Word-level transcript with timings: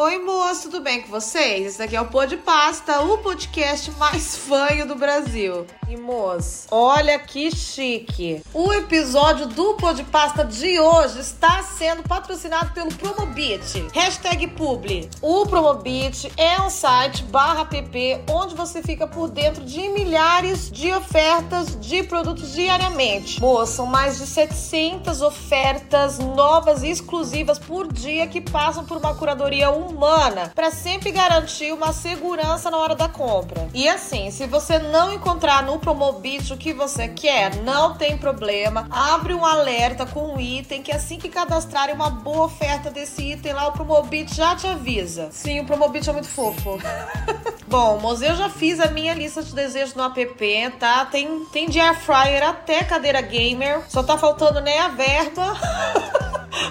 Oi, 0.00 0.16
moço, 0.18 0.70
tudo 0.70 0.80
bem 0.80 1.02
com 1.02 1.08
vocês? 1.08 1.66
Esse 1.66 1.82
aqui 1.82 1.96
é 1.96 2.00
o 2.00 2.06
Pô 2.06 2.24
de 2.24 2.36
Pasta, 2.36 3.00
o 3.00 3.18
podcast 3.18 3.90
mais 3.98 4.36
fanho 4.46 4.86
do 4.86 4.94
Brasil. 4.94 5.66
E, 5.88 5.96
moço, 5.96 6.66
olha 6.70 7.18
que 7.18 7.50
chique. 7.50 8.42
O 8.52 8.74
episódio 8.74 9.46
do 9.46 9.78
de 9.94 10.04
Pasta 10.04 10.44
de 10.44 10.78
hoje 10.78 11.18
está 11.20 11.62
sendo 11.62 12.02
patrocinado 12.02 12.74
pelo 12.74 12.92
Promobit. 12.92 13.86
Hashtag 13.94 14.48
Publi. 14.48 15.08
O 15.22 15.46
Promobit 15.46 16.30
é 16.36 16.60
um 16.60 16.68
site 16.68 17.22
barra 17.22 17.62
app 17.62 18.24
onde 18.30 18.54
você 18.54 18.82
fica 18.82 19.06
por 19.06 19.30
dentro 19.30 19.64
de 19.64 19.88
milhares 19.88 20.70
de 20.70 20.92
ofertas 20.92 21.80
de 21.80 22.02
produtos 22.02 22.52
diariamente. 22.52 23.40
Moço, 23.40 23.76
são 23.76 23.86
mais 23.86 24.18
de 24.18 24.26
700 24.26 25.22
ofertas 25.22 26.18
novas 26.18 26.82
e 26.82 26.90
exclusivas 26.90 27.58
por 27.58 27.90
dia 27.90 28.26
que 28.26 28.42
passam 28.42 28.84
por 28.84 28.98
uma 28.98 29.14
curadoria 29.14 29.70
humana 29.70 30.52
para 30.54 30.70
sempre 30.70 31.10
garantir 31.10 31.72
uma 31.72 31.94
segurança 31.94 32.70
na 32.70 32.76
hora 32.76 32.94
da 32.94 33.08
compra. 33.08 33.70
E 33.72 33.88
assim, 33.88 34.30
se 34.30 34.46
você 34.46 34.78
não 34.78 35.10
encontrar 35.10 35.62
no 35.62 35.77
Promobit 35.78 36.52
o 36.52 36.56
que 36.56 36.72
você 36.72 37.08
quer, 37.08 37.56
não 37.56 37.94
tem 37.94 38.16
problema. 38.16 38.86
Abre 38.90 39.34
um 39.34 39.44
alerta 39.44 40.06
com 40.06 40.34
um 40.34 40.40
item 40.40 40.82
que 40.82 40.92
assim 40.92 41.18
que 41.18 41.28
cadastrarem 41.28 41.94
uma 41.94 42.10
boa 42.10 42.46
oferta 42.46 42.90
desse 42.90 43.32
item 43.32 43.52
lá, 43.52 43.68
o 43.68 43.72
Promobit 43.72 44.34
já 44.34 44.54
te 44.56 44.66
avisa. 44.66 45.28
Sim, 45.30 45.60
o 45.60 45.66
Promobit 45.66 46.08
é 46.08 46.12
muito 46.12 46.28
fofo. 46.28 46.78
Bom, 47.68 48.00
mas 48.02 48.22
eu 48.22 48.34
já 48.34 48.48
fiz 48.48 48.80
a 48.80 48.86
minha 48.86 49.12
lista 49.12 49.42
de 49.42 49.54
desejos 49.54 49.94
no 49.94 50.02
app, 50.02 50.70
tá? 50.78 51.04
Tem, 51.04 51.44
tem 51.52 51.68
de 51.68 51.78
air 51.78 51.94
fryer 52.00 52.42
até 52.42 52.82
cadeira 52.82 53.20
gamer. 53.20 53.82
Só 53.88 54.02
tá 54.02 54.16
faltando, 54.16 54.60
né, 54.60 54.78
a 54.78 54.88
verba. 54.88 55.54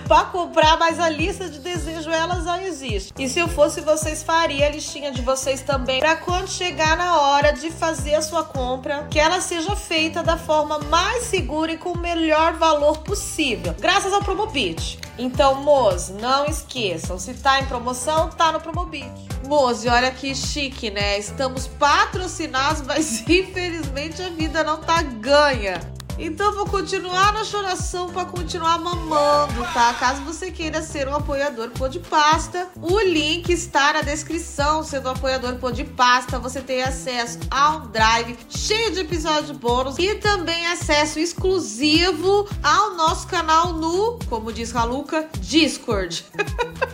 para 0.07 0.25
comprar, 0.25 0.77
mas 0.77 0.99
a 0.99 1.09
lista 1.09 1.49
de 1.49 1.59
desejo 1.59 2.09
ela 2.09 2.41
já 2.41 2.63
existe. 2.63 3.13
E 3.17 3.29
se 3.29 3.39
eu 3.39 3.47
fosse 3.47 3.81
vocês, 3.81 4.23
faria 4.23 4.67
a 4.67 4.69
listinha 4.69 5.11
de 5.11 5.21
vocês 5.21 5.61
também 5.61 5.99
para 5.99 6.15
quando 6.15 6.47
chegar 6.47 6.97
na 6.97 7.21
hora 7.21 7.51
de 7.51 7.69
fazer 7.69 8.15
a 8.15 8.21
sua 8.21 8.43
compra, 8.43 8.96
que 9.05 9.19
ela 9.19 9.39
seja 9.41 9.75
feita 9.75 10.23
da 10.23 10.37
forma 10.37 10.79
mais 10.79 11.23
segura 11.23 11.71
e 11.71 11.77
com 11.77 11.91
o 11.91 11.97
melhor 11.97 12.53
valor 12.53 12.99
possível, 12.99 13.75
graças 13.79 14.11
ao 14.11 14.23
Promobit. 14.23 14.99
Então, 15.17 15.55
moço, 15.55 16.13
não 16.13 16.45
esqueçam, 16.45 17.17
se 17.17 17.33
tá 17.33 17.59
em 17.59 17.65
promoção, 17.65 18.29
tá 18.29 18.51
no 18.51 18.59
Promobit. 18.59 19.11
Moço, 19.47 19.89
olha 19.89 20.11
que 20.11 20.35
chique, 20.35 20.89
né? 20.91 21.17
Estamos 21.17 21.67
patrocinados, 21.67 22.81
mas 22.81 23.21
infelizmente 23.27 24.21
a 24.21 24.29
vida 24.29 24.63
não 24.63 24.77
tá 24.77 25.01
ganha. 25.01 25.96
Então 26.19 26.51
vou 26.53 26.65
continuar 26.65 27.31
na 27.31 27.43
choração 27.43 28.09
para 28.09 28.25
continuar 28.25 28.79
mamando, 28.79 29.61
tá? 29.73 29.93
Caso 29.93 30.23
você 30.23 30.49
queira 30.49 30.81
ser 30.81 31.07
um 31.07 31.15
apoiador 31.15 31.69
Pô 31.69 31.87
de 31.87 31.99
Pasta, 31.99 32.67
o 32.81 32.99
link 32.99 33.49
está 33.51 33.93
na 33.93 34.01
descrição. 34.01 34.83
Sendo 34.83 35.09
um 35.09 35.11
apoiador 35.11 35.55
Pô 35.55 35.71
de 35.71 35.83
Pasta, 35.83 36.39
você 36.39 36.59
tem 36.59 36.81
acesso 36.81 37.39
a 37.51 37.77
um 37.77 37.87
drive 37.87 38.35
cheio 38.49 38.91
de 38.91 39.01
episódios 39.01 39.51
bônus 39.51 39.99
e 39.99 40.15
também 40.15 40.65
acesso 40.67 41.19
exclusivo 41.19 42.47
ao 42.63 42.95
nosso 42.95 43.27
canal 43.27 43.73
no, 43.73 44.17
como 44.27 44.51
diz 44.51 44.71
Raluca, 44.71 45.29
Discord. 45.39 46.25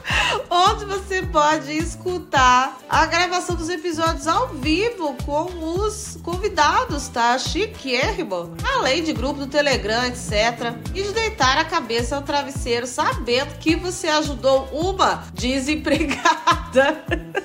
onde 0.50 0.86
você 0.86 1.24
pode 1.24 1.72
escutar 1.72 2.78
a 2.90 3.06
gravação 3.06 3.56
dos 3.56 3.70
episódios 3.70 4.28
ao 4.28 4.50
vivo 4.50 5.16
com 5.26 5.80
os 5.80 6.18
convidados, 6.22 7.08
tá? 7.08 7.38
Chiquérrimo. 7.38 8.56
Além 8.76 9.04
de 9.04 9.13
grupo 9.14 9.40
do 9.40 9.48
Telegram, 9.48 10.06
etc. 10.06 10.74
E 10.94 11.02
de 11.04 11.12
deitar 11.14 11.58
a 11.58 11.66
cabeça 11.66 12.16
ao 12.16 12.22
travesseiro 12.22 12.88
sabendo 12.88 13.58
que 13.60 13.76
você 13.76 14.08
ajudou 14.08 14.68
uma 14.72 15.24
desempregada. 15.34 17.04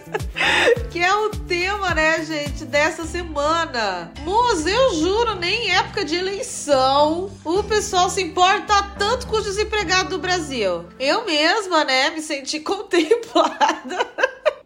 que 0.91 0.99
é 1.01 1.15
o 1.15 1.31
tema, 1.31 1.95
né, 1.95 2.25
gente, 2.25 2.65
dessa 2.65 3.05
semana. 3.05 4.13
Moço, 4.21 4.69
eu 4.69 4.95
juro, 4.95 5.35
nem 5.35 5.67
em 5.67 5.71
época 5.71 6.05
de 6.05 6.17
eleição 6.17 7.31
o 7.45 7.63
pessoal 7.63 8.09
se 8.11 8.23
importa 8.23 8.83
tanto 8.99 9.27
com 9.27 9.37
os 9.37 9.45
desempregados 9.45 10.11
do 10.11 10.19
Brasil. 10.19 10.85
Eu 10.99 11.25
mesma, 11.25 11.85
né, 11.85 12.11
me 12.11 12.21
senti 12.21 12.61
contemplada. 12.61 14.07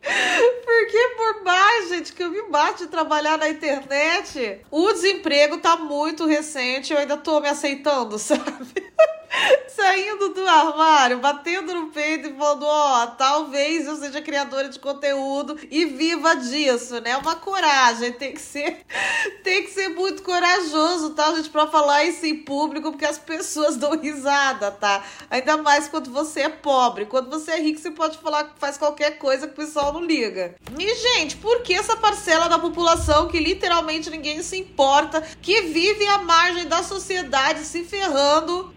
Porque 0.02 1.08
por 1.16 1.44
mais, 1.44 1.88
gente, 1.90 2.12
que 2.12 2.22
eu 2.22 2.30
me 2.30 2.42
bate 2.50 2.84
de 2.84 2.90
trabalhar 2.90 3.38
na 3.38 3.48
internet, 3.48 4.60
o 4.70 4.92
desemprego 4.92 5.58
tá 5.58 5.76
muito 5.76 6.26
recente, 6.26 6.92
eu 6.92 6.98
ainda 6.98 7.16
tô 7.16 7.40
me 7.40 7.48
aceitando, 7.48 8.18
sabe? 8.20 8.92
Saindo 9.69 10.31
do 10.31 10.47
armário, 10.47 11.19
batendo 11.19 11.75
no 11.75 11.87
peito 11.88 12.28
e 12.28 12.34
falando: 12.34 12.65
Ó, 12.65 13.03
oh, 13.03 13.06
talvez 13.09 13.87
eu 13.87 13.97
seja 13.97 14.20
criadora 14.20 14.69
de 14.69 14.78
conteúdo 14.78 15.59
e 15.70 15.84
viva 15.87 16.34
disso, 16.37 17.00
né? 17.00 17.16
Uma 17.16 17.37
coragem, 17.37 18.12
tem 18.12 18.32
que 18.32 18.41
ser, 18.41 18.84
tem 19.43 19.65
que 19.65 19.70
ser 19.70 19.88
muito 19.88 20.22
corajoso, 20.22 21.10
tá, 21.10 21.34
gente, 21.34 21.50
pra 21.50 21.66
falar 21.66 22.04
isso 22.04 22.25
em 22.26 22.37
público, 22.37 22.91
porque 22.91 23.04
as 23.04 23.19
pessoas 23.19 23.76
dão 23.76 23.98
risada, 23.98 24.70
tá? 24.70 25.03
Ainda 25.31 25.56
mais 25.56 25.88
quando 25.88 26.10
você 26.10 26.43
é 26.43 26.49
pobre. 26.49 27.06
Quando 27.06 27.31
você 27.31 27.53
é 27.53 27.60
rico, 27.60 27.81
você 27.81 27.91
pode 27.91 28.19
falar 28.19 28.44
que 28.44 28.59
faz 28.59 28.76
qualquer 28.76 29.19
coisa 29.19 29.47
que 29.47 29.54
o 29.54 29.66
pessoal 29.66 29.93
não 29.93 30.04
liga. 30.04 30.54
E, 30.78 30.94
gente, 30.94 31.37
por 31.37 31.62
que 31.62 31.75
essa 31.75 31.97
parcela 31.97 32.49
da 32.49 32.59
população 32.59 33.28
que 33.28 33.38
literalmente 33.38 34.10
ninguém 34.10 34.43
se 34.43 34.59
importa, 34.59 35.20
que 35.41 35.62
vive 35.62 36.06
à 36.06 36.19
margem 36.19 36.66
da 36.66 36.82
sociedade 36.82 37.64
se 37.64 37.84
ferrando, 37.84 38.72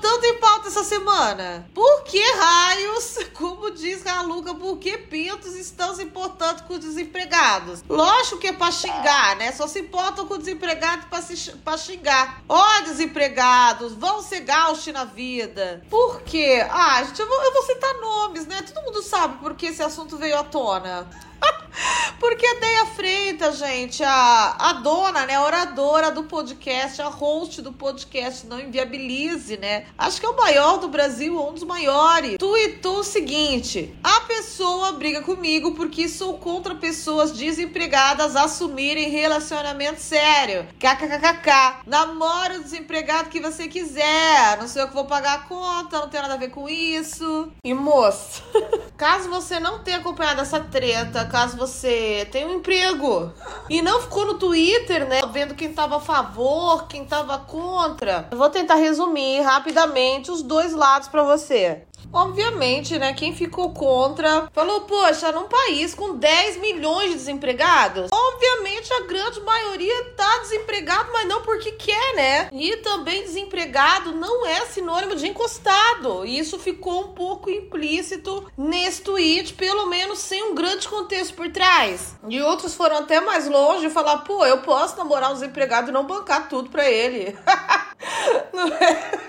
tanto 0.00 0.24
em 0.24 0.38
pauta 0.38 0.68
essa 0.68 0.84
semana? 0.84 1.68
Por 1.74 2.04
que 2.04 2.22
raios, 2.32 3.18
como 3.34 3.70
diz 3.70 4.02
Raluca, 4.02 4.54
por 4.54 4.78
que 4.78 4.96
pintos 4.98 5.54
estão 5.54 5.94
se 5.94 6.02
importando 6.02 6.62
com 6.64 6.74
os 6.74 6.80
desempregados? 6.80 7.82
Lógico 7.88 8.38
que 8.38 8.48
é 8.48 8.52
pra 8.52 8.70
xingar, 8.70 9.36
né? 9.36 9.52
Só 9.52 9.66
se 9.66 9.80
importam 9.80 10.26
com 10.26 10.38
desempregados 10.38 11.06
pra, 11.06 11.22
se, 11.22 11.52
pra 11.58 11.76
xingar. 11.76 12.42
Ó, 12.48 12.58
oh, 12.58 12.82
desempregados, 12.82 13.94
vão 13.94 14.22
ser 14.22 14.40
gauche 14.40 14.92
na 14.92 15.04
vida. 15.04 15.82
Por 15.90 16.22
quê? 16.22 16.66
Ah, 16.70 17.02
gente, 17.04 17.20
eu 17.20 17.28
vou, 17.28 17.42
eu 17.42 17.52
vou 17.52 17.62
citar 17.62 17.94
nomes, 17.94 18.46
né? 18.46 18.62
Todo 18.62 18.84
mundo 18.84 19.02
sabe 19.02 19.38
por 19.38 19.54
que 19.54 19.66
esse 19.66 19.82
assunto 19.82 20.16
veio 20.16 20.38
à 20.38 20.44
tona. 20.44 21.08
Porque 22.18 22.46
a 22.46 22.54
Deia 22.60 22.86
Freitas, 22.86 23.58
gente, 23.58 24.02
a, 24.02 24.56
a 24.58 24.72
dona, 24.74 25.26
né, 25.26 25.34
a 25.34 25.44
oradora 25.44 26.10
do 26.10 26.24
podcast, 26.24 27.02
a 27.02 27.08
host 27.08 27.60
do 27.60 27.72
podcast 27.72 28.46
Não 28.46 28.60
Inviabilize, 28.60 29.56
né? 29.56 29.86
Acho 29.98 30.20
que 30.20 30.26
é 30.26 30.28
o 30.28 30.36
maior 30.36 30.78
do 30.78 30.88
Brasil, 30.88 31.38
um 31.40 31.52
dos 31.52 31.64
maiores. 31.64 32.36
Tuitou 32.38 33.00
o 33.00 33.04
seguinte: 33.04 33.94
a 34.02 34.20
pessoa 34.22 34.92
briga 34.92 35.22
comigo 35.22 35.74
porque 35.74 36.08
sou 36.08 36.38
contra 36.38 36.74
pessoas 36.74 37.32
desempregadas 37.32 38.36
assumirem 38.36 39.10
relacionamento 39.10 40.00
sério. 40.00 40.66
KKKKK. 40.78 41.82
Namora 41.86 42.58
o 42.58 42.62
desempregado 42.62 43.28
que 43.28 43.40
você 43.40 43.68
quiser. 43.68 44.56
Não 44.58 44.68
sei 44.68 44.82
eu 44.82 44.88
que 44.88 44.94
vou 44.94 45.04
pagar 45.04 45.34
a 45.34 45.42
conta, 45.42 45.98
não 45.98 46.08
tem 46.08 46.22
nada 46.22 46.34
a 46.34 46.38
ver 46.38 46.50
com 46.50 46.68
isso. 46.68 47.52
E 47.62 47.74
moço, 47.74 48.42
caso 48.96 49.28
você 49.28 49.58
não 49.58 49.80
tenha 49.80 49.98
acompanhado 49.98 50.40
essa 50.40 50.60
treta, 50.60 51.24
caso 51.24 51.56
você 51.56 52.28
tenha 52.30 52.46
um 52.46 52.54
emprego 52.54 53.32
e 53.68 53.82
não 53.82 54.00
ficou 54.00 54.26
no 54.26 54.34
Twitter, 54.34 55.08
né, 55.08 55.20
vendo 55.32 55.54
quem 55.54 55.72
tava 55.72 55.96
a 55.96 56.00
favor, 56.00 56.86
quem 56.86 57.04
tava 57.04 57.38
contra, 57.38 58.28
eu 58.30 58.38
vou 58.38 58.50
tentar 58.50 58.76
resumir 58.76 59.40
rapidamente 59.40 60.30
os 60.30 60.42
dois 60.42 60.72
lados 60.72 61.08
para 61.08 61.22
você. 61.22 61.82
Obviamente, 62.12 62.98
né, 62.98 63.12
quem 63.12 63.34
ficou 63.34 63.72
contra 63.72 64.48
falou, 64.52 64.82
poxa, 64.82 65.32
num 65.32 65.48
país 65.48 65.94
com 65.94 66.16
10 66.16 66.58
milhões 66.58 67.10
de 67.10 67.16
desempregados, 67.16 68.10
obviamente 68.12 68.92
a 68.92 69.00
grande 69.02 69.40
maioria 69.40 70.04
tá 70.16 70.38
desempregado, 70.38 71.10
mas 71.12 71.26
não 71.26 71.42
porque 71.42 71.72
quer, 71.72 72.14
né? 72.14 72.48
E 72.52 72.76
também 72.78 73.22
desempregado 73.22 74.12
não 74.12 74.46
é 74.46 74.66
sinônimo 74.66 75.16
de 75.16 75.26
encostado. 75.26 76.24
E 76.24 76.38
isso 76.38 76.58
ficou 76.58 77.00
um 77.02 77.08
pouco 77.08 77.50
implícito 77.50 78.46
nesse 78.56 79.02
tweet, 79.02 79.54
pelo 79.54 79.86
menos 79.86 80.18
sem 80.18 80.42
um 80.42 80.54
grande 80.54 80.88
contexto 80.88 81.34
por 81.34 81.50
trás. 81.50 82.16
E 82.28 82.40
outros 82.40 82.74
foram 82.74 82.98
até 82.98 83.20
mais 83.20 83.48
longe 83.48 83.86
e 83.86 83.90
falar, 83.90 84.18
pô, 84.18 84.44
eu 84.46 84.58
posso 84.58 84.96
namorar 84.96 85.30
um 85.30 85.34
desempregado 85.34 85.90
e 85.90 85.92
não 85.92 86.06
bancar 86.06 86.48
tudo 86.48 86.70
pra 86.70 86.88
ele. 86.88 87.36
não 88.52 88.68
é? 88.68 89.24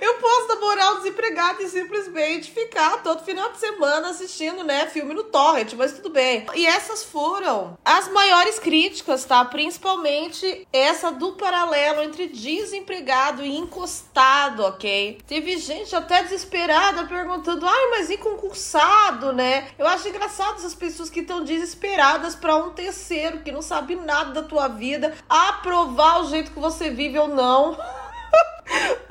Eu 0.00 0.14
posso 0.14 0.48
namorar 0.48 0.94
um 0.94 0.96
desempregado 0.98 1.62
e 1.62 1.68
simplesmente 1.68 2.50
ficar 2.50 3.02
todo 3.02 3.24
final 3.24 3.52
de 3.52 3.58
semana 3.58 4.10
assistindo, 4.10 4.64
né, 4.64 4.86
filme 4.86 5.14
no 5.14 5.24
torrent, 5.24 5.74
mas 5.74 5.92
tudo 5.92 6.10
bem. 6.10 6.46
E 6.54 6.66
essas 6.66 7.04
foram 7.04 7.76
as 7.84 8.08
maiores 8.08 8.58
críticas, 8.58 9.24
tá? 9.24 9.44
Principalmente 9.44 10.66
essa 10.72 11.12
do 11.12 11.32
paralelo 11.32 12.02
entre 12.02 12.28
desempregado 12.28 13.44
e 13.44 13.56
encostado, 13.56 14.64
ok? 14.64 15.20
Teve 15.26 15.58
gente 15.58 15.94
até 15.94 16.22
desesperada 16.22 17.06
perguntando, 17.06 17.66
ai, 17.66 17.90
mas 17.90 18.10
e 18.10 18.16
concursado, 18.16 19.32
né? 19.32 19.68
Eu 19.78 19.86
acho 19.86 20.08
engraçado 20.08 20.56
essas 20.56 20.74
pessoas 20.74 21.10
que 21.10 21.20
estão 21.20 21.44
desesperadas 21.44 22.34
para 22.34 22.56
um 22.56 22.70
terceiro 22.70 23.42
que 23.42 23.52
não 23.52 23.62
sabe 23.62 23.96
nada 23.96 24.32
da 24.32 24.42
tua 24.42 24.68
vida 24.68 25.14
aprovar 25.28 26.22
o 26.22 26.28
jeito 26.28 26.52
que 26.52 26.58
você 26.58 26.90
vive 26.90 27.18
ou 27.18 27.28
não. 27.28 27.76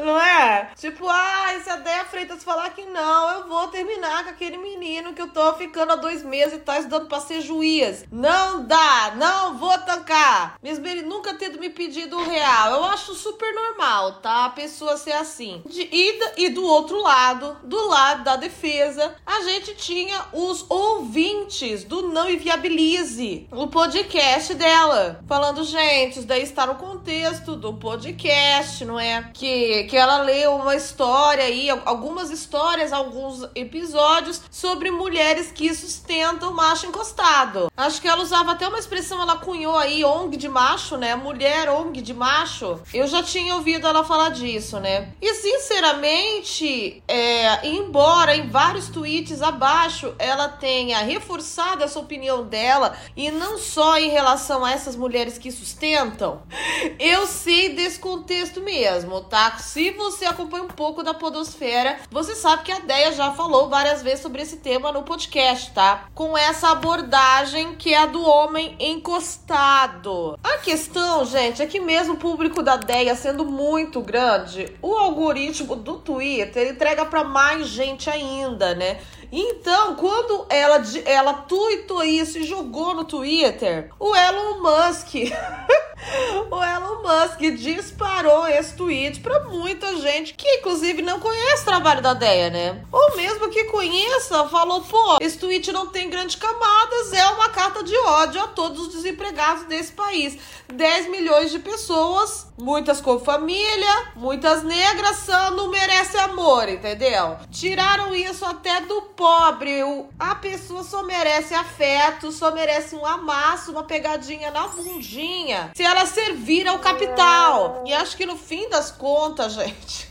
Não 0.03 0.19
é? 0.19 0.71
Tipo, 0.75 1.07
ah, 1.07 1.59
se 1.63 1.69
a 1.69 1.75
Deia 1.77 2.05
Freitas 2.05 2.43
falar 2.43 2.71
que 2.71 2.85
não, 2.85 3.31
eu 3.31 3.47
vou 3.47 3.67
terminar 3.67 4.23
com 4.23 4.31
aquele 4.31 4.57
menino 4.57 5.13
que 5.13 5.21
eu 5.21 5.27
tô 5.27 5.53
ficando 5.53 5.93
há 5.93 5.95
dois 5.95 6.23
meses 6.23 6.55
e 6.55 6.59
tá 6.59 6.77
estudando 6.77 7.07
pra 7.07 7.19
ser 7.19 7.41
juiz. 7.41 8.05
Não 8.11 8.65
dá, 8.65 9.13
não 9.15 9.57
vou 9.57 9.77
tancar. 9.79 10.57
Mesmo 10.61 10.87
ele 10.87 11.03
nunca 11.03 11.33
tendo 11.35 11.59
me 11.59 11.69
pedido 11.69 12.17
um 12.17 12.27
real. 12.27 12.73
Eu 12.73 12.83
acho 12.85 13.13
super 13.13 13.53
normal, 13.53 14.13
tá? 14.13 14.45
A 14.45 14.49
pessoa 14.49 14.97
ser 14.97 15.13
assim. 15.13 15.61
De, 15.65 15.87
e, 15.91 16.19
e 16.37 16.49
do 16.49 16.65
outro 16.65 17.01
lado, 17.01 17.57
do 17.63 17.87
lado 17.87 18.23
da 18.23 18.35
defesa, 18.35 19.15
a 19.25 19.41
gente 19.41 19.75
tinha 19.75 20.25
os 20.33 20.65
ouvintes 20.69 21.83
do 21.83 22.09
Não 22.09 22.29
Inviabilize, 22.29 23.47
o 23.51 23.67
podcast 23.67 24.53
dela. 24.55 25.19
Falando, 25.27 25.63
gente, 25.63 26.19
isso 26.19 26.27
daí 26.27 26.43
está 26.43 26.65
no 26.65 26.75
contexto 26.75 27.55
do 27.55 27.73
podcast, 27.73 28.83
não 28.85 28.99
é? 28.99 29.29
Que, 29.33 29.83
que 29.91 29.97
ela 29.97 30.21
leu 30.21 30.55
uma 30.55 30.73
história 30.73 31.43
aí, 31.43 31.69
algumas 31.69 32.29
histórias, 32.29 32.93
alguns 32.93 33.45
episódios 33.53 34.41
sobre 34.49 34.89
mulheres 34.89 35.51
que 35.51 35.75
sustentam 35.75 36.53
macho 36.53 36.85
encostado. 36.85 37.69
Acho 37.75 38.01
que 38.01 38.07
ela 38.07 38.21
usava 38.21 38.53
até 38.53 38.65
uma 38.65 38.79
expressão, 38.79 39.21
ela 39.21 39.39
cunhou 39.39 39.75
aí, 39.75 40.05
ONG 40.05 40.37
de 40.37 40.47
macho, 40.47 40.95
né? 40.95 41.13
Mulher 41.15 41.69
ONG 41.69 42.01
de 42.01 42.13
macho. 42.13 42.79
Eu 42.93 43.05
já 43.05 43.21
tinha 43.21 43.53
ouvido 43.53 43.85
ela 43.85 44.05
falar 44.05 44.29
disso, 44.29 44.79
né? 44.79 45.11
E 45.21 45.33
sinceramente, 45.33 47.03
é, 47.05 47.67
embora 47.67 48.33
em 48.33 48.47
vários 48.47 48.87
tweets 48.87 49.41
abaixo 49.41 50.15
ela 50.17 50.47
tenha 50.47 50.99
reforçado 50.99 51.83
essa 51.83 51.99
opinião 51.99 52.45
dela, 52.45 52.95
e 53.13 53.29
não 53.29 53.57
só 53.57 53.97
em 53.97 54.09
relação 54.09 54.63
a 54.63 54.71
essas 54.71 54.95
mulheres 54.95 55.37
que 55.37 55.51
sustentam, 55.51 56.43
eu 56.97 57.27
sei 57.27 57.75
desse 57.75 57.99
contexto 57.99 58.61
mesmo, 58.61 59.19
tá? 59.19 59.57
Se 59.57 59.80
você 59.89 60.25
acompanha 60.25 60.63
um 60.63 60.67
pouco 60.67 61.01
da 61.01 61.13
Podosfera, 61.13 61.97
você 62.11 62.35
sabe 62.35 62.63
que 62.63 62.71
a 62.71 62.79
Deia 62.79 63.11
já 63.13 63.31
falou 63.31 63.69
várias 63.69 64.03
vezes 64.03 64.21
sobre 64.21 64.43
esse 64.43 64.57
tema 64.57 64.91
no 64.91 65.01
podcast, 65.01 65.71
tá? 65.71 66.05
Com 66.13 66.37
essa 66.37 66.69
abordagem 66.69 67.75
que 67.75 67.93
é 67.93 67.97
a 67.97 68.05
do 68.05 68.23
homem 68.23 68.75
encostado. 68.79 70.37
A 70.43 70.59
questão, 70.59 71.25
gente, 71.25 71.61
é 71.61 71.65
que 71.65 71.79
mesmo 71.79 72.13
o 72.13 72.17
público 72.17 72.61
da 72.61 72.75
Deia 72.75 73.15
sendo 73.15 73.43
muito 73.45 74.01
grande, 74.01 74.71
o 74.81 74.93
algoritmo 74.93 75.75
do 75.75 75.97
Twitter 75.97 76.69
entrega 76.69 77.05
para 77.05 77.23
mais 77.23 77.67
gente 77.67 78.09
ainda, 78.09 78.75
né? 78.75 78.99
Então, 79.31 79.95
quando 79.95 80.45
ela, 80.49 80.83
ela 81.05 81.33
tuitou 81.33 82.03
isso 82.03 82.37
e 82.37 82.43
jogou 82.43 82.93
no 82.93 83.05
Twitter, 83.05 83.89
o 83.97 84.13
Elon 84.13 84.59
Musk. 84.59 85.15
o 86.49 86.63
Elon 86.63 87.01
Musk 87.01 87.39
disparou 87.57 88.47
esse 88.47 88.75
tweet 88.75 89.19
para 89.19 89.41
muita 89.45 89.97
gente 89.97 90.33
que, 90.33 90.47
inclusive, 90.57 91.01
não 91.01 91.19
conhece 91.19 91.63
o 91.63 91.65
trabalho 91.65 92.01
da 92.01 92.13
Deia, 92.13 92.49
né? 92.49 92.83
Ou 92.91 93.15
mesmo 93.15 93.49
que 93.49 93.65
conheça, 93.65 94.47
falou: 94.47 94.81
pô, 94.81 95.17
esse 95.21 95.37
tweet 95.37 95.71
não 95.71 95.87
tem 95.87 96.09
grandes 96.09 96.35
camadas, 96.35 97.13
é 97.13 97.25
uma 97.27 97.49
carta 97.49 97.83
de 97.83 97.97
ódio 97.97 98.41
a 98.41 98.47
todos 98.47 98.87
os 98.87 98.93
desempregados 98.93 99.65
desse 99.65 99.91
país. 99.91 100.37
10 100.71 101.09
milhões 101.09 101.51
de 101.51 101.59
pessoas, 101.59 102.47
muitas 102.57 103.01
com 103.01 103.19
família, 103.19 104.11
muitas 104.15 104.63
negras, 104.63 105.17
só 105.17 105.51
não 105.51 105.69
merece 105.69 106.17
amor, 106.17 106.69
entendeu? 106.69 107.37
Tiraram 107.51 108.15
isso 108.15 108.45
até 108.45 108.81
do 108.81 109.01
pobre. 109.01 109.81
A 110.17 110.35
pessoa 110.35 110.83
só 110.83 111.03
merece 111.03 111.53
afeto, 111.53 112.31
só 112.31 112.51
merece 112.51 112.95
um 112.95 113.05
amasso, 113.05 113.71
uma 113.71 113.83
pegadinha 113.83 114.49
na 114.51 114.67
bundinha, 114.67 115.71
se 115.75 115.83
ela 115.91 116.05
servir 116.05 116.67
ao 116.67 116.79
capital. 116.79 117.83
E 117.85 117.93
acho 117.93 118.17
que 118.17 118.25
no 118.25 118.37
fim 118.37 118.67
das 118.69 118.91
contas, 118.91 119.53
gente 119.53 120.10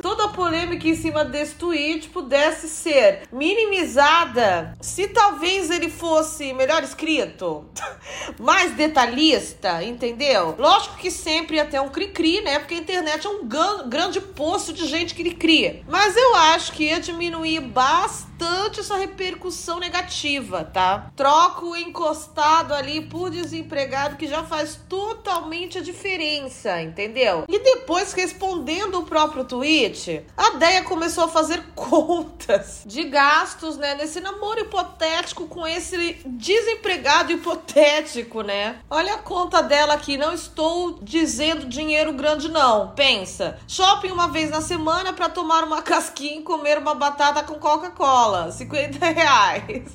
toda 0.00 0.24
a 0.24 0.28
polêmica 0.28 0.86
em 0.86 0.94
cima 0.94 1.24
desse 1.24 1.54
tweet 1.54 2.08
pudesse 2.08 2.68
ser 2.68 3.22
minimizada 3.32 4.74
se 4.80 5.08
talvez 5.08 5.70
ele 5.70 5.88
fosse 5.88 6.52
melhor 6.52 6.82
escrito, 6.82 7.64
mais 8.38 8.72
detalhista, 8.72 9.82
entendeu? 9.82 10.54
Lógico 10.58 10.96
que 10.96 11.10
sempre 11.10 11.62
ter 11.64 11.80
um 11.80 11.88
cri-cri, 11.88 12.40
né? 12.42 12.58
Porque 12.58 12.74
a 12.74 12.78
internet 12.78 13.26
é 13.26 13.30
um 13.30 13.46
grande 13.46 14.20
poço 14.20 14.72
de 14.72 14.86
gente 14.86 15.14
que 15.14 15.22
ele 15.22 15.34
cria. 15.34 15.82
Mas 15.88 16.16
eu 16.16 16.34
acho 16.36 16.72
que 16.72 16.84
ia 16.84 17.00
diminuir 17.00 17.60
bastante 17.60 18.80
essa 18.80 18.96
repercussão 18.96 19.78
negativa, 19.78 20.64
tá? 20.64 21.10
Troca 21.16 21.64
o 21.64 21.76
encostado 21.76 22.74
ali 22.74 23.02
por 23.02 23.30
desempregado 23.30 24.16
que 24.16 24.26
já 24.26 24.44
faz 24.44 24.78
totalmente 24.88 25.78
a 25.78 25.82
diferença, 25.82 26.82
entendeu? 26.82 27.44
E 27.48 27.58
depois 27.58 28.12
respondendo 28.12 28.98
o 28.98 29.04
próprio 29.04 29.33
próprio 29.34 29.44
tweet, 29.44 30.24
a 30.36 30.50
Deia 30.50 30.84
começou 30.84 31.24
a 31.24 31.28
fazer 31.28 31.62
contas 31.74 32.82
de 32.86 33.04
gastos, 33.04 33.76
né, 33.76 33.96
nesse 33.96 34.20
namoro 34.20 34.60
hipotético 34.60 35.48
com 35.48 35.66
esse 35.66 36.20
desempregado 36.24 37.32
hipotético, 37.32 38.42
né? 38.42 38.76
Olha 38.88 39.14
a 39.14 39.18
conta 39.18 39.62
dela 39.62 39.94
aqui, 39.94 40.16
não 40.16 40.32
estou 40.32 40.98
dizendo 41.02 41.66
dinheiro 41.66 42.12
grande 42.12 42.48
não. 42.48 42.92
Pensa, 42.94 43.58
shopping 43.66 44.12
uma 44.12 44.28
vez 44.28 44.50
na 44.50 44.60
semana 44.60 45.12
para 45.12 45.28
tomar 45.28 45.64
uma 45.64 45.82
casquinha 45.82 46.38
e 46.38 46.42
comer 46.42 46.78
uma 46.78 46.94
batata 46.94 47.42
com 47.42 47.54
Coca-Cola, 47.54 48.52
50 48.52 49.04
reais. 49.06 49.94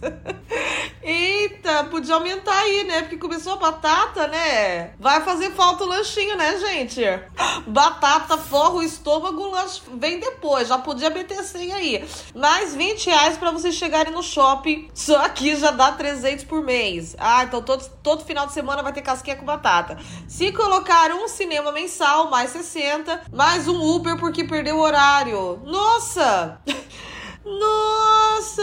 Eita, 1.01 1.85
podia 1.85 2.15
aumentar 2.15 2.59
aí, 2.59 2.83
né? 2.83 3.01
Porque 3.01 3.17
começou 3.17 3.53
a 3.53 3.57
batata, 3.57 4.27
né? 4.27 4.91
Vai 4.99 5.21
fazer 5.21 5.51
falta 5.51 5.83
o 5.83 5.87
lanchinho, 5.87 6.35
né, 6.35 6.57
gente? 6.57 7.01
Batata 7.65 8.37
forra 8.37 8.75
o 8.75 8.83
estômago 8.83 9.28
estômago 9.29 9.51
vem 9.97 10.19
depois, 10.19 10.67
já 10.67 10.77
podia 10.77 11.09
meter 11.09 11.43
100 11.43 11.73
aí. 11.73 12.09
Mais 12.35 12.75
20 12.75 13.07
reais 13.07 13.37
pra 13.37 13.51
vocês 13.51 13.75
chegarem 13.75 14.13
no 14.13 14.23
shopping, 14.23 14.89
só 14.93 15.17
aqui 15.23 15.55
já 15.55 15.71
dá 15.71 15.91
300 15.91 16.45
por 16.45 16.63
mês. 16.63 17.15
Ah, 17.19 17.43
então 17.43 17.61
todo, 17.61 17.87
todo 18.01 18.25
final 18.25 18.47
de 18.47 18.53
semana 18.53 18.83
vai 18.83 18.93
ter 18.93 19.01
casquinha 19.01 19.35
com 19.35 19.45
batata. 19.45 19.97
Se 20.27 20.51
colocar 20.51 21.11
um 21.11 21.27
cinema 21.27 21.71
mensal, 21.71 22.29
mais 22.29 22.51
60, 22.51 23.23
mais 23.31 23.67
um 23.67 23.81
Uber 23.81 24.17
porque 24.17 24.43
perdeu 24.43 24.77
o 24.77 24.81
horário. 24.81 25.61
Nossa! 25.63 26.59
Nossa! 27.45 28.59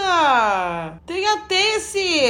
Tem 1.07 1.27
até 1.27 1.77
esse, 1.77 2.21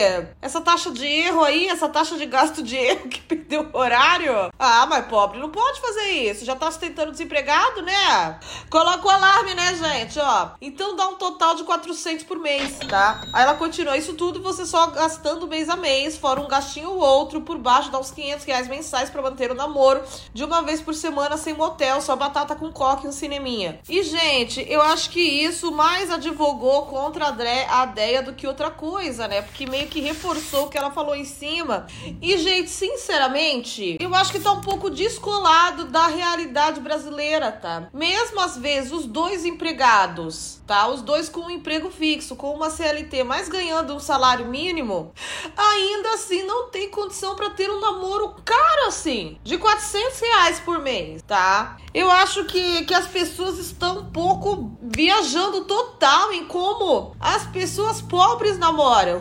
essa 0.40 0.60
taxa 0.60 0.90
de 0.90 1.04
erro 1.06 1.42
aí, 1.42 1.68
essa 1.68 1.88
taxa 1.88 2.16
de 2.16 2.26
gasto 2.26 2.62
de 2.62 2.76
erro 2.76 3.08
que 3.10 3.20
perdeu 3.20 3.68
o 3.72 3.78
horário. 3.78 4.50
Ah, 4.58 4.86
mas 4.86 5.06
pobre 5.06 5.38
não 5.38 5.50
pode 5.50 5.80
fazer 5.80 6.08
isso. 6.10 6.44
Já 6.44 6.54
tá 6.54 6.70
sustentando 6.70 7.10
desempregado, 7.10 7.82
né? 7.82 8.38
Coloca 8.70 9.06
o 9.06 9.10
alarme, 9.10 9.54
né, 9.54 9.74
gente? 9.74 10.18
Ó. 10.18 10.50
Então 10.60 10.94
dá 10.94 11.08
um 11.08 11.16
total 11.16 11.54
de 11.54 11.64
400 11.64 12.24
por 12.24 12.38
mês, 12.38 12.78
tá? 12.88 13.22
Aí 13.32 13.42
ela 13.42 13.54
continua. 13.54 13.96
Isso 13.96 14.14
tudo 14.14 14.42
você 14.42 14.64
só 14.64 14.86
gastando 14.88 15.48
mês 15.48 15.68
a 15.68 15.76
mês, 15.76 16.16
fora 16.16 16.40
um 16.40 16.48
gastinho 16.48 16.90
ou 16.90 16.98
outro, 16.98 17.40
por 17.40 17.58
baixo 17.58 17.90
dá 17.90 17.98
uns 17.98 18.10
500 18.10 18.44
reais 18.44 18.68
mensais 18.68 19.10
pra 19.10 19.22
manter 19.22 19.50
o 19.50 19.54
namoro 19.54 20.02
de 20.32 20.44
uma 20.44 20.62
vez 20.62 20.80
por 20.80 20.94
semana 20.94 21.36
sem 21.36 21.54
motel, 21.54 22.00
só 22.00 22.14
batata 22.14 22.54
com 22.54 22.70
coque 22.70 23.06
e 23.06 23.08
um 23.08 23.12
cineminha. 23.12 23.80
E, 23.88 24.02
gente, 24.02 24.64
eu 24.68 24.80
acho 24.80 25.10
que 25.10 25.20
isso 25.20 25.72
mais 25.72 26.10
advogado 26.10 26.35
advogou 26.36 26.84
contra 26.86 27.28
a 27.28 27.84
ideia 27.84 28.22
do 28.22 28.34
que 28.34 28.46
outra 28.46 28.70
coisa, 28.70 29.26
né? 29.26 29.40
Porque 29.40 29.66
meio 29.66 29.88
que 29.88 30.00
reforçou 30.00 30.66
o 30.66 30.68
que 30.68 30.76
ela 30.76 30.90
falou 30.90 31.16
em 31.16 31.24
cima. 31.24 31.86
E, 32.20 32.36
gente, 32.36 32.68
sinceramente, 32.68 33.96
eu 33.98 34.14
acho 34.14 34.30
que 34.30 34.38
tá 34.38 34.52
um 34.52 34.60
pouco 34.60 34.90
descolado 34.90 35.86
da 35.86 36.06
realidade 36.06 36.80
brasileira, 36.80 37.50
tá? 37.50 37.88
Mesmo 37.92 38.38
às 38.40 38.58
vezes 38.58 38.92
os 38.92 39.06
dois 39.06 39.46
empregados, 39.46 40.60
tá? 40.66 40.86
Os 40.88 41.00
dois 41.00 41.28
com 41.28 41.40
um 41.40 41.50
emprego 41.50 41.90
fixo, 41.90 42.36
com 42.36 42.52
uma 42.52 42.68
CLT, 42.68 43.24
mas 43.24 43.48
ganhando 43.48 43.94
um 43.94 44.00
salário 44.00 44.46
mínimo, 44.46 45.12
ainda 45.56 46.10
assim 46.14 46.42
não 46.42 46.68
tem 46.68 46.90
condição 46.90 47.34
para 47.34 47.50
ter 47.50 47.70
um 47.70 47.80
namoro 47.80 48.34
caro 48.44 48.88
assim, 48.88 49.38
de 49.42 49.56
400 49.56 50.20
reais 50.20 50.60
por 50.60 50.80
mês, 50.80 51.22
tá? 51.22 51.78
Eu 51.94 52.10
acho 52.10 52.44
que, 52.44 52.84
que 52.84 52.92
as 52.92 53.06
pessoas 53.06 53.58
estão 53.58 54.00
um 54.00 54.10
pouco 54.10 54.76
viajando 54.82 55.64
total 55.64 56.25
em 56.32 56.44
como 56.46 57.14
as 57.20 57.46
pessoas 57.46 58.00
pobres 58.00 58.58
namoram. 58.58 59.20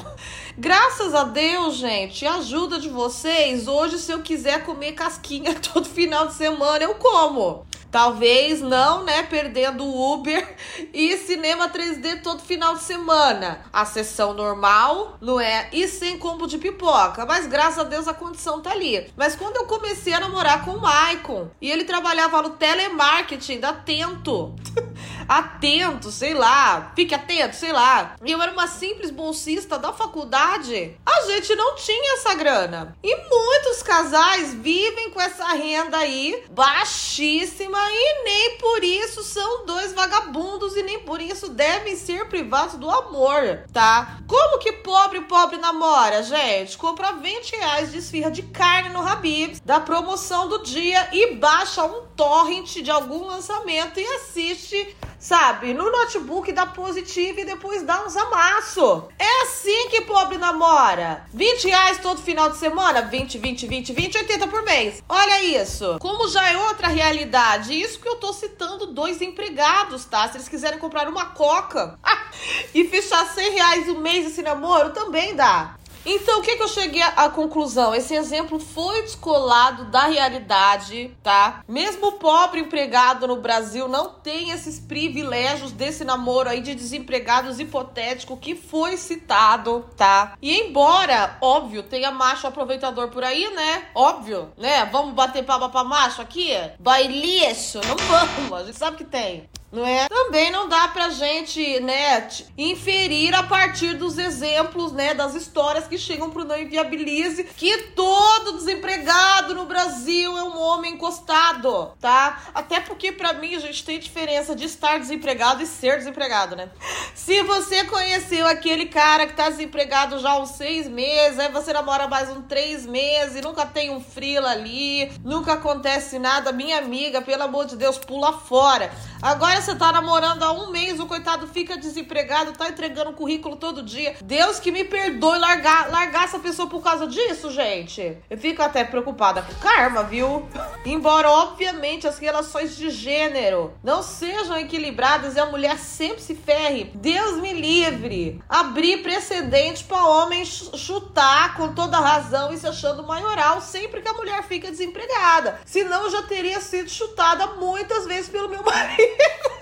Graças 0.57 1.13
a 1.13 1.23
Deus, 1.23 1.75
gente, 1.75 2.25
ajuda 2.25 2.79
de 2.79 2.87
vocês. 2.87 3.67
Hoje, 3.67 3.99
se 3.99 4.11
eu 4.11 4.21
quiser 4.21 4.63
comer 4.63 4.93
casquinha 4.93 5.53
todo 5.73 5.85
final 5.85 6.27
de 6.27 6.33
semana, 6.33 6.83
eu 6.83 6.95
como. 6.95 7.65
Talvez 7.91 8.59
não, 8.59 9.03
né? 9.03 9.23
Perdendo 9.23 9.85
Uber 9.85 10.55
e 10.93 11.15
cinema 11.17 11.69
3D 11.69 12.21
todo 12.21 12.41
final 12.41 12.75
de 12.75 12.83
semana. 12.83 13.65
A 13.71 13.85
sessão 13.85 14.33
normal, 14.33 15.17
não 15.21 15.39
é? 15.39 15.69
E 15.71 15.87
sem 15.87 16.19
combo 16.19 16.45
de 16.45 16.57
pipoca. 16.57 17.25
Mas 17.25 17.47
graças 17.47 17.79
a 17.79 17.83
Deus 17.83 18.07
a 18.07 18.13
condição 18.13 18.61
tá 18.61 18.71
ali. 18.71 19.09
Mas 19.15 19.35
quando 19.35 19.55
eu 19.55 19.65
comecei 19.65 20.13
a 20.13 20.19
namorar 20.19 20.65
com 20.65 20.71
o 20.71 20.81
Maicon 20.81 21.49
e 21.61 21.71
ele 21.71 21.85
trabalhava 21.85 22.41
no 22.41 22.51
telemarketing 22.51 23.61
da 23.61 23.71
Tento. 23.71 24.53
atento, 25.27 26.11
sei 26.11 26.33
lá, 26.33 26.91
fique 26.95 27.13
atento, 27.13 27.55
sei 27.55 27.71
lá. 27.71 28.15
Eu 28.25 28.41
era 28.41 28.51
uma 28.51 28.67
simples 28.67 29.11
bolsista 29.11 29.77
da 29.77 29.93
faculdade, 29.93 30.97
a 31.05 31.21
gente 31.27 31.55
não 31.55 31.75
tinha 31.75 32.13
essa 32.13 32.33
grana. 32.33 32.95
E 33.03 33.15
muitos 33.15 33.83
casais 33.83 34.53
vivem 34.53 35.09
com 35.09 35.21
essa 35.21 35.45
renda 35.47 35.97
aí 35.97 36.43
baixíssima 36.51 37.79
e 37.91 38.23
nem 38.23 38.57
por 38.57 38.83
isso 38.83 39.23
são 39.23 39.65
dois 39.65 39.93
vagabundos 39.93 40.75
e 40.75 40.83
nem 40.83 40.99
por 40.99 41.21
isso 41.21 41.49
devem 41.49 41.95
ser 41.95 42.27
privados 42.27 42.75
do 42.75 42.89
amor, 42.89 43.63
tá? 43.71 44.19
Como 44.27 44.59
que 44.59 44.71
pobre 44.71 45.21
pobre 45.21 45.57
namora, 45.57 46.23
gente? 46.23 46.77
Compra 46.77 47.13
20 47.13 47.55
reais 47.55 47.91
de 47.91 47.99
esfirra 47.99 48.31
de 48.31 48.43
carne 48.43 48.89
no 48.89 49.05
Habib's 49.05 49.59
da 49.59 49.79
promoção 49.79 50.47
do 50.47 50.63
dia 50.63 51.09
e 51.11 51.35
baixa 51.35 51.83
um 51.83 52.05
torrent 52.15 52.81
de 52.81 52.91
algum 52.91 53.25
lançamento 53.25 53.99
e 53.99 54.05
assiste 54.05 54.95
sabe? 55.25 55.73
No 55.73 55.91
notebook 55.91 56.51
dá 56.51 56.67
positivo 56.67 57.39
e 57.39 57.45
depois 57.45 57.81
dá 57.81 58.05
uns 58.05 58.15
amasso. 58.15 59.05
É 59.17 59.41
assim 59.41 59.89
que 59.89 60.01
pobre 60.01 60.37
namora. 60.37 61.25
20 61.33 61.67
reais 61.67 61.97
todo 61.97 62.21
final 62.21 62.51
de 62.51 62.57
semana, 62.57 63.01
20, 63.01 63.39
20, 63.39 63.65
20, 63.65 63.93
20, 63.93 64.17
80 64.19 64.47
por 64.47 64.61
mês. 64.61 65.03
Olha 65.09 65.43
isso. 65.43 65.97
Como 65.99 66.27
já 66.29 66.47
é 66.51 66.57
outra 66.57 66.89
realidade. 66.89 67.73
Isso 67.73 67.99
que 67.99 68.07
eu 68.07 68.17
tô 68.17 68.31
citando 68.33 68.93
dois 68.93 69.19
empregados, 69.19 70.05
tá? 70.05 70.27
Se 70.29 70.37
eles 70.37 70.47
quiserem 70.47 70.77
comprar 70.77 71.09
uma 71.09 71.25
coca 71.25 71.97
e 72.71 72.87
fechar 72.87 73.25
100 73.25 73.51
reais 73.51 73.89
o 73.89 73.99
mês 73.99 74.27
esse 74.27 74.43
namoro, 74.43 74.91
também 74.91 75.35
dá. 75.35 75.75
Então, 76.05 76.39
o 76.39 76.41
que, 76.43 76.55
que 76.55 76.61
eu 76.61 76.67
cheguei 76.67 77.01
à 77.01 77.29
conclusão? 77.29 77.95
Esse 77.95 78.13
exemplo 78.13 78.59
foi 78.59 79.01
descolado 79.01 79.85
da 79.85 80.03
realidade, 80.03 81.15
tá? 81.23 81.63
Mesmo 81.67 82.07
o 82.07 82.11
pobre 82.13 82.61
empregado 82.61 83.27
no 83.27 83.37
Brasil 83.37 83.87
não 83.87 84.09
tem 84.09 84.51
esses 84.51 84.79
privilégios 84.79 85.71
desse 85.71 86.03
namoro 86.03 86.49
aí 86.49 86.61
de 86.61 86.75
desempregados 86.75 87.59
hipotético 87.59 88.37
que 88.37 88.55
foi 88.55 88.97
citado, 88.97 89.85
tá? 89.97 90.37
E 90.41 90.59
embora, 90.61 91.37
óbvio, 91.41 91.81
tenha 91.81 92.11
macho 92.11 92.45
aproveitador 92.45 93.09
por 93.09 93.23
aí, 93.23 93.49
né? 93.55 93.85
Óbvio, 93.95 94.51
né? 94.57 94.85
Vamos 94.91 95.15
bater 95.15 95.43
palma 95.43 95.69
pra 95.69 95.83
macho 95.83 96.21
aqui? 96.21 96.51
Bailixo, 96.79 97.81
não 97.87 97.95
vamos, 97.95 98.53
a 98.53 98.63
gente 98.63 98.77
sabe 98.77 98.97
que 98.97 99.05
tem 99.05 99.49
não 99.75 99.85
é? 99.85 100.07
Também 100.07 100.49
não 100.49 100.67
dá 100.67 100.87
pra 100.87 101.09
gente, 101.09 101.79
né, 101.81 102.27
inferir 102.57 103.35
a 103.35 103.43
partir 103.43 103.93
dos 103.95 104.17
exemplos, 104.17 104.91
né, 104.91 105.13
das 105.13 105.35
histórias 105.35 105.87
que 105.87 105.97
chegam 105.97 106.29
pro 106.29 106.45
Não 106.45 106.57
Inviabilize 106.57 107.43
que 107.43 107.77
todo 107.95 108.53
desempregado 108.53 109.53
no 109.53 109.65
Brasil 109.65 110.37
é 110.37 110.43
um 110.43 110.57
homem 110.57 110.93
encostado, 110.93 111.91
tá? 111.99 112.43
Até 112.53 112.79
porque 112.79 113.11
para 113.11 113.33
mim, 113.33 113.55
a 113.55 113.59
gente, 113.59 113.83
tem 113.83 113.99
diferença 113.99 114.55
de 114.55 114.65
estar 114.65 114.99
desempregado 114.99 115.61
e 115.61 115.67
ser 115.67 115.97
desempregado, 115.97 116.55
né? 116.55 116.69
Se 117.13 117.43
você 117.43 117.83
conheceu 117.83 118.47
aquele 118.47 118.85
cara 118.85 119.27
que 119.27 119.33
tá 119.33 119.49
desempregado 119.49 120.19
já 120.19 120.31
há 120.31 120.39
uns 120.39 120.51
seis 120.51 120.87
meses, 120.87 121.37
aí 121.39 121.51
você 121.51 121.73
namora 121.73 122.07
mais 122.07 122.29
uns 122.29 122.45
três 122.47 122.85
meses, 122.85 123.41
nunca 123.41 123.65
tem 123.65 123.89
um 123.89 123.99
frila 123.99 124.49
ali, 124.49 125.11
nunca 125.23 125.53
acontece 125.53 126.17
nada, 126.17 126.51
minha 126.51 126.77
amiga, 126.77 127.21
pelo 127.21 127.43
amor 127.43 127.65
de 127.65 127.75
Deus, 127.75 127.97
pula 127.97 128.33
fora. 128.33 128.91
Agora 129.21 129.61
você 129.65 129.73
tá 129.73 129.91
namorando 129.91 130.43
há 130.43 130.51
um 130.51 130.69
mês, 130.69 130.99
o 130.99 131.07
coitado 131.07 131.47
fica 131.47 131.75
desempregado, 131.75 132.51
tá 132.51 132.69
entregando 132.69 133.13
currículo 133.13 133.55
todo 133.55 133.81
dia. 133.81 134.15
Deus 134.23 134.59
que 134.59 134.71
me 134.71 134.83
perdoe 134.83 135.39
largar, 135.39 135.89
largar 135.89 136.25
essa 136.25 136.37
pessoa 136.37 136.69
por 136.69 136.83
causa 136.83 137.07
disso, 137.07 137.49
gente. 137.49 138.15
Eu 138.29 138.37
fico 138.37 138.61
até 138.61 138.83
preocupada 138.83 139.41
com 139.41 139.55
karma, 139.55 140.03
viu? 140.03 140.47
Embora, 140.85 141.31
obviamente, 141.31 142.07
as 142.07 142.19
relações 142.19 142.77
de 142.77 142.91
gênero 142.91 143.73
não 143.83 144.03
sejam 144.03 144.55
equilibradas 144.55 145.35
e 145.35 145.39
a 145.39 145.47
mulher 145.47 145.79
sempre 145.79 146.21
se 146.21 146.35
ferre. 146.35 146.91
Deus 146.93 147.41
me 147.41 147.51
livre. 147.51 148.39
Abrir 148.47 149.01
precedente 149.01 149.83
para 149.83 150.05
homem 150.05 150.45
chutar 150.45 151.57
com 151.57 151.73
toda 151.73 151.99
razão 151.99 152.53
e 152.53 152.57
se 152.59 152.67
achando 152.67 153.01
maioral 153.01 153.61
sempre 153.61 154.03
que 154.03 154.09
a 154.09 154.13
mulher 154.13 154.43
fica 154.43 154.69
desempregada. 154.69 155.59
Senão 155.65 156.03
eu 156.03 156.11
já 156.11 156.21
teria 156.21 156.61
sido 156.61 156.87
chutada 156.87 157.47
muitas 157.55 158.05
vezes 158.05 158.29
pelo 158.29 158.47
meu 158.47 158.61
marido. 158.63 159.54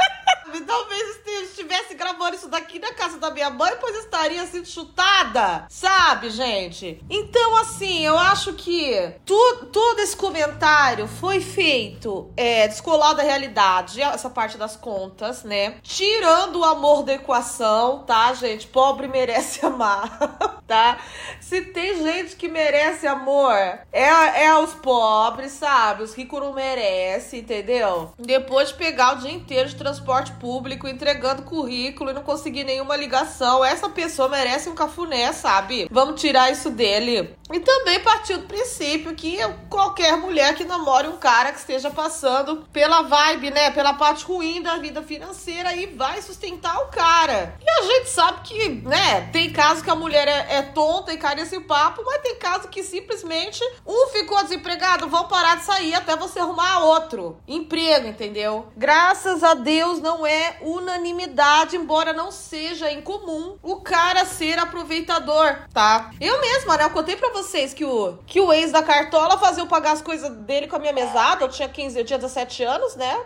Talvez 0.61 1.13
estivesse 1.53 1.95
gravando 1.95 2.35
isso 2.35 2.47
daqui 2.47 2.79
na 2.79 2.93
casa 2.93 3.17
da 3.17 3.31
minha 3.31 3.49
mãe, 3.49 3.73
pois 3.79 3.95
estaria 3.97 4.45
sendo 4.45 4.67
chutada, 4.67 5.65
sabe, 5.69 6.29
gente? 6.29 7.03
Então, 7.09 7.55
assim, 7.57 8.05
eu 8.05 8.17
acho 8.17 8.53
que 8.53 9.13
tu, 9.25 9.65
todo 9.71 9.99
esse 9.99 10.15
comentário 10.15 11.07
foi 11.07 11.39
feito 11.39 12.31
é, 12.35 12.67
descolado 12.67 13.17
da 13.17 13.23
realidade, 13.23 14.01
essa 14.01 14.29
parte 14.29 14.57
das 14.57 14.75
contas, 14.75 15.43
né? 15.43 15.77
Tirando 15.81 16.59
o 16.59 16.65
amor 16.65 17.03
da 17.03 17.13
equação, 17.13 18.03
tá, 18.03 18.33
gente? 18.33 18.67
Pobre 18.67 19.07
merece 19.07 19.63
amar, 19.65 20.61
tá? 20.67 20.97
Se 21.39 21.61
tem 21.61 22.01
gente 22.01 22.35
que 22.35 22.47
merece 22.47 23.07
amor, 23.07 23.53
é, 23.91 24.43
é 24.43 24.57
os 24.57 24.73
pobres, 24.73 25.51
sabe? 25.53 26.03
Os 26.03 26.13
ricos 26.13 26.39
não 26.39 26.53
merecem, 26.53 27.39
entendeu? 27.39 28.13
Depois 28.17 28.69
de 28.69 28.75
pegar 28.75 29.15
o 29.15 29.19
dia 29.19 29.31
inteiro 29.31 29.69
de 29.69 29.75
transporte 29.75 30.31
público, 30.43 30.89
entregando 30.89 31.43
currículo 31.43 32.11
e 32.11 32.13
não 32.13 32.21
conseguir 32.21 32.65
nenhuma 32.65 32.97
ligação. 32.97 33.63
Essa 33.63 33.87
pessoa 33.87 34.27
merece 34.27 34.67
um 34.67 34.75
cafuné, 34.75 35.31
sabe? 35.31 35.87
Vamos 35.89 36.19
tirar 36.19 36.51
isso 36.51 36.69
dele. 36.69 37.33
E 37.49 37.61
também 37.61 38.01
partiu 38.01 38.39
do 38.39 38.47
princípio 38.47 39.15
que 39.15 39.37
qualquer 39.69 40.17
mulher 40.17 40.53
que 40.53 40.65
namore 40.65 41.07
um 41.07 41.15
cara 41.15 41.53
que 41.53 41.59
esteja 41.59 41.89
passando 41.89 42.67
pela 42.73 43.03
vibe, 43.03 43.51
né? 43.51 43.71
Pela 43.71 43.93
parte 43.93 44.25
ruim 44.25 44.61
da 44.61 44.75
vida 44.77 45.01
financeira 45.01 45.69
aí 45.69 45.85
vai 45.85 46.21
sustentar 46.21 46.77
o 46.81 46.87
cara. 46.87 47.55
E 47.61 47.69
a 47.69 47.81
gente 47.83 48.09
sabe 48.09 48.41
que, 48.43 48.69
né? 48.69 49.29
Tem 49.31 49.53
casos 49.53 49.81
que 49.81 49.89
a 49.89 49.95
mulher 49.95 50.27
é, 50.27 50.57
é 50.57 50.61
tonta 50.61 51.13
e 51.13 51.17
cai 51.17 51.35
nesse 51.35 51.57
papo, 51.61 52.03
mas 52.05 52.21
tem 52.21 52.35
caso 52.35 52.67
que 52.67 52.83
simplesmente 52.83 53.63
um 53.87 54.07
ficou 54.07 54.43
desempregado, 54.43 55.07
vão 55.07 55.25
parar 55.29 55.55
de 55.55 55.63
sair 55.63 55.95
até 55.95 56.17
você 56.17 56.39
arrumar 56.39 56.79
outro 56.79 57.37
emprego, 57.47 58.07
entendeu? 58.07 58.67
Graças 58.75 59.41
a 59.41 59.53
Deus 59.53 60.01
não 60.01 60.25
é 60.25 60.32
é 60.33 60.57
unanimidade, 60.61 61.77
embora 61.77 62.11
não 62.11 62.31
seja 62.31 62.91
incomum 62.91 63.57
o 63.61 63.81
cara 63.81 64.25
ser 64.25 64.57
aproveitador, 64.57 65.67
tá? 65.73 66.11
Eu 66.19 66.41
mesma, 66.41 66.77
né? 66.77 66.85
Eu 66.85 66.89
contei 66.89 67.15
pra 67.15 67.29
vocês 67.29 67.73
que 67.73 67.85
o, 67.85 68.17
que 68.25 68.39
o 68.39 68.51
ex 68.51 68.71
da 68.71 68.81
Cartola 68.81 69.37
fazia 69.37 69.61
eu 69.61 69.67
pagar 69.67 69.91
as 69.91 70.01
coisas 70.01 70.29
dele 70.37 70.67
com 70.67 70.75
a 70.75 70.79
minha 70.79 70.93
mesada. 70.93 71.43
Eu 71.43 71.49
tinha 71.49 71.69
15, 71.69 71.97
eu 71.99 72.05
tinha 72.05 72.19
17 72.19 72.63
anos, 72.63 72.95
né? 72.95 73.23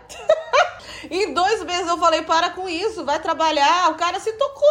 em 1.10 1.32
dois 1.32 1.64
meses 1.64 1.88
eu 1.88 1.98
falei, 1.98 2.22
para 2.22 2.50
com 2.50 2.68
isso, 2.68 3.04
vai 3.04 3.18
trabalhar. 3.20 3.90
O 3.90 3.94
cara 3.94 4.20
se 4.20 4.32
tocou. 4.32 4.68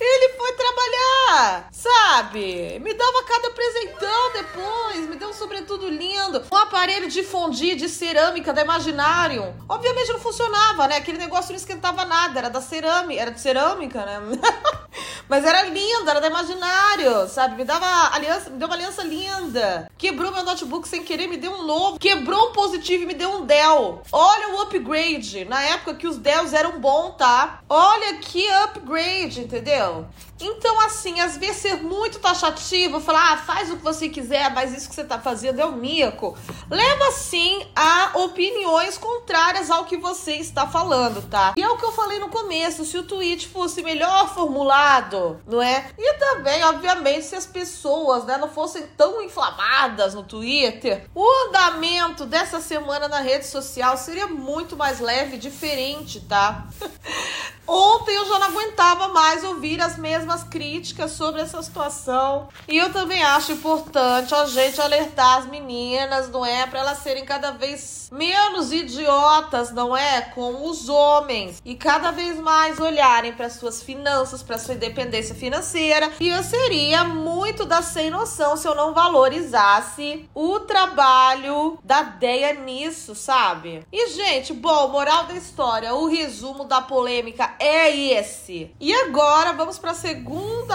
Ele 0.00 0.34
foi 0.34 0.52
trabalhar, 0.52 1.68
sabe? 1.72 2.78
Me 2.80 2.94
dava 2.94 3.24
cada 3.24 3.50
presentão 3.50 4.32
depois, 4.32 5.08
me 5.08 5.16
deu 5.16 5.28
um 5.28 5.32
sobretudo 5.32 5.88
lindo. 5.88 6.42
Um 6.52 6.56
aparelho 6.56 7.08
de 7.08 7.22
fundir 7.22 7.76
de 7.76 7.88
cerâmica 7.88 8.52
da 8.52 8.62
Imaginarium. 8.62 9.54
Obviamente 9.68 10.12
não 10.12 10.20
funcionava, 10.20 10.86
né? 10.88 10.96
Aquele 10.96 11.18
negócio 11.18 11.50
não 11.50 11.56
esquentava 11.56 12.04
nada, 12.04 12.38
era 12.38 12.50
da 12.50 12.60
cerâmica, 12.60 13.20
era 13.20 13.30
de 13.30 13.40
cerâmica, 13.40 14.04
né? 14.04 14.20
Mas 15.28 15.44
era 15.44 15.62
lindo, 15.64 16.08
era 16.08 16.20
da 16.20 16.28
Imaginário, 16.28 17.28
sabe? 17.28 17.56
Me 17.56 17.64
dava 17.64 18.14
aliança, 18.14 18.48
me 18.48 18.58
deu 18.58 18.68
uma 18.68 18.76
aliança 18.76 19.02
linda. 19.02 19.90
Quebrou 19.98 20.32
meu 20.32 20.44
notebook 20.44 20.86
sem 20.86 21.02
querer, 21.02 21.26
me 21.26 21.36
deu 21.36 21.52
um 21.52 21.64
novo. 21.64 21.98
Quebrou 21.98 22.50
um 22.50 22.52
positivo 22.52 23.02
e 23.02 23.06
me 23.06 23.14
deu 23.14 23.30
um 23.30 23.44
Dell. 23.44 24.02
Olha 24.12 24.54
o 24.54 24.60
upgrade. 24.62 25.44
Na 25.44 25.60
época 25.62 25.94
que 25.94 26.06
os 26.06 26.16
Dells 26.16 26.54
eram 26.54 26.78
bons, 26.78 27.16
tá? 27.16 27.60
Olha 27.68 28.18
que 28.18 28.48
upgrade, 28.48 29.35
entendeu? 29.40 30.06
Então, 30.40 30.80
assim, 30.82 31.18
às 31.20 31.36
vezes 31.36 31.56
ser 31.56 31.76
muito 31.76 32.18
taxativo, 32.18 33.00
falar, 33.00 33.32
ah, 33.32 33.36
faz 33.38 33.70
o 33.70 33.76
que 33.76 33.82
você 33.82 34.08
quiser, 34.08 34.52
mas 34.52 34.76
isso 34.76 34.88
que 34.88 34.94
você 34.94 35.04
tá 35.04 35.18
fazendo 35.18 35.60
é 35.60 35.64
o 35.64 35.72
mico, 35.72 36.36
leva 36.70 37.10
sim 37.12 37.66
a 37.74 38.18
opiniões 38.18 38.98
contrárias 38.98 39.70
ao 39.70 39.86
que 39.86 39.96
você 39.96 40.34
está 40.34 40.66
falando, 40.66 41.26
tá? 41.28 41.54
E 41.56 41.62
é 41.62 41.68
o 41.68 41.78
que 41.78 41.84
eu 41.84 41.92
falei 41.92 42.18
no 42.18 42.28
começo, 42.28 42.84
se 42.84 42.98
o 42.98 43.02
tweet 43.02 43.48
fosse 43.48 43.82
melhor 43.82 44.34
formulado, 44.34 45.40
não 45.46 45.62
é? 45.62 45.90
E 45.98 46.14
também, 46.18 46.62
obviamente, 46.64 47.24
se 47.24 47.34
as 47.34 47.46
pessoas, 47.46 48.24
né, 48.24 48.36
não 48.36 48.48
fossem 48.48 48.86
tão 48.96 49.22
inflamadas 49.22 50.12
no 50.12 50.22
Twitter, 50.22 51.06
o 51.14 51.26
andamento 51.46 52.26
dessa 52.26 52.60
semana 52.60 53.08
na 53.08 53.20
rede 53.20 53.46
social 53.46 53.96
seria 53.96 54.26
muito 54.26 54.76
mais 54.76 55.00
leve 55.00 55.38
diferente, 55.38 56.20
tá? 56.20 56.66
Ontem 57.66 58.14
eu 58.14 58.26
já 58.26 58.38
não 58.38 58.46
aguentava 58.46 59.08
mais 59.08 59.42
ouvir 59.42 59.80
as 59.80 59.98
mesmas 59.98 60.25
críticas 60.44 61.12
sobre 61.12 61.40
essa 61.40 61.62
situação. 61.62 62.48
E 62.68 62.76
eu 62.76 62.92
também 62.92 63.22
acho 63.22 63.52
importante 63.52 64.34
a 64.34 64.46
gente 64.46 64.80
alertar 64.80 65.38
as 65.38 65.46
meninas, 65.46 66.28
não 66.30 66.44
é? 66.44 66.66
Para 66.66 66.80
elas 66.80 66.98
serem 66.98 67.24
cada 67.24 67.52
vez 67.52 68.08
menos 68.12 68.72
idiotas, 68.72 69.72
não 69.72 69.96
é? 69.96 70.20
Com 70.20 70.68
os 70.68 70.88
homens. 70.88 71.60
E 71.64 71.74
cada 71.74 72.10
vez 72.10 72.38
mais 72.38 72.80
olharem 72.80 73.32
para 73.32 73.50
suas 73.50 73.82
finanças, 73.82 74.42
para 74.42 74.58
sua 74.58 74.74
independência 74.74 75.34
financeira. 75.34 76.10
E 76.20 76.28
eu 76.28 76.42
seria 76.42 77.04
muito 77.04 77.64
da 77.64 77.82
sem 77.82 78.10
noção 78.10 78.56
se 78.56 78.66
eu 78.66 78.74
não 78.74 78.94
valorizasse 78.94 80.28
o 80.34 80.60
trabalho 80.60 81.78
da 81.84 82.02
Deia 82.02 82.54
nisso, 82.54 83.14
sabe? 83.14 83.86
E, 83.92 84.08
gente, 84.10 84.52
bom, 84.52 84.88
moral 84.88 85.24
da 85.24 85.34
história, 85.34 85.94
o 85.94 86.06
resumo 86.06 86.64
da 86.64 86.80
polêmica 86.80 87.54
é 87.58 87.94
esse. 87.94 88.70
E 88.80 88.94
agora 88.94 89.52
vamos 89.52 89.78
para 89.78 89.90
a 89.90 89.94
segunda 89.94 90.15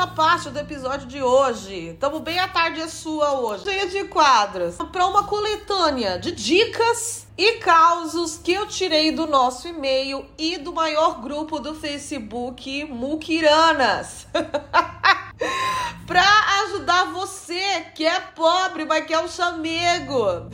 parte 0.07 0.49
do 0.49 0.59
episódio 0.59 1.07
de 1.07 1.21
hoje. 1.21 1.97
Tamo 1.99 2.19
bem 2.19 2.39
à 2.39 2.47
tarde 2.47 2.81
é 2.81 2.87
sua 2.87 3.39
hoje. 3.39 3.63
Cheia 3.63 3.87
de 3.87 4.03
quadros. 4.05 4.75
Para 4.75 5.07
uma 5.07 5.23
coletânea 5.23 6.19
de 6.19 6.31
dicas 6.31 7.27
e 7.37 7.53
causos 7.53 8.37
que 8.37 8.53
eu 8.53 8.67
tirei 8.67 9.11
do 9.11 9.25
nosso 9.25 9.67
e-mail 9.67 10.25
e 10.37 10.57
do 10.57 10.73
maior 10.73 11.21
grupo 11.21 11.59
do 11.59 11.73
Facebook, 11.73 12.85
Mukiranas. 12.85 14.27
pra 16.05 16.23
ajudar 16.65 17.05
você 17.13 17.85
que 17.95 18.05
é 18.05 18.19
pobre, 18.19 18.85
mas 18.85 19.05
que 19.05 19.13
é 19.13 19.19
um 19.19 19.27
chamego. 19.27 20.49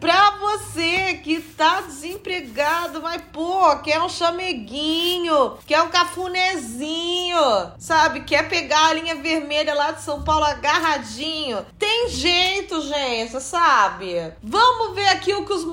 pra 0.00 0.32
você 0.32 1.20
que 1.22 1.40
tá 1.40 1.82
desempregado, 1.82 3.00
mas 3.00 3.22
pô, 3.32 3.76
quer 3.76 4.00
um 4.00 4.08
chameguinho, 4.08 5.56
quer 5.66 5.82
um 5.82 5.88
cafunézinho, 5.88 7.38
sabe? 7.78 8.20
Quer 8.22 8.48
pegar 8.48 8.88
a 8.88 8.94
linha 8.94 9.14
vermelha 9.14 9.72
lá 9.74 9.92
de 9.92 10.02
São 10.02 10.22
Paulo 10.22 10.44
agarradinho. 10.44 11.64
Tem 11.78 12.08
jeito, 12.08 12.80
gente, 12.82 13.40
sabe? 13.40 14.32
Vamos 14.42 14.94
ver 14.94 15.08
aqui 15.08 15.32
o 15.32 15.44
que 15.44 15.52
os 15.52 15.64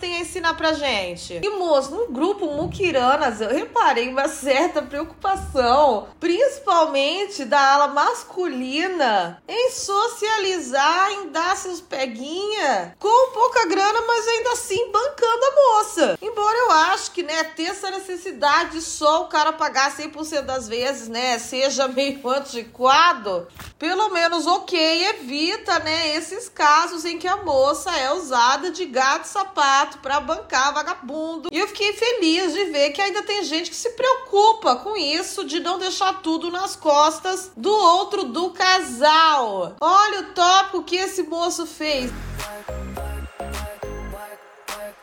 têm 0.00 0.16
a 0.16 0.20
ensinar 0.20 0.54
pra 0.54 0.72
gente. 0.72 1.40
E 1.42 1.50
moço, 1.50 1.94
no 1.94 2.08
grupo 2.08 2.46
muquiranas, 2.46 3.40
eu 3.40 3.50
reparei 3.50 4.08
uma 4.08 4.28
certa 4.28 4.82
preocupação, 4.82 6.08
principalmente 6.18 7.44
da 7.44 7.74
ala 7.74 7.88
masculina 7.88 9.42
em 9.48 9.70
socializar, 9.70 11.10
em 11.12 11.28
dar 11.30 11.56
seus 11.56 11.80
peguinha 11.80 12.94
com 12.98 13.32
pouca 13.32 13.66
grana, 13.66 14.00
mas 14.06 14.28
ainda 14.28 14.52
assim 14.52 14.90
bancando 14.90 15.44
a 15.44 15.54
moça. 15.54 16.18
Embora 16.20 16.56
eu 16.56 16.70
acho 16.72 17.10
que, 17.12 17.22
né, 17.22 17.44
ter 17.44 17.64
essa 17.64 17.90
necessidade 17.90 18.80
só 18.80 19.22
o 19.22 19.28
cara 19.28 19.52
pagar 19.52 19.94
100% 19.96 20.42
das 20.42 20.68
vezes, 20.68 21.08
né, 21.08 21.38
seja 21.38 21.88
meio 21.88 22.20
antiquado, 22.28 23.48
pelo 23.78 24.10
menos 24.10 24.46
ok, 24.46 25.06
evita, 25.06 25.78
né, 25.78 26.14
esses 26.16 26.48
casos 26.48 27.04
em 27.04 27.18
que 27.18 27.28
a 27.28 27.36
moça 27.38 27.90
é 27.96 28.12
usada 28.12 28.70
de 28.70 28.84
gato 28.84 29.29
sapato 29.30 29.98
para 29.98 30.20
bancar 30.20 30.74
vagabundo. 30.74 31.48
E 31.50 31.58
eu 31.58 31.68
fiquei 31.68 31.92
feliz 31.92 32.52
de 32.52 32.64
ver 32.66 32.90
que 32.90 33.00
ainda 33.00 33.22
tem 33.22 33.44
gente 33.44 33.70
que 33.70 33.76
se 33.76 33.90
preocupa 33.90 34.76
com 34.76 34.96
isso, 34.96 35.44
de 35.44 35.60
não 35.60 35.78
deixar 35.78 36.20
tudo 36.20 36.50
nas 36.50 36.76
costas 36.76 37.52
do 37.56 37.72
outro 37.72 38.24
do 38.24 38.50
casal. 38.50 39.76
Olha 39.80 40.20
o 40.20 40.34
tópico 40.34 40.82
que 40.82 40.96
esse 40.96 41.22
moço 41.22 41.66
fez. 41.66 42.10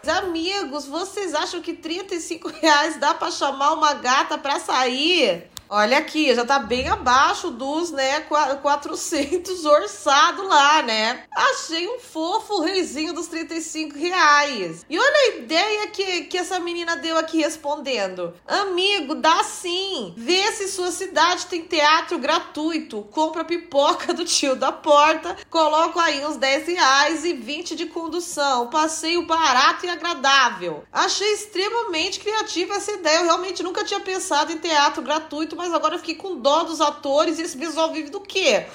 Amigos, 0.08 0.86
vocês 0.86 1.34
acham 1.34 1.62
que 1.62 1.74
35 1.74 2.48
reais 2.48 2.98
dá 2.98 3.14
para 3.14 3.30
chamar 3.30 3.74
uma 3.74 3.94
gata 3.94 4.38
para 4.38 4.60
sair? 4.60 5.50
Olha 5.70 5.98
aqui, 5.98 6.34
já 6.34 6.46
tá 6.46 6.60
bem 6.60 6.88
abaixo 6.88 7.52
dos, 7.52 7.92
né, 7.92 8.22
400 8.22 9.66
orçado 9.66 10.48
lá, 10.48 10.82
né? 10.82 11.24
Achei 11.36 11.88
um 11.90 12.00
fofo 12.00 12.62
reizinho 12.62 13.12
dos 13.12 13.28
35 13.28 13.98
reais. 13.98 14.86
E 14.90 14.98
olha 14.98 15.18
a 15.18 15.36
ideia 15.38 15.88
que, 15.88 16.24
que 16.24 16.38
essa 16.38 16.58
menina 16.60 16.96
deu 16.96 17.18
aqui 17.18 17.40
respondendo. 17.40 18.34
Amigo, 18.48 19.16
dá 19.16 19.44
sim. 19.44 20.14
Vê 20.16 20.50
se 20.54 20.70
sua 20.70 20.92
cidade 20.92 21.48
tem 21.48 21.64
teatro 21.64 22.18
gratuito. 22.18 23.02
Compra 23.12 23.44
pipoca 23.44 24.14
do 24.14 24.24
tio 24.24 24.56
da 24.56 24.72
porta, 24.72 25.36
coloca 25.50 26.02
aí 26.02 26.26
uns 26.26 26.38
10 26.38 26.68
reais 26.68 27.26
e 27.26 27.34
20 27.34 27.76
de 27.76 27.88
condução. 27.88 28.68
Passeio 28.68 29.26
barato 29.26 29.86
e 29.86 29.90
agradável. 29.90 30.86
Achei 30.94 31.34
extremamente 31.34 32.22
criativa 32.22 32.76
essa 32.76 32.94
ideia. 32.94 33.18
Eu 33.20 33.26
realmente 33.26 33.62
nunca 33.62 33.84
tinha 33.84 34.00
pensado 34.00 34.52
em 34.54 34.58
teatro 34.58 35.02
gratuito 35.02 35.57
mas 35.58 35.74
agora 35.74 35.96
eu 35.96 36.00
fiquei 36.00 36.16
com 36.16 36.38
dó 36.38 36.64
dos 36.64 36.80
atores 36.80 37.40
e 37.40 37.42
esse 37.42 37.58
visual 37.58 37.92
vive 37.92 38.10
do 38.10 38.22
quê? 38.22 38.66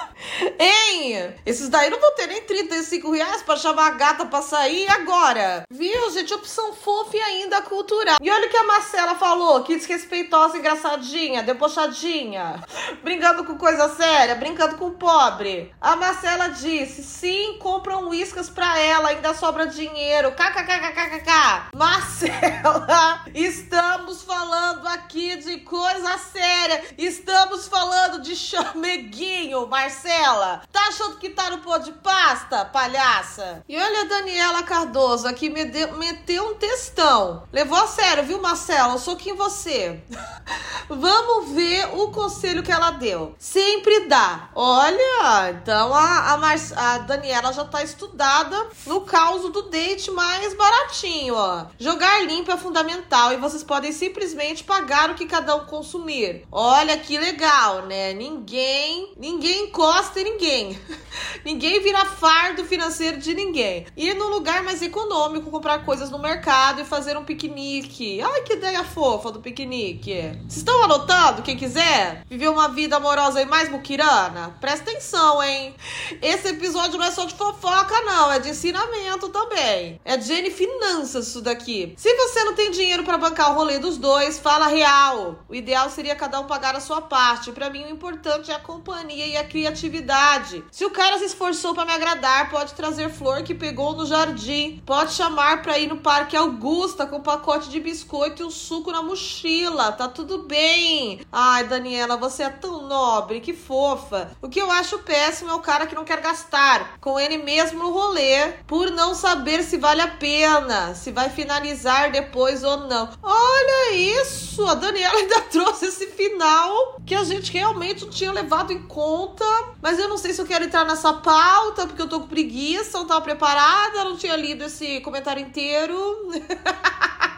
hein? 0.58 1.34
Esses 1.44 1.68
daí 1.68 1.90
não 1.90 2.00
vão 2.00 2.14
ter 2.14 2.26
nem 2.26 2.42
35 2.42 3.10
reais 3.10 3.42
pra 3.42 3.56
chamar 3.56 3.88
a 3.88 3.90
gata 3.90 4.26
pra 4.26 4.42
sair 4.42 4.88
agora. 4.90 5.64
Viu, 5.70 6.10
gente? 6.10 6.32
Opção 6.32 6.72
fofa 6.72 7.16
e 7.16 7.20
ainda 7.20 7.60
cultural. 7.62 8.16
E 8.20 8.30
olha 8.30 8.46
o 8.46 8.50
que 8.50 8.56
a 8.56 8.64
Marcela 8.64 9.14
falou, 9.14 9.62
que 9.62 9.76
desrespeitosa, 9.76 10.56
engraçadinha, 10.56 11.42
debochadinha, 11.42 12.62
brincando 13.02 13.44
com 13.44 13.56
coisa 13.56 13.88
séria, 13.90 14.34
brincando 14.34 14.76
com 14.76 14.86
o 14.86 14.92
pobre. 14.92 15.74
A 15.80 15.96
Marcela 15.96 16.48
disse, 16.48 17.02
sim, 17.02 17.58
compram 17.58 18.08
uíscas 18.08 18.48
pra 18.48 18.78
ela, 18.78 19.10
ainda 19.10 19.34
sobra 19.34 19.66
dinheiro. 19.66 20.32
KKKKKK. 20.32 21.70
Marcela, 21.74 23.24
estamos 23.34 24.22
falando 24.22 24.86
aqui 24.88 25.36
de 25.36 25.58
coisa 25.58 26.14
séria. 26.22 26.82
Estamos 26.96 27.66
falando 27.66 28.22
de 28.22 28.36
chameguinho, 28.36 29.66
Marcela. 29.66 30.62
Tá 30.70 30.88
achando 30.88 31.16
que 31.16 31.30
tá 31.30 31.50
no 31.50 31.58
pó 31.58 31.78
de 31.78 31.92
pasta, 31.92 32.64
palhaça? 32.64 33.64
E 33.68 33.76
olha 33.76 34.02
a 34.02 34.04
Daniela 34.04 34.62
Cardoso 34.62 35.26
aqui 35.26 35.50
me 35.50 35.64
deu, 35.64 35.92
meteu 35.98 36.50
um 36.50 36.54
textão. 36.54 37.44
Levou 37.52 37.78
a 37.78 37.86
sério, 37.86 38.24
viu, 38.24 38.40
Marcela? 38.40 38.94
Eu 38.94 38.98
sou 38.98 39.16
quem 39.16 39.34
você. 39.34 40.00
Vamos 40.88 41.50
ver 41.52 41.88
o 41.94 42.10
conselho 42.10 42.62
que 42.62 42.72
ela 42.72 42.90
deu. 42.90 43.34
Sempre 43.38 44.06
dá. 44.06 44.50
Olha, 44.54 45.50
então 45.50 45.94
a, 45.94 46.32
a, 46.32 46.36
Mar 46.36 46.56
a 46.76 46.98
Daniela 46.98 47.52
já 47.52 47.64
tá 47.64 47.82
estudada 47.82 48.68
no 48.86 49.00
caos 49.02 49.50
do 49.50 49.62
date 49.62 50.10
mais 50.10 50.54
baratinho, 50.54 51.34
ó. 51.34 51.66
Jogar 51.78 52.24
limpo 52.24 52.52
é 52.52 52.56
fundamental 52.56 53.32
e 53.32 53.36
vocês 53.36 53.62
podem 53.62 53.92
simplesmente 53.92 54.64
pagar 54.64 55.10
o 55.10 55.14
que 55.14 55.26
cada 55.26 55.56
um 55.56 55.66
consumir 55.66 56.11
consumir. 56.12 56.44
Olha 56.50 56.96
que 56.98 57.18
legal, 57.18 57.86
né? 57.86 58.12
Ninguém, 58.12 59.12
ninguém 59.16 59.64
encosta 59.64 60.20
em 60.20 60.24
ninguém. 60.24 60.78
ninguém 61.44 61.80
vira 61.80 62.04
fardo 62.04 62.64
financeiro 62.64 63.18
de 63.18 63.34
ninguém. 63.34 63.86
Ir 63.96 64.14
num 64.14 64.28
lugar 64.28 64.62
mais 64.62 64.82
econômico, 64.82 65.50
comprar 65.50 65.84
coisas 65.84 66.10
no 66.10 66.18
mercado 66.18 66.80
e 66.80 66.84
fazer 66.84 67.16
um 67.16 67.24
piquenique. 67.24 68.20
Ai, 68.20 68.42
que 68.42 68.54
ideia 68.54 68.84
fofa 68.84 69.30
do 69.30 69.40
piquenique. 69.40 70.12
Vocês 70.42 70.58
estão 70.58 70.82
anotando? 70.84 71.42
Quem 71.42 71.56
quiser 71.56 72.24
viver 72.28 72.48
uma 72.48 72.68
vida 72.68 72.96
amorosa 72.96 73.40
e 73.40 73.46
mais 73.46 73.68
muquirana? 73.70 74.56
Presta 74.60 74.90
atenção, 74.90 75.42
hein? 75.42 75.74
Esse 76.20 76.48
episódio 76.48 76.98
não 76.98 77.06
é 77.06 77.10
só 77.10 77.24
de 77.24 77.34
fofoca, 77.34 78.00
não. 78.02 78.30
É 78.30 78.38
de 78.38 78.50
ensinamento 78.50 79.28
também. 79.28 80.00
É 80.04 80.16
de 80.16 80.32
N 80.32 80.50
Finanças 80.50 81.28
isso 81.28 81.40
daqui. 81.40 81.94
Se 81.96 82.14
você 82.14 82.44
não 82.44 82.54
tem 82.54 82.70
dinheiro 82.70 83.04
para 83.04 83.18
bancar 83.18 83.52
o 83.52 83.54
rolê 83.54 83.78
dos 83.78 83.96
dois, 83.96 84.38
fala 84.38 84.66
real. 84.66 85.44
O 85.48 85.54
ideal 85.54 85.88
seria 85.90 86.01
cada 86.10 86.40
um 86.40 86.46
pagar 86.46 86.74
a 86.74 86.80
sua 86.80 87.00
parte. 87.00 87.52
Para 87.52 87.70
mim, 87.70 87.84
o 87.84 87.90
importante 87.90 88.50
é 88.50 88.54
a 88.54 88.58
companhia 88.58 89.26
e 89.26 89.36
a 89.36 89.44
criatividade. 89.44 90.64
Se 90.70 90.84
o 90.84 90.90
cara 90.90 91.18
se 91.18 91.26
esforçou 91.26 91.74
para 91.74 91.84
me 91.84 91.92
agradar, 91.92 92.50
pode 92.50 92.74
trazer 92.74 93.10
flor 93.10 93.42
que 93.42 93.54
pegou 93.54 93.94
no 93.94 94.06
jardim. 94.06 94.82
Pode 94.84 95.12
chamar 95.12 95.62
para 95.62 95.78
ir 95.78 95.86
no 95.86 95.98
Parque 95.98 96.36
Augusta 96.36 97.06
com 97.06 97.16
um 97.16 97.22
pacote 97.22 97.68
de 97.68 97.80
biscoito 97.80 98.42
e 98.42 98.44
um 98.44 98.50
suco 98.50 98.90
na 98.90 99.02
mochila. 99.02 99.92
Tá 99.92 100.08
tudo 100.08 100.42
bem. 100.42 101.20
Ai, 101.30 101.64
Daniela, 101.64 102.16
você 102.16 102.42
é 102.42 102.50
tão 102.50 102.82
nobre, 102.86 103.40
que 103.40 103.52
fofa. 103.52 104.36
O 104.42 104.48
que 104.48 104.60
eu 104.60 104.70
acho 104.70 104.98
péssimo 104.98 105.50
é 105.50 105.54
o 105.54 105.60
cara 105.60 105.86
que 105.86 105.94
não 105.94 106.04
quer 106.04 106.20
gastar 106.20 106.98
com 107.00 107.18
ele 107.18 107.38
mesmo 107.38 107.82
no 107.82 107.90
rolê 107.90 108.52
por 108.66 108.90
não 108.90 109.14
saber 109.14 109.62
se 109.62 109.76
vale 109.76 110.00
a 110.00 110.08
pena, 110.08 110.94
se 110.94 111.10
vai 111.12 111.30
finalizar 111.30 112.10
depois 112.10 112.62
ou 112.62 112.88
não. 112.88 113.08
Olha 113.22 113.94
isso, 113.94 114.66
a 114.66 114.74
Daniela 114.74 115.18
ainda 115.18 115.40
trouxe 115.50 115.91
esse 115.92 116.06
final 116.08 117.00
que 117.04 117.14
a 117.14 117.22
gente 117.24 117.52
realmente 117.52 118.04
não 118.04 118.10
tinha 118.10 118.32
levado 118.32 118.72
em 118.72 118.82
conta. 118.82 119.44
Mas 119.80 119.98
eu 119.98 120.08
não 120.08 120.16
sei 120.16 120.32
se 120.32 120.40
eu 120.40 120.46
quero 120.46 120.64
entrar 120.64 120.84
nessa 120.84 121.12
pauta, 121.12 121.86
porque 121.86 122.02
eu 122.02 122.08
tô 122.08 122.20
com 122.20 122.26
preguiça, 122.26 122.98
não 122.98 123.06
tava 123.06 123.20
preparada, 123.20 124.04
não 124.04 124.16
tinha 124.16 124.36
lido 124.36 124.64
esse 124.64 125.00
comentário 125.00 125.42
inteiro. 125.42 125.96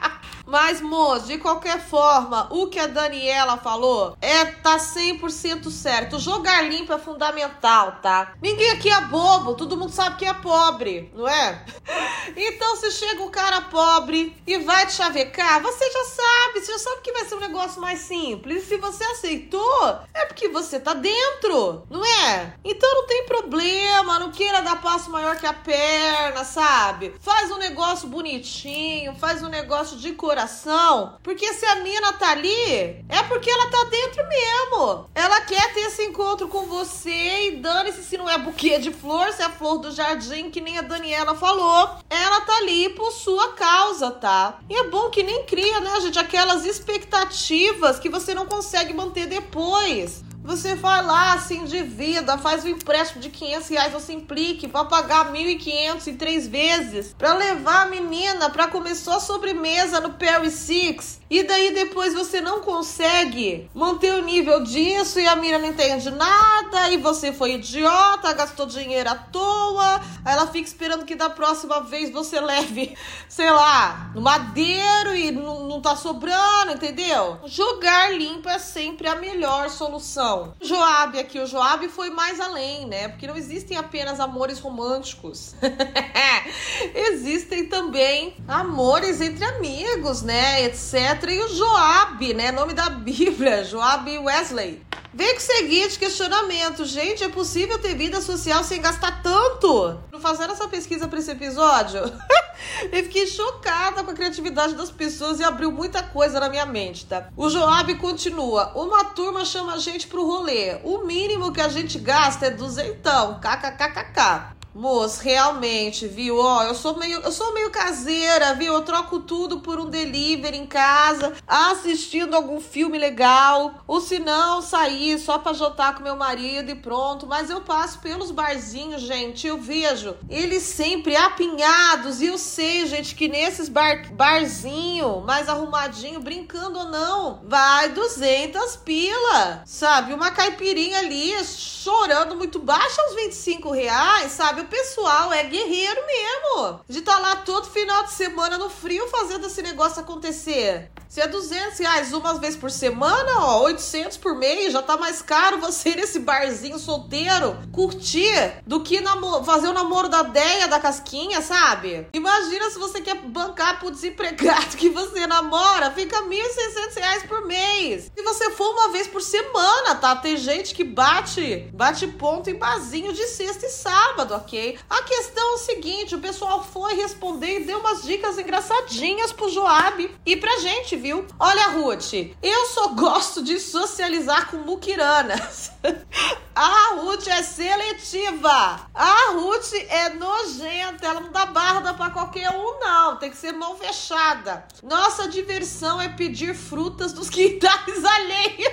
Mas, 0.46 0.80
moço, 0.80 1.26
de 1.26 1.38
qualquer 1.38 1.80
forma, 1.80 2.48
o 2.50 2.66
que 2.66 2.78
a 2.78 2.86
Daniela 2.86 3.56
falou 3.56 4.16
é 4.20 4.44
tá 4.44 4.76
100% 4.76 5.70
certo. 5.70 6.18
Jogar 6.18 6.62
limpo 6.62 6.92
é 6.92 6.98
fundamental, 6.98 7.98
tá? 8.02 8.32
Ninguém 8.40 8.70
aqui 8.70 8.90
é 8.90 9.00
bobo, 9.02 9.54
todo 9.54 9.76
mundo 9.76 9.92
sabe 9.92 10.16
que 10.16 10.24
é 10.24 10.34
pobre, 10.34 11.10
não 11.14 11.28
é? 11.28 11.64
Então, 12.36 12.76
se 12.76 12.90
chega 12.90 13.22
um 13.22 13.30
cara 13.30 13.60
pobre 13.62 14.34
e 14.46 14.58
vai 14.58 14.86
te 14.86 14.94
chavecar, 14.94 15.62
você 15.62 15.90
já 15.90 16.04
sabe, 16.04 16.60
você 16.60 16.72
já 16.72 16.78
sabe 16.78 17.02
que 17.02 17.12
vai 17.12 17.24
ser 17.26 17.34
um 17.34 17.40
negócio 17.40 17.80
mais 17.80 18.00
simples. 18.00 18.66
Se 18.66 18.78
você 18.78 19.04
aceitou, 19.04 19.98
é 20.12 20.24
porque 20.24 20.48
você 20.48 20.80
tá 20.80 20.94
dentro, 20.94 21.86
não 21.90 22.04
é? 22.04 22.54
Então 22.64 22.94
não 22.94 23.06
tem 23.06 23.26
problema, 23.26 24.18
não 24.18 24.32
queira 24.32 24.62
dar 24.62 24.80
passo 24.80 25.10
maior 25.10 25.36
que 25.36 25.46
a 25.46 25.52
perna, 25.52 26.44
sabe? 26.44 27.14
Faz 27.20 27.50
um 27.50 27.58
negócio 27.58 28.08
bonitinho, 28.08 29.14
faz 29.16 29.42
um 29.42 29.48
negócio 29.48 29.96
de 29.96 30.12
coração, 30.34 31.16
porque 31.22 31.54
se 31.54 31.64
a 31.64 31.76
mina 31.76 32.12
tá 32.14 32.32
ali, 32.32 33.04
é 33.08 33.22
porque 33.28 33.48
ela 33.48 33.70
tá 33.70 33.84
dentro 33.84 34.28
mesmo. 34.28 35.08
Ela 35.14 35.40
quer 35.42 35.72
ter 35.72 35.82
esse 35.82 36.02
encontro 36.02 36.48
com 36.48 36.66
você 36.66 37.50
e 37.50 37.56
dane-se 37.58 38.02
se 38.02 38.16
não 38.16 38.28
é 38.28 38.36
buquê 38.36 38.78
de 38.78 38.90
flor, 38.90 39.32
se 39.32 39.42
é 39.42 39.48
flor 39.48 39.78
do 39.78 39.92
jardim, 39.92 40.50
que 40.50 40.60
nem 40.60 40.76
a 40.76 40.82
Daniela 40.82 41.36
falou. 41.36 41.98
Ela 42.10 42.40
tá 42.40 42.56
ali 42.56 42.88
por 42.90 43.12
sua 43.12 43.52
causa, 43.52 44.10
tá? 44.10 44.58
E 44.68 44.74
é 44.74 44.88
bom 44.88 45.08
que 45.08 45.22
nem 45.22 45.44
cria, 45.44 45.78
né, 45.78 46.00
gente, 46.00 46.18
aquelas 46.18 46.66
expectativas 46.66 48.00
que 48.00 48.08
você 48.08 48.34
não 48.34 48.46
consegue 48.46 48.92
manter 48.92 49.26
depois. 49.26 50.24
Você 50.44 50.74
vai 50.74 51.02
lá, 51.02 51.38
se 51.38 51.54
endivida, 51.54 52.36
faz 52.36 52.66
um 52.66 52.68
empréstimo 52.68 53.18
de 53.18 53.30
500 53.30 53.68
reais 53.70 53.92
no 53.94 53.98
Simplique 53.98 54.68
para 54.68 54.84
pagar 54.84 55.32
1.500 55.32 56.06
em 56.06 56.16
três 56.16 56.46
vezes, 56.46 57.14
para 57.16 57.32
levar 57.32 57.86
a 57.86 57.86
menina 57.86 58.50
para 58.50 58.68
comer 58.68 58.94
só 58.94 59.18
sobremesa 59.18 60.00
no 60.00 60.12
Perry 60.12 60.50
Six. 60.50 61.22
E 61.30 61.42
daí 61.44 61.72
depois 61.72 62.12
você 62.12 62.42
não 62.42 62.60
consegue 62.60 63.70
manter 63.74 64.14
o 64.14 64.22
nível 64.22 64.62
disso 64.62 65.18
e 65.18 65.26
a 65.26 65.34
menina 65.34 65.58
não 65.58 65.68
entende 65.68 66.10
nada 66.10 66.90
e 66.90 66.98
você 66.98 67.32
foi 67.32 67.54
idiota, 67.54 68.34
gastou 68.34 68.66
dinheiro 68.66 69.08
à 69.08 69.14
toa. 69.14 70.02
Aí 70.26 70.34
ela 70.34 70.46
fica 70.48 70.68
esperando 70.68 71.06
que 71.06 71.14
da 71.14 71.30
próxima 71.30 71.80
vez 71.80 72.12
você 72.12 72.38
leve, 72.38 72.94
sei 73.30 73.50
lá, 73.50 74.10
no 74.14 74.20
madeiro 74.20 75.16
e 75.16 75.32
não, 75.32 75.66
não 75.66 75.80
tá 75.80 75.96
sobrando, 75.96 76.72
entendeu? 76.72 77.38
Jogar 77.46 78.12
limpo 78.12 78.48
é 78.50 78.58
sempre 78.58 79.08
a 79.08 79.16
melhor 79.16 79.70
solução. 79.70 80.33
Joab 80.60 81.18
aqui, 81.18 81.38
o 81.38 81.46
Joab 81.46 81.88
foi 81.88 82.10
mais 82.10 82.40
além, 82.40 82.86
né? 82.86 83.08
Porque 83.08 83.26
não 83.26 83.36
existem 83.36 83.76
apenas 83.76 84.20
amores 84.20 84.58
românticos. 84.58 85.54
existem 86.94 87.66
também 87.66 88.36
amores 88.46 89.20
entre 89.20 89.44
amigos, 89.44 90.22
né? 90.22 90.62
Etc. 90.64 90.94
E 91.30 91.40
o 91.40 91.48
Joab, 91.48 92.34
né? 92.34 92.52
Nome 92.52 92.74
da 92.74 92.90
Bíblia, 92.90 93.64
Joab 93.64 94.18
Wesley. 94.18 94.82
Vem 95.14 95.32
com 95.32 95.38
o 95.38 95.40
seguinte 95.40 95.96
questionamento. 95.96 96.84
Gente, 96.84 97.22
é 97.22 97.28
possível 97.28 97.78
ter 97.78 97.94
vida 97.94 98.20
social 98.20 98.64
sem 98.64 98.82
gastar 98.82 99.22
tanto? 99.22 100.00
Fazendo 100.20 100.52
essa 100.52 100.66
pesquisa 100.66 101.06
para 101.06 101.20
esse 101.20 101.30
episódio? 101.30 102.00
Eu 102.90 103.02
fiquei 103.04 103.26
chocada 103.26 104.02
com 104.02 104.10
a 104.10 104.14
criatividade 104.14 104.74
das 104.74 104.90
pessoas 104.90 105.38
e 105.38 105.44
abriu 105.44 105.70
muita 105.70 106.02
coisa 106.02 106.40
na 106.40 106.48
minha 106.48 106.66
mente, 106.66 107.06
tá? 107.06 107.28
O 107.36 107.48
Joab 107.48 107.94
continua. 107.96 108.72
Uma 108.74 109.04
turma 109.04 109.44
chama 109.44 109.74
a 109.74 109.78
gente 109.78 110.06
pro 110.08 110.26
rolê. 110.26 110.78
O 110.82 111.04
mínimo 111.04 111.52
que 111.52 111.60
a 111.60 111.68
gente 111.68 111.98
gasta 111.98 112.46
é 112.46 112.50
duzentão. 112.50 113.40
KKKKK. 113.40 114.53
Moço, 114.74 115.22
realmente, 115.22 116.08
viu? 116.08 116.36
Ó, 116.36 116.64
eu 116.64 116.74
sou 116.74 116.98
meio, 116.98 117.20
eu 117.20 117.30
sou 117.30 117.54
meio 117.54 117.70
caseira, 117.70 118.54
viu? 118.54 118.74
Eu 118.74 118.82
troco 118.82 119.20
tudo 119.20 119.60
por 119.60 119.78
um 119.78 119.88
delivery 119.88 120.58
em 120.58 120.66
casa, 120.66 121.32
assistindo 121.46 122.34
algum 122.34 122.60
filme 122.60 122.98
legal, 122.98 123.84
ou 123.86 124.00
se 124.00 124.18
não, 124.18 124.60
sair 124.60 125.16
só 125.20 125.38
para 125.38 125.52
jantar 125.52 125.94
com 125.94 126.02
meu 126.02 126.16
marido 126.16 126.72
e 126.72 126.74
pronto. 126.74 127.24
Mas 127.24 127.50
eu 127.50 127.60
passo 127.60 128.00
pelos 128.00 128.32
barzinhos, 128.32 129.02
gente, 129.02 129.46
eu 129.46 129.58
vejo 129.58 130.16
eles 130.28 130.64
sempre 130.64 131.14
apinhados 131.14 132.20
e 132.20 132.26
eu 132.26 132.36
sei, 132.36 132.84
gente, 132.86 133.14
que 133.14 133.28
nesses 133.28 133.68
bar, 133.68 134.12
barzinho 134.12 135.20
mais 135.20 135.48
arrumadinho, 135.48 136.18
brincando 136.18 136.80
ou 136.80 136.88
não, 136.88 137.40
vai 137.44 137.90
200 137.90 138.76
pila, 138.78 139.62
sabe? 139.64 140.12
Uma 140.12 140.32
caipirinha 140.32 140.98
ali 140.98 141.32
chorando 141.44 142.34
muito 142.34 142.58
baixa 142.58 143.00
uns 143.06 143.14
25 143.14 143.70
reais, 143.70 144.32
sabe? 144.32 144.63
O 144.64 144.66
pessoal 144.66 145.32
é 145.32 145.44
guerreiro 145.44 146.00
mesmo. 146.06 146.80
De 146.88 146.98
estar 147.00 147.16
tá 147.16 147.18
lá 147.18 147.36
todo 147.36 147.70
final 147.70 148.04
de 148.04 148.12
semana 148.12 148.56
no 148.56 148.70
frio 148.70 149.06
fazendo 149.08 149.46
esse 149.46 149.62
negócio 149.62 150.00
acontecer. 150.00 150.90
Se 151.14 151.20
é 151.20 151.28
200 151.28 151.78
reais 151.78 152.12
uma 152.12 152.40
vez 152.40 152.56
por 152.56 152.72
semana, 152.72 153.38
ó, 153.38 153.62
800 153.66 154.16
por 154.16 154.34
mês, 154.34 154.72
já 154.72 154.82
tá 154.82 154.96
mais 154.96 155.22
caro 155.22 155.60
você 155.60 155.90
ir 155.90 155.96
nesse 155.96 156.18
barzinho 156.18 156.76
solteiro 156.76 157.56
curtir 157.70 158.62
do 158.66 158.82
que 158.82 159.00
fazer 159.44 159.68
o 159.68 159.72
namoro 159.72 160.08
da 160.08 160.22
Deia, 160.22 160.66
da 160.66 160.80
Casquinha, 160.80 161.40
sabe? 161.40 162.08
Imagina 162.12 162.68
se 162.68 162.80
você 162.80 163.00
quer 163.00 163.14
bancar 163.14 163.78
pro 163.78 163.92
desempregado 163.92 164.76
que 164.76 164.88
você 164.88 165.24
namora, 165.24 165.92
fica 165.92 166.20
1.600 166.20 166.94
reais 166.96 167.22
por 167.22 167.46
mês. 167.46 168.10
Se 168.12 168.22
você 168.24 168.50
for 168.50 168.72
uma 168.72 168.88
vez 168.88 169.06
por 169.06 169.22
semana, 169.22 169.94
tá? 169.94 170.16
Tem 170.16 170.36
gente 170.36 170.74
que 170.74 170.82
bate, 170.82 171.68
bate 171.72 172.08
ponto 172.08 172.50
em 172.50 172.58
barzinho 172.58 173.12
de 173.12 173.24
sexta 173.28 173.66
e 173.66 173.70
sábado, 173.70 174.34
ok? 174.54 174.78
A 174.88 175.02
questão 175.02 175.50
é 175.50 175.54
o 175.54 175.58
seguinte, 175.58 176.14
o 176.14 176.20
pessoal 176.20 176.62
foi 176.62 176.94
responder 176.94 177.60
e 177.60 177.64
deu 177.64 177.80
umas 177.80 178.02
dicas 178.02 178.38
engraçadinhas 178.38 179.32
pro 179.32 179.50
Joab 179.50 180.10
e 180.24 180.36
pra 180.36 180.58
gente, 180.60 180.96
viu? 180.96 181.26
Olha, 181.38 181.68
Ruth, 181.70 182.12
eu 182.42 182.66
só 182.66 182.88
gosto 182.88 183.42
de 183.42 183.58
socializar 183.58 184.50
com 184.50 184.58
muquiranas. 184.58 185.72
A 186.56 186.94
Ruth 186.94 187.26
é 187.26 187.42
seletiva. 187.42 188.88
A 188.94 189.32
Ruth 189.32 189.72
é 189.88 190.10
nojenta. 190.10 191.04
Ela 191.04 191.20
não 191.20 191.32
dá 191.32 191.46
barda 191.46 191.92
para 191.94 192.12
qualquer 192.12 192.48
um, 192.50 192.78
não. 192.78 193.16
Tem 193.16 193.28
que 193.28 193.36
ser 193.36 193.50
mão 193.50 193.76
fechada. 193.76 194.64
Nossa 194.80 195.26
diversão 195.28 196.00
é 196.00 196.10
pedir 196.10 196.54
frutas 196.54 197.12
dos 197.12 197.28
quintais 197.28 198.04
alheios. 198.04 198.72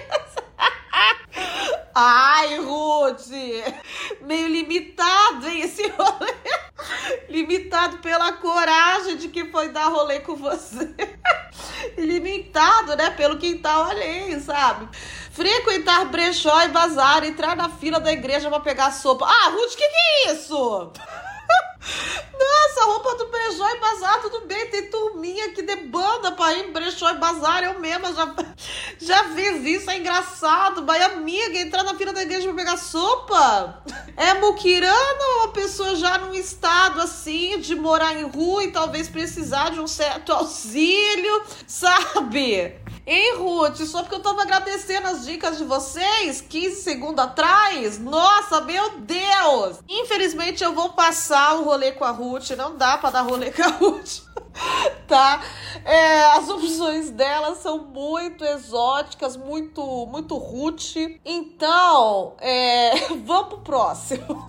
Ai, 1.94 2.58
Ruth! 2.60 3.28
Meio 4.22 4.48
limitado, 4.48 5.48
hein, 5.48 5.62
esse 5.62 5.88
rolê. 5.90 6.34
Limitado 7.30 7.98
pela 7.98 8.34
coragem 8.34 9.18
de 9.18 9.28
que 9.28 9.46
foi 9.46 9.70
dar 9.70 9.88
rolê 9.88 10.20
com 10.20 10.36
você. 10.36 10.94
Limitado, 11.98 12.96
né, 12.96 13.10
pelo 13.12 13.38
quintal 13.38 13.84
alheio, 13.84 14.40
sabe? 14.40 14.88
Frequentar 15.32 16.06
brechó 16.06 16.62
e 16.64 16.70
bazar, 16.70 17.24
entrar 17.24 17.56
na 17.56 17.70
fila 17.70 18.00
da 18.00 18.12
igreja 18.12 18.50
pra 18.50 18.60
pegar 18.60 18.92
sopa. 18.92 19.26
Ah, 19.26 19.50
Ruth, 19.50 19.76
que 19.76 19.88
que 19.88 20.30
é 20.30 20.34
isso? 20.34 20.92
Nossa, 22.40 22.86
roupa 22.86 23.16
do 23.16 23.28
brechó 23.28 23.70
e 23.70 23.80
bazar, 23.80 24.22
tudo 24.22 24.48
bem. 24.48 24.68
Tem 24.70 24.90
turminha 24.90 25.52
que 25.52 25.62
debanda 25.62 26.32
pra 26.32 26.54
ir 26.54 26.70
em 26.70 26.72
brechó 26.72 27.10
e 27.12 27.18
bazar. 27.18 27.64
Eu 27.64 27.80
mesma 27.80 28.14
já, 28.14 28.36
já 29.00 29.24
fiz 29.30 29.64
isso, 29.66 29.90
é 29.90 29.98
engraçado. 29.98 30.84
Mas 30.84 31.02
amiga, 31.04 31.58
entrar 31.58 31.84
na 31.84 31.96
fila 31.96 32.14
da 32.14 32.24
igreja 32.24 32.48
pra 32.48 32.56
pegar 32.56 32.78
sopa? 32.78 33.84
É 34.18 34.34
muquirana 34.36 35.24
uma 35.40 35.50
pessoa 35.50 35.96
já 35.96 36.18
num 36.18 36.34
estado 36.34 37.02
assim 37.02 37.60
de 37.60 37.76
morar 37.76 38.14
em 38.16 38.24
rua 38.24 38.64
e 38.64 38.72
talvez 38.72 39.08
precisar 39.08 39.72
de 39.72 39.80
um 39.80 39.88
certo 39.88 40.32
auxílio, 40.32 41.44
sabe? 41.68 42.80
Hein, 43.06 43.36
Ruth? 43.38 43.78
Só 43.86 44.04
porque 44.04 44.16
eu 44.16 44.22
tava 44.22 44.44
agradecendo 44.44 45.08
as 45.08 45.26
dicas 45.26 45.58
de 45.58 45.64
vocês 45.64 46.40
15 46.42 46.82
segundos 46.84 47.24
atrás? 47.24 47.98
Nossa, 48.00 48.62
meu 48.62 49.00
Deus! 49.00 49.80
Infelizmente 49.90 50.64
eu 50.64 50.74
vou 50.74 50.90
passar 50.90 51.56
o 51.56 51.64
rolê 51.64 51.92
com 51.94 52.06
a 52.06 52.12
Ruth. 52.12 52.52
Não 52.52 52.78
dá 52.78 52.98
pra 52.98 53.10
dar 53.10 53.22
rolê 53.22 53.50
com 53.52 53.64
a 53.64 53.68
Ruth. 53.68 54.20
tá? 55.08 55.42
É, 55.84 56.26
as 56.34 56.48
opções 56.48 57.10
dela 57.10 57.56
são 57.56 57.80
muito 57.80 58.44
exóticas, 58.46 59.36
muito, 59.36 60.06
muito 60.06 60.38
Ruth. 60.38 60.96
Então, 61.26 62.36
é, 62.40 63.08
vamos 63.26 63.48
pro 63.50 63.60
próximo. 63.60 64.46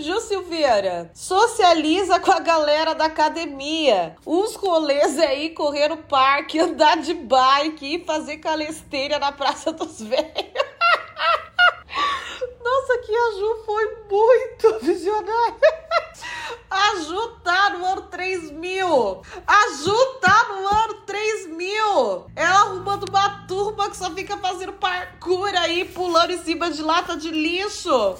Ju 0.00 0.18
Silveira, 0.20 1.10
socializa 1.14 2.18
com 2.18 2.32
a 2.32 2.40
galera 2.40 2.94
da 2.94 3.04
academia. 3.04 4.16
Os 4.24 4.54
rolês 4.54 5.18
aí, 5.18 5.50
correr 5.50 5.88
no 5.88 5.98
parque, 5.98 6.58
andar 6.58 6.96
de 6.96 7.12
bike 7.12 7.96
e 7.96 8.04
fazer 8.04 8.38
calesteira 8.38 9.18
na 9.18 9.30
Praça 9.30 9.70
dos 9.72 10.00
Velhos. 10.00 10.24
Nossa, 12.62 12.98
que 12.98 13.14
a 13.14 13.32
Ju 13.38 13.62
foi 13.64 13.96
muito 14.10 14.78
visionária. 14.84 15.56
A 16.70 16.96
Ju 16.96 17.28
tá 17.42 17.70
no 17.70 17.84
ano 17.84 18.02
3000. 18.02 19.22
A 19.46 19.68
Ju 19.82 20.06
tá 20.20 20.46
no 20.48 20.68
ano 20.68 20.94
3000. 21.06 22.26
Ela 22.36 22.60
arrumando 22.60 23.08
uma 23.08 23.46
turma 23.46 23.90
que 23.90 23.96
só 23.96 24.10
fica 24.10 24.36
fazendo 24.38 24.72
parkour 24.74 25.50
aí, 25.56 25.84
pulando 25.84 26.32
em 26.32 26.42
cima 26.42 26.70
de 26.70 26.82
lata 26.82 27.16
de 27.16 27.30
lixo. 27.30 28.16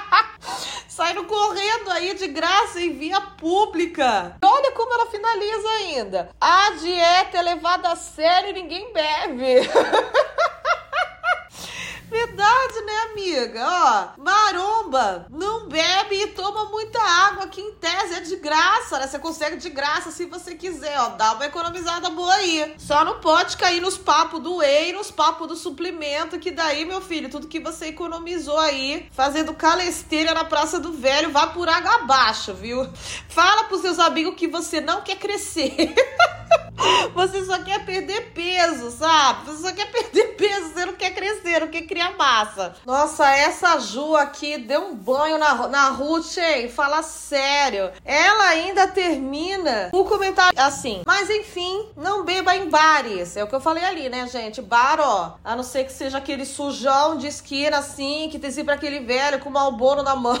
Sai 0.88 1.14
no 1.14 1.24
correndo 1.24 1.90
aí 1.92 2.14
de 2.14 2.28
graça 2.28 2.80
em 2.80 2.92
via 2.92 3.20
pública. 3.20 4.36
Olha 4.44 4.72
como 4.72 4.92
ela 4.92 5.06
finaliza 5.06 5.68
ainda. 5.68 6.30
A 6.40 6.70
dieta 6.70 7.38
é 7.38 7.42
levada 7.42 7.90
a 7.90 7.96
sério 7.96 8.50
e 8.50 8.52
ninguém 8.52 8.92
bebe. 8.92 9.60
Verdade, 12.10 12.80
né, 12.84 12.92
amiga? 13.12 13.64
Ó, 13.64 14.20
maromba, 14.20 15.26
não 15.30 15.68
bebe 15.68 16.16
e 16.16 16.26
toma 16.28 16.64
muita 16.64 17.00
água, 17.00 17.46
que 17.46 17.60
em 17.60 17.72
tese 17.74 18.14
é 18.14 18.20
de 18.20 18.34
graça, 18.36 18.98
né? 18.98 19.06
Você 19.06 19.18
consegue 19.20 19.56
de 19.56 19.70
graça 19.70 20.10
se 20.10 20.26
você 20.26 20.56
quiser, 20.56 20.98
ó. 21.00 21.10
Dá 21.10 21.34
uma 21.34 21.46
economizada 21.46 22.10
boa 22.10 22.34
aí. 22.34 22.74
Só 22.78 23.04
não 23.04 23.20
pode 23.20 23.56
cair 23.56 23.80
nos 23.80 23.96
papos 23.96 24.40
do 24.42 24.56
whey, 24.56 24.92
nos 24.92 25.12
papos 25.12 25.46
do 25.46 25.54
suplemento, 25.54 26.38
que 26.40 26.50
daí, 26.50 26.84
meu 26.84 27.00
filho, 27.00 27.30
tudo 27.30 27.46
que 27.46 27.60
você 27.60 27.86
economizou 27.86 28.58
aí, 28.58 29.08
fazendo 29.12 29.54
calesteira 29.54 30.34
na 30.34 30.44
Praça 30.44 30.80
do 30.80 30.92
Velho, 30.92 31.30
vai 31.30 31.52
por 31.52 31.68
água 31.68 31.94
abaixo, 31.94 32.52
viu? 32.54 32.88
Fala 33.28 33.64
pros 33.64 33.82
seus 33.82 34.00
amigos 34.00 34.34
que 34.34 34.48
você 34.48 34.80
não 34.80 35.02
quer 35.02 35.16
crescer. 35.16 35.94
Você 37.14 37.44
só 37.44 37.58
quer 37.58 37.84
perder 37.84 38.32
peso, 38.32 38.90
sabe? 38.90 39.46
Você 39.46 39.62
só 39.62 39.72
quer 39.72 39.90
perder 39.90 40.34
peso, 40.36 40.72
você 40.72 40.86
não 40.86 40.94
quer 40.94 41.10
crescer, 41.14 41.60
não 41.60 41.68
quer 41.68 41.82
criar 41.82 42.16
massa. 42.16 42.74
Nossa, 42.86 43.28
essa 43.30 43.78
Ju 43.78 44.16
aqui 44.16 44.58
deu 44.58 44.86
um 44.86 44.94
banho 44.94 45.38
na, 45.38 45.68
na 45.68 45.88
Ruth, 45.90 46.38
hein? 46.38 46.68
Fala 46.68 47.02
sério. 47.02 47.90
Ela 48.04 48.48
ainda 48.48 48.86
termina 48.86 49.90
o 49.92 50.04
comentário 50.04 50.58
assim. 50.58 51.02
Mas 51.06 51.28
enfim, 51.28 51.88
não 51.96 52.24
beba 52.24 52.56
em 52.56 52.68
bares. 52.68 53.36
É 53.36 53.44
o 53.44 53.46
que 53.46 53.54
eu 53.54 53.60
falei 53.60 53.84
ali, 53.84 54.08
né, 54.08 54.26
gente? 54.26 54.62
Bar, 54.62 54.98
ó. 55.00 55.34
A 55.44 55.54
não 55.54 55.62
ser 55.62 55.84
que 55.84 55.92
seja 55.92 56.18
aquele 56.18 56.46
sujão 56.46 57.16
de 57.16 57.26
esquina 57.26 57.78
assim, 57.78 58.28
que 58.30 58.38
tem 58.38 58.50
sempre 58.50 58.74
aquele 58.74 59.00
velho 59.00 59.40
com 59.40 59.50
o 59.50 59.52
malboro 59.52 60.02
na 60.02 60.16
mão. 60.16 60.38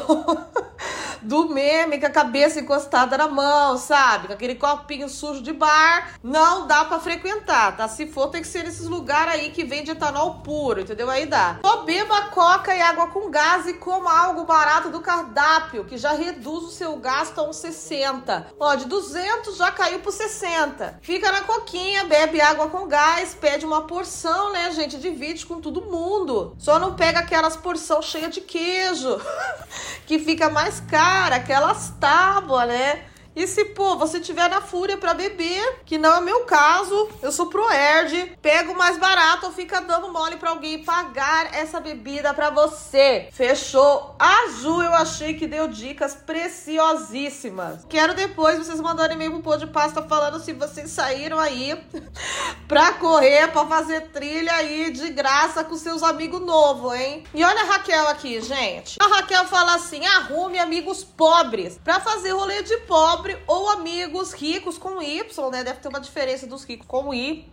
do 1.22 1.50
meme 1.50 2.00
com 2.00 2.06
a 2.06 2.10
cabeça 2.10 2.60
encostada 2.60 3.18
na 3.18 3.28
mão, 3.28 3.76
sabe? 3.76 4.28
Com 4.28 4.32
aquele 4.32 4.54
copinho 4.54 5.08
sujo 5.08 5.42
de 5.42 5.52
bar 5.52 5.99
não 6.22 6.66
dá 6.66 6.84
para 6.84 7.00
frequentar, 7.00 7.76
tá? 7.76 7.88
Se 7.88 8.06
for, 8.06 8.28
tem 8.28 8.42
que 8.42 8.48
ser 8.48 8.64
nesses 8.64 8.86
lugares 8.86 9.34
aí 9.34 9.50
que 9.50 9.64
vende 9.64 9.90
etanol 9.90 10.40
puro, 10.40 10.80
entendeu? 10.80 11.08
Aí 11.08 11.26
dá. 11.26 11.58
Só 11.64 11.82
beba 11.82 12.22
coca 12.28 12.74
e 12.74 12.80
água 12.80 13.08
com 13.08 13.30
gás 13.30 13.66
e 13.66 13.74
coma 13.74 14.16
algo 14.16 14.44
barato 14.44 14.90
do 14.90 15.00
cardápio, 15.00 15.84
que 15.84 15.96
já 15.96 16.12
reduz 16.12 16.64
o 16.64 16.70
seu 16.70 16.96
gasto 16.96 17.38
a 17.38 17.42
uns 17.42 17.56
60. 17.56 18.48
Ó, 18.58 18.74
de 18.74 18.86
200 18.86 19.56
já 19.56 19.70
caiu 19.70 20.00
por 20.00 20.12
60. 20.12 20.98
Fica 21.02 21.30
na 21.32 21.42
coquinha, 21.42 22.04
bebe 22.04 22.40
água 22.40 22.68
com 22.68 22.86
gás, 22.86 23.34
pede 23.34 23.64
uma 23.64 23.86
porção, 23.86 24.52
né, 24.52 24.70
gente? 24.72 24.98
Divide 24.98 25.46
com 25.46 25.60
todo 25.60 25.82
mundo. 25.82 26.54
Só 26.58 26.78
não 26.78 26.94
pega 26.94 27.20
aquelas 27.20 27.56
porção 27.56 28.02
cheia 28.02 28.28
de 28.28 28.40
queijo, 28.40 29.20
que 30.06 30.18
fica 30.18 30.48
mais 30.50 30.80
cara, 30.80 31.36
aquelas 31.36 31.90
tábuas, 32.00 32.68
né? 32.68 33.04
E 33.34 33.46
se, 33.46 33.64
pô, 33.66 33.96
você 33.96 34.18
tiver 34.18 34.48
na 34.48 34.60
fúria 34.60 34.96
para 34.96 35.14
beber, 35.14 35.80
que 35.84 35.96
não 35.96 36.14
é 36.14 36.20
meu 36.20 36.40
caso, 36.40 37.08
eu 37.22 37.30
sou 37.30 37.46
pro 37.46 37.70
Erd, 37.70 38.36
pega 38.42 38.72
o 38.72 38.76
mais 38.76 38.98
barato 38.98 39.46
ou 39.46 39.52
fica 39.52 39.80
dando 39.80 40.12
mole 40.12 40.36
para 40.36 40.50
alguém 40.50 40.82
pagar 40.82 41.54
essa 41.54 41.78
bebida 41.78 42.34
para 42.34 42.50
você. 42.50 43.28
Fechou? 43.30 44.16
A 44.18 44.48
Ju, 44.60 44.82
eu 44.82 44.92
achei 44.94 45.34
que 45.34 45.46
deu 45.46 45.68
dicas 45.68 46.14
preciosíssimas. 46.14 47.84
Quero 47.88 48.14
depois 48.14 48.58
vocês 48.58 48.80
mandarem 48.80 49.14
e-mail 49.14 49.30
pro 49.32 49.42
pô 49.42 49.56
de 49.56 49.68
pasta 49.68 50.02
falando 50.02 50.40
se 50.40 50.52
vocês 50.52 50.90
saíram 50.90 51.38
aí 51.38 51.80
pra 52.66 52.94
correr, 52.94 53.48
pra 53.52 53.64
fazer 53.66 54.08
trilha 54.08 54.52
aí 54.54 54.90
de 54.90 55.08
graça 55.10 55.62
com 55.62 55.76
seus 55.76 56.02
amigos 56.02 56.40
novos, 56.40 56.94
hein? 56.94 57.24
E 57.32 57.44
olha 57.44 57.62
a 57.62 57.66
Raquel 57.66 58.08
aqui, 58.08 58.40
gente. 58.40 58.96
A 59.00 59.06
Raquel 59.06 59.44
fala 59.44 59.74
assim: 59.74 60.04
arrume 60.04 60.58
amigos 60.58 61.04
pobres 61.04 61.78
pra 61.82 62.00
fazer 62.00 62.32
rolê 62.32 62.62
de 62.62 62.76
pobre 62.78 63.19
ou 63.46 63.70
amigos 63.70 64.32
ricos 64.32 64.78
com 64.78 65.02
Y, 65.02 65.50
né? 65.50 65.64
Deve 65.64 65.80
ter 65.80 65.88
uma 65.88 66.00
diferença 66.00 66.46
dos 66.46 66.64
ricos 66.64 66.86
com 66.86 67.12
I. 67.12 67.48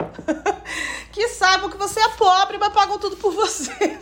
que 1.11 1.27
saibam 1.29 1.69
que 1.69 1.77
você 1.77 1.99
é 1.99 2.09
pobre, 2.09 2.57
mas 2.57 2.73
pagam 2.73 2.97
tudo 2.97 3.17
por 3.17 3.33
você. 3.33 3.71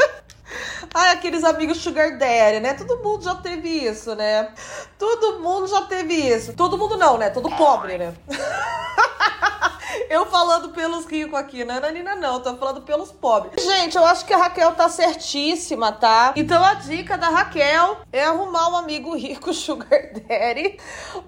Ai, 0.93 1.11
aqueles 1.11 1.43
amigos 1.43 1.77
sugar 1.79 2.17
daddy, 2.17 2.59
né? 2.59 2.73
Todo 2.73 3.03
mundo 3.03 3.23
já 3.23 3.35
teve 3.35 3.69
isso, 3.69 4.15
né? 4.15 4.53
Todo 4.97 5.39
mundo 5.39 5.67
já 5.67 5.81
teve 5.81 6.13
isso. 6.13 6.53
Todo 6.53 6.77
mundo 6.77 6.97
não, 6.97 7.17
né? 7.17 7.29
Todo 7.29 7.49
pobre, 7.51 7.97
né? 7.97 8.13
Eu 10.09 10.25
falando 10.25 10.69
pelos 10.69 11.05
ricos 11.05 11.37
aqui, 11.37 11.63
não 11.63 11.75
é 11.75 11.79
Nanina 11.79 12.15
não, 12.15 12.39
tô 12.39 12.55
falando 12.55 12.81
pelos 12.81 13.11
pobres. 13.11 13.63
Gente, 13.63 13.95
eu 13.95 14.05
acho 14.05 14.25
que 14.25 14.33
a 14.33 14.37
Raquel 14.37 14.73
tá 14.73 14.89
certíssima, 14.89 15.91
tá? 15.91 16.33
Então 16.35 16.63
a 16.63 16.73
dica 16.75 17.17
da 17.17 17.29
Raquel 17.29 17.97
é 18.11 18.23
arrumar 18.23 18.69
um 18.69 18.75
amigo 18.77 19.15
rico 19.15 19.53
sugar 19.53 20.11
daddy 20.13 20.77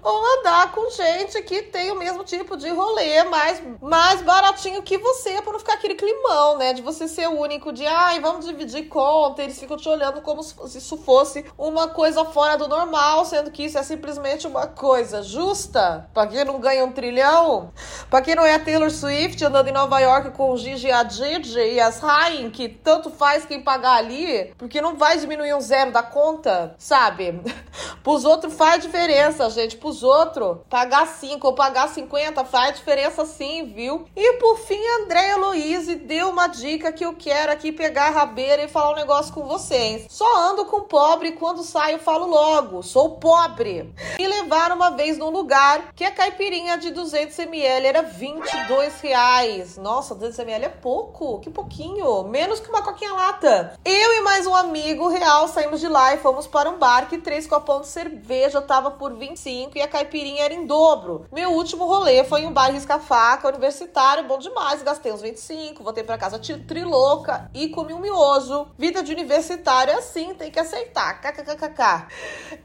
ou 0.02 0.38
andar 0.38 0.72
com 0.72 0.90
gente 0.90 1.40
que 1.42 1.62
tem 1.62 1.90
o 1.90 1.96
mesmo 1.96 2.24
tipo 2.24 2.56
de 2.56 2.68
rolê, 2.70 3.24
mais, 3.24 3.62
mais 3.80 4.22
baratinho 4.22 4.82
que 4.82 4.98
você, 4.98 5.40
pra 5.42 5.52
não 5.52 5.58
ficar 5.58 5.74
aquele 5.74 5.94
climão, 5.94 6.56
né? 6.56 6.72
De 6.72 6.82
você 6.82 7.08
ser 7.08 7.28
o 7.28 7.40
único 7.40 7.72
de, 7.72 7.86
ai, 7.86 8.20
vamos 8.20 8.46
dividir 8.46 8.88
conta, 8.88 9.42
eles 9.42 9.58
ficam 9.58 9.76
te 9.76 9.88
olhando 9.88 10.20
como 10.20 10.42
se 10.42 10.78
isso 10.78 10.96
fosse 10.96 11.44
uma 11.56 11.88
coisa 11.88 12.24
fora 12.24 12.56
do 12.56 12.68
normal, 12.68 13.24
sendo 13.24 13.50
que 13.50 13.64
isso 13.64 13.78
é 13.78 13.82
simplesmente 13.82 14.46
uma 14.46 14.66
coisa 14.66 15.22
justa. 15.22 16.08
Pra 16.12 16.26
quem 16.26 16.44
não 16.44 16.58
ganha 16.58 16.84
um 16.84 16.92
trilhão, 16.92 17.72
pra 18.10 18.20
quem 18.20 18.34
não 18.34 18.44
é 18.44 18.57
Taylor 18.58 18.90
Swift 18.90 19.44
andando 19.44 19.68
em 19.68 19.72
Nova 19.72 19.98
York 20.00 20.30
com 20.30 20.50
o 20.50 20.56
Gigi 20.56 20.90
Hadid 20.90 21.58
e 21.58 21.78
as 21.78 22.00
Ryan, 22.00 22.50
que 22.50 22.68
tanto 22.68 23.10
faz 23.10 23.44
quem 23.44 23.62
pagar 23.62 23.96
ali, 23.96 24.52
porque 24.58 24.80
não 24.80 24.96
vai 24.96 25.18
diminuir 25.18 25.54
um 25.54 25.60
zero 25.60 25.92
da 25.92 26.02
conta, 26.02 26.74
sabe? 26.78 27.40
Pros 28.02 28.24
outros 28.24 28.54
faz 28.54 28.82
diferença, 28.82 29.48
gente. 29.50 29.76
Pros 29.76 30.02
outros, 30.02 30.58
pagar 30.68 31.06
5 31.06 31.46
ou 31.46 31.52
pagar 31.52 31.88
50 31.88 32.44
faz 32.44 32.76
diferença 32.76 33.24
sim, 33.24 33.72
viu? 33.74 34.06
E 34.16 34.34
por 34.34 34.58
fim, 34.58 34.80
Andréia 35.00 35.36
Luiz 35.36 35.86
deu 35.86 36.30
uma 36.30 36.46
dica 36.46 36.92
que 36.92 37.04
eu 37.04 37.14
quero 37.14 37.52
aqui 37.52 37.70
pegar 37.70 38.08
a 38.08 38.10
rabeira 38.10 38.62
e 38.62 38.68
falar 38.68 38.92
um 38.92 38.96
negócio 38.96 39.32
com 39.32 39.44
vocês. 39.44 40.06
Só 40.08 40.50
ando 40.50 40.64
com 40.66 40.82
pobre 40.82 41.32
quando 41.32 41.62
saio 41.62 41.98
falo 41.98 42.26
logo, 42.26 42.82
sou 42.82 43.16
pobre. 43.16 43.92
Me 44.18 44.26
levaram 44.26 44.76
uma 44.76 44.90
vez 44.90 45.18
num 45.18 45.30
lugar 45.30 45.92
que 45.94 46.04
a 46.04 46.10
caipirinha 46.10 46.78
de 46.78 46.90
200ml 46.90 47.84
era 47.84 48.02
20 48.02 48.47
22 48.52 49.00
reais. 49.00 49.76
Nossa, 49.76 50.14
200 50.14 50.38
ml 50.38 50.64
é 50.64 50.68
pouco, 50.68 51.38
que 51.40 51.50
pouquinho. 51.50 52.24
Menos 52.24 52.60
que 52.60 52.68
uma 52.70 52.82
coquinha 52.82 53.12
lata. 53.12 53.74
Eu 53.84 54.14
e 54.14 54.20
mais 54.22 54.46
um 54.46 54.54
amigo 54.54 55.08
real 55.08 55.48
saímos 55.48 55.80
de 55.80 55.88
lá 55.88 56.14
e 56.14 56.18
fomos 56.18 56.46
para 56.46 56.70
um 56.70 56.78
bar 56.78 57.08
que 57.08 57.18
três 57.18 57.46
copões 57.46 57.82
de 57.82 57.88
cerveja 57.88 58.62
tava 58.62 58.90
por 58.90 59.14
25 59.14 59.76
e 59.76 59.82
a 59.82 59.88
caipirinha 59.88 60.44
era 60.44 60.54
em 60.54 60.66
dobro. 60.66 61.26
Meu 61.30 61.50
último 61.52 61.84
rolê 61.84 62.24
foi 62.24 62.42
em 62.42 62.46
um 62.46 62.52
bar 62.52 62.72
risca-faca, 62.72 63.48
universitário, 63.48 64.24
bom 64.24 64.38
demais. 64.38 64.82
Gastei 64.82 65.12
uns 65.12 65.20
25, 65.20 65.82
voltei 65.82 66.02
para 66.02 66.16
casa 66.16 66.38
trilouca 66.38 67.50
e 67.52 67.68
comi 67.68 67.92
um 67.92 68.00
miojo. 68.00 68.68
Vida 68.78 69.02
de 69.02 69.12
universitário 69.12 69.92
é 69.92 69.96
assim, 69.96 70.34
tem 70.34 70.50
que 70.50 70.58
aceitar. 70.58 71.20
KKKKK. 71.20 72.08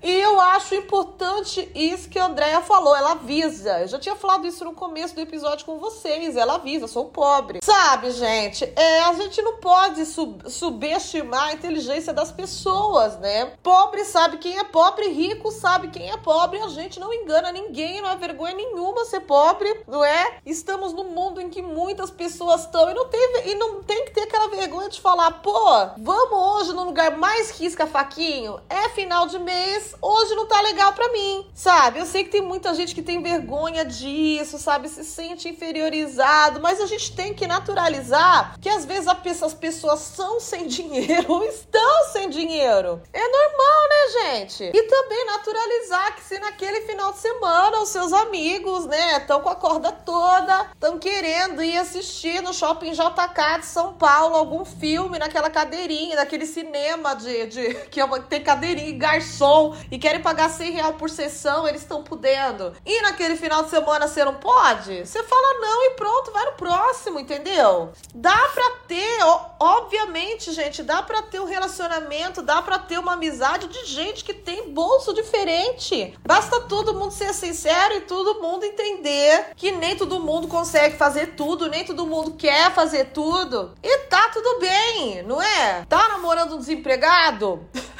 E 0.01 0.11
eu 0.11 0.39
acho 0.39 0.75
importante 0.75 1.69
isso 1.75 2.09
que 2.09 2.19
a 2.19 2.25
Andrea 2.25 2.61
falou, 2.61 2.95
ela 2.95 3.11
avisa. 3.11 3.81
Eu 3.81 3.87
já 3.87 3.99
tinha 3.99 4.15
falado 4.15 4.47
isso 4.47 4.63
no 4.63 4.73
começo 4.73 5.15
do 5.15 5.21
episódio 5.21 5.65
com 5.65 5.72
vocês. 5.79 6.35
Ela 6.35 6.55
avisa, 6.55 6.87
sou 6.87 7.05
pobre. 7.05 7.59
Sabe, 7.63 8.11
gente? 8.11 8.71
É, 8.75 9.01
a 9.01 9.13
gente 9.13 9.41
não 9.41 9.57
pode 9.57 10.05
sub 10.05 10.49
subestimar 10.49 11.49
a 11.49 11.53
inteligência 11.53 12.13
das 12.13 12.31
pessoas, 12.31 13.17
né? 13.19 13.53
Pobre 13.61 14.03
sabe 14.05 14.37
quem 14.37 14.57
é 14.57 14.63
pobre, 14.63 15.09
rico 15.09 15.51
sabe 15.51 15.89
quem 15.89 16.11
é 16.11 16.17
pobre. 16.17 16.59
A 16.59 16.67
gente 16.67 16.99
não 16.99 17.13
engana 17.13 17.51
ninguém, 17.51 18.01
não 18.01 18.09
é 18.09 18.15
vergonha 18.15 18.53
nenhuma 18.53 19.05
ser 19.05 19.21
pobre, 19.21 19.83
não 19.87 20.03
é? 20.03 20.37
Estamos 20.45 20.93
num 20.93 21.09
mundo 21.09 21.41
em 21.41 21.49
que 21.49 21.61
muitas 21.61 22.11
pessoas 22.11 22.61
estão 22.61 22.89
e 22.89 22.93
não 22.93 23.07
tem, 23.07 23.49
e 23.51 23.55
não 23.55 23.83
tem 23.83 24.05
que 24.05 24.11
ter 24.11 24.21
aquela 24.21 24.47
vergonha 24.49 24.89
de 24.89 24.99
falar, 24.99 25.31
pô, 25.41 25.53
vamos 25.97 26.61
hoje 26.61 26.73
no 26.73 26.83
lugar 26.83 27.17
mais 27.17 27.51
risca 27.51 27.87
faquinho. 27.87 28.59
É 28.69 28.89
final 28.89 29.27
de 29.27 29.39
mês, 29.39 29.95
hoje 30.01 30.35
não 30.35 30.45
tá 30.45 30.61
legal 30.61 30.93
para 30.93 31.11
mim, 31.11 31.45
sabe? 31.53 31.99
Eu 31.99 32.05
sei 32.05 32.23
que 32.23 32.29
tem 32.29 32.41
muita 32.41 32.73
gente 32.73 32.95
que 32.95 33.01
tem 33.01 33.21
vergonha 33.21 33.85
disso, 33.85 34.57
sabe? 34.57 34.89
Se 34.89 35.03
sente 35.03 35.47
inferior 35.53 35.83
interiorizado, 35.83 36.61
mas 36.61 36.79
a 36.79 36.85
gente 36.85 37.15
tem 37.15 37.33
que 37.33 37.45
naturalizar 37.45 38.57
que 38.59 38.69
às 38.69 38.85
vezes 38.85 39.07
as 39.07 39.53
pessoas 39.53 39.99
são 39.99 40.39
sem 40.39 40.67
dinheiro 40.67 41.31
ou 41.31 41.43
estão 41.49 42.05
sem 42.11 42.29
dinheiro. 42.29 43.01
É 43.11 43.19
normal, 43.19 43.89
né, 43.89 44.21
gente? 44.21 44.63
E 44.73 44.83
também 44.83 45.25
naturalizar 45.25 46.15
que 46.15 46.23
se 46.23 46.39
naquele 46.39 46.81
final 46.81 47.11
de 47.11 47.19
semana 47.19 47.81
os 47.81 47.89
seus 47.89 48.13
amigos, 48.13 48.85
né, 48.85 49.17
estão 49.17 49.41
com 49.41 49.49
a 49.49 49.55
corda 49.55 49.91
toda, 49.91 50.67
estão 50.73 50.97
querendo 50.97 51.63
ir 51.63 51.77
assistir 51.77 52.41
no 52.41 52.53
shopping 52.53 52.91
JK 52.91 53.59
de 53.59 53.65
São 53.65 53.93
Paulo 53.93 54.35
algum 54.35 54.63
filme 54.63 55.19
naquela 55.19 55.49
cadeirinha, 55.49 56.15
naquele 56.15 56.45
cinema 56.45 57.15
de, 57.15 57.47
de 57.47 57.73
que 57.89 57.99
é 57.99 58.07
tem 58.29 58.43
cadeirinha 58.43 58.89
e 58.89 58.93
garçom 58.93 59.75
e 59.89 59.97
querem 59.97 60.21
pagar 60.21 60.49
100 60.49 60.71
reais 60.71 60.95
por 60.95 61.09
sessão, 61.09 61.67
eles 61.67 61.81
estão 61.81 62.03
podendo. 62.03 62.73
E 62.85 63.01
naquele 63.01 63.35
final 63.35 63.63
de 63.63 63.69
semana 63.69 64.07
você 64.07 64.23
não 64.23 64.35
pode? 64.35 65.05
Você 65.05 65.23
fala 65.23 65.42
não 65.59 65.85
e 65.85 65.89
pronto, 65.91 66.31
vai 66.31 66.45
no 66.45 66.53
próximo, 66.53 67.19
entendeu? 67.19 67.91
Dá 68.13 68.37
pra 68.53 68.69
ter, 68.87 69.17
obviamente, 69.59 70.51
gente, 70.51 70.83
dá 70.83 71.01
pra 71.01 71.21
ter 71.21 71.39
um 71.39 71.45
relacionamento, 71.45 72.41
dá 72.41 72.61
pra 72.61 72.79
ter 72.79 72.97
uma 72.97 73.13
amizade 73.13 73.67
de 73.67 73.85
gente 73.85 74.23
que 74.23 74.33
tem 74.33 74.71
bolso 74.71 75.13
diferente. 75.13 76.17
Basta 76.25 76.61
todo 76.61 76.93
mundo 76.93 77.11
ser 77.11 77.33
sincero 77.33 77.95
e 77.95 78.01
todo 78.01 78.41
mundo 78.41 78.65
entender 78.65 79.51
que 79.55 79.71
nem 79.71 79.95
todo 79.95 80.19
mundo 80.19 80.47
consegue 80.47 80.97
fazer 80.97 81.35
tudo, 81.35 81.69
nem 81.69 81.85
todo 81.85 82.05
mundo 82.05 82.31
quer 82.31 82.73
fazer 82.73 83.05
tudo. 83.05 83.73
E 83.81 83.97
tá 84.07 84.29
tudo 84.29 84.59
bem, 84.59 85.23
não 85.23 85.41
é? 85.41 85.85
Tá 85.87 86.09
namorando 86.09 86.55
um 86.55 86.59
desempregado? 86.59 87.67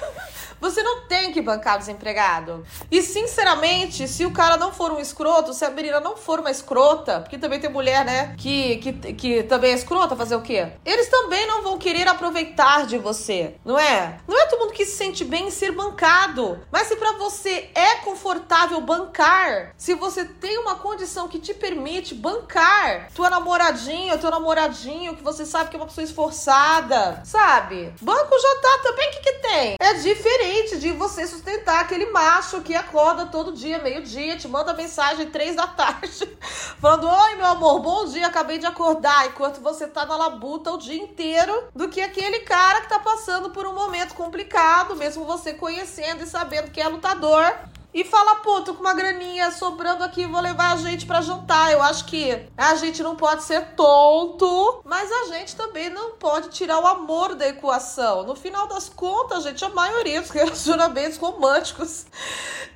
Você 0.64 0.82
não 0.82 1.02
tem 1.02 1.34
que 1.34 1.42
bancar 1.42 1.78
desempregado. 1.78 2.66
E 2.90 3.02
sinceramente, 3.02 4.08
se 4.08 4.26
o 4.26 4.32
cara 4.32 4.56
não 4.56 4.72
for 4.72 4.94
um 4.94 5.00
escroto, 5.00 5.54
se 5.54 5.66
a 5.66 5.70
menina 5.70 6.00
não 6.00 6.16
for 6.16 6.40
uma 6.40 6.50
escrota, 6.50 7.20
porque 7.20 7.38
também 7.38 7.60
tem 7.60 7.70
mulher, 7.70 8.06
né, 8.06 8.34
que, 8.38 8.78
que, 8.78 8.94
que 9.14 9.44
também 9.44 9.72
é 9.72 9.74
escrota, 9.74 10.16
fazer 10.16 10.38
o 10.38 10.42
quê? 10.42 10.70
Eles 10.86 11.10
também 11.10 11.46
não 11.48 11.64
vão 11.64 11.78
querer 11.78 12.08
aproveitar 12.08 12.88
de 12.88 12.98
você, 12.98 13.56
não 13.66 13.78
é? 13.78 14.20
Não 14.26 14.40
é 14.40 14.46
todo 14.46 14.62
mundo 14.62 14.72
que 14.72 14.86
se 14.86 14.96
sente 14.96 15.26
bem 15.26 15.48
em 15.48 15.52
ser 15.52 15.74
bancado. 15.74 16.62
Mas 16.72 16.88
se 16.88 16.96
para 16.96 17.12
você 17.18 17.70
é 17.76 17.96
confortável 17.96 18.80
bancar, 18.80 19.74
se 19.76 19.94
você 19.94 20.24
tem 20.24 20.58
uma 20.60 20.76
condição 20.76 21.28
que 21.28 21.40
te 21.40 21.54
permite 21.54 22.16
bancar 22.16 23.10
tua 23.14 23.30
namoradinha, 23.30 24.18
teu 24.18 24.32
namoradinho, 24.32 25.18
que 25.18 25.24
você 25.24 25.46
sabe 25.46 25.70
que 25.70 25.76
é 25.76 25.80
uma 25.80 25.88
pessoa 25.88 26.06
esforçada, 26.06 27.22
sabe? 27.26 27.94
Banco 28.00 28.40
já 28.40 28.56
tá 28.62 28.80
também, 28.82 29.10
o 29.10 29.12
que 29.12 29.20
que 29.20 29.34
tem? 29.40 29.76
É 29.78 29.94
diferente 29.96 30.53
de 30.62 30.92
você 30.92 31.26
sustentar 31.26 31.82
aquele 31.82 32.12
macho 32.12 32.62
que 32.62 32.76
acorda 32.76 33.26
todo 33.26 33.54
dia, 33.54 33.80
meio-dia, 33.80 34.38
te 34.38 34.48
manda 34.48 34.72
mensagem 34.74 35.30
três 35.32 35.56
da 35.56 35.66
tarde, 35.66 36.30
falando: 36.80 37.08
Oi, 37.08 37.36
meu 37.36 37.48
amor, 37.48 37.80
bom 37.80 38.06
dia, 38.06 38.28
acabei 38.28 38.60
de 38.60 38.66
acordar, 38.66 39.28
enquanto 39.28 39.62
você 39.62 39.88
tá 39.88 40.06
na 40.06 40.16
labuta 40.16 40.72
o 40.72 40.78
dia 40.78 41.02
inteiro, 41.02 41.70
do 41.76 41.90
que 41.90 42.00
aquele 42.02 42.42
cara 42.42 42.82
que 42.82 42.90
tá 42.90 43.00
passando 43.00 43.50
por 43.50 43.66
um 43.66 43.74
momento 43.74 44.14
complicado, 44.14 44.96
mesmo 44.96 45.26
você 45.26 45.54
conhecendo 45.54 46.24
e 46.24 46.28
sabendo 46.28 46.70
que 46.70 46.80
é 46.80 46.88
lutador 46.88 47.44
e 47.94 48.04
fala, 48.04 48.38
pô, 48.38 48.62
tô 48.62 48.74
com 48.74 48.82
uma 48.82 48.94
graninha 48.94 49.52
sobrando 49.52 50.04
aqui, 50.04 50.26
vou 50.26 50.42
levar 50.42 50.74
a 50.74 50.78
gente 50.78 51.06
para 51.06 51.22
jantar. 51.22 51.72
Eu 51.72 51.82
acho 51.82 52.06
que 52.06 52.48
a 52.58 52.76
gente 52.76 53.04
não 53.04 53.16
pode 53.16 53.44
ser 53.44 53.76
tonto, 53.76 54.82
mas 54.84 55.12
a 55.12 55.26
gente 55.34 55.56
também 55.56 55.90
não 55.90 56.12
pode 56.12 56.50
tirar 56.50 56.80
o 56.80 56.88
amor 56.88 57.36
da 57.36 57.48
equação. 57.48 58.24
No 58.24 58.36
final 58.36 58.68
das 58.68 58.90
contas, 58.90 59.44
gente, 59.44 59.64
a 59.64 59.70
maioria 59.70 60.22
dos 60.22 60.32
relacionamentos 60.32 61.18
românticos 61.18 62.06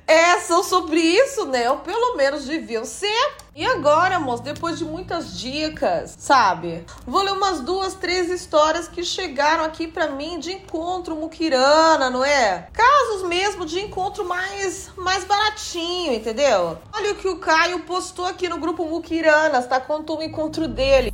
é, 0.06 0.38
são 0.40 0.62
sobre 0.62 1.00
isso, 1.00 1.44
né? 1.46 1.70
Ou 1.70 1.78
pelo 1.78 2.16
menos 2.16 2.44
deviam 2.44 2.84
ser. 2.84 3.36
E 3.58 3.66
agora, 3.66 4.20
moço, 4.20 4.44
depois 4.44 4.78
de 4.78 4.84
muitas 4.84 5.36
dicas, 5.36 6.14
sabe? 6.16 6.86
Vou 7.04 7.24
ler 7.24 7.32
umas 7.32 7.60
duas, 7.60 7.92
três 7.92 8.30
histórias 8.30 8.86
que 8.86 9.02
chegaram 9.02 9.64
aqui 9.64 9.88
para 9.88 10.06
mim 10.06 10.38
de 10.38 10.52
encontro 10.52 11.16
muquirana, 11.16 12.08
não 12.08 12.24
é? 12.24 12.68
Casos 12.72 13.28
mesmo 13.28 13.66
de 13.66 13.80
encontro 13.80 14.24
mais, 14.24 14.92
mais 14.96 15.24
baratinho, 15.24 16.14
entendeu? 16.14 16.78
Olha 16.92 17.10
o 17.10 17.16
que 17.16 17.26
o 17.26 17.38
Caio 17.38 17.80
postou 17.80 18.26
aqui 18.26 18.48
no 18.48 18.58
grupo 18.58 18.84
Muquiranas, 18.84 19.66
tá? 19.66 19.80
Contou 19.80 20.20
o 20.20 20.22
encontro 20.22 20.68
dele. 20.68 21.12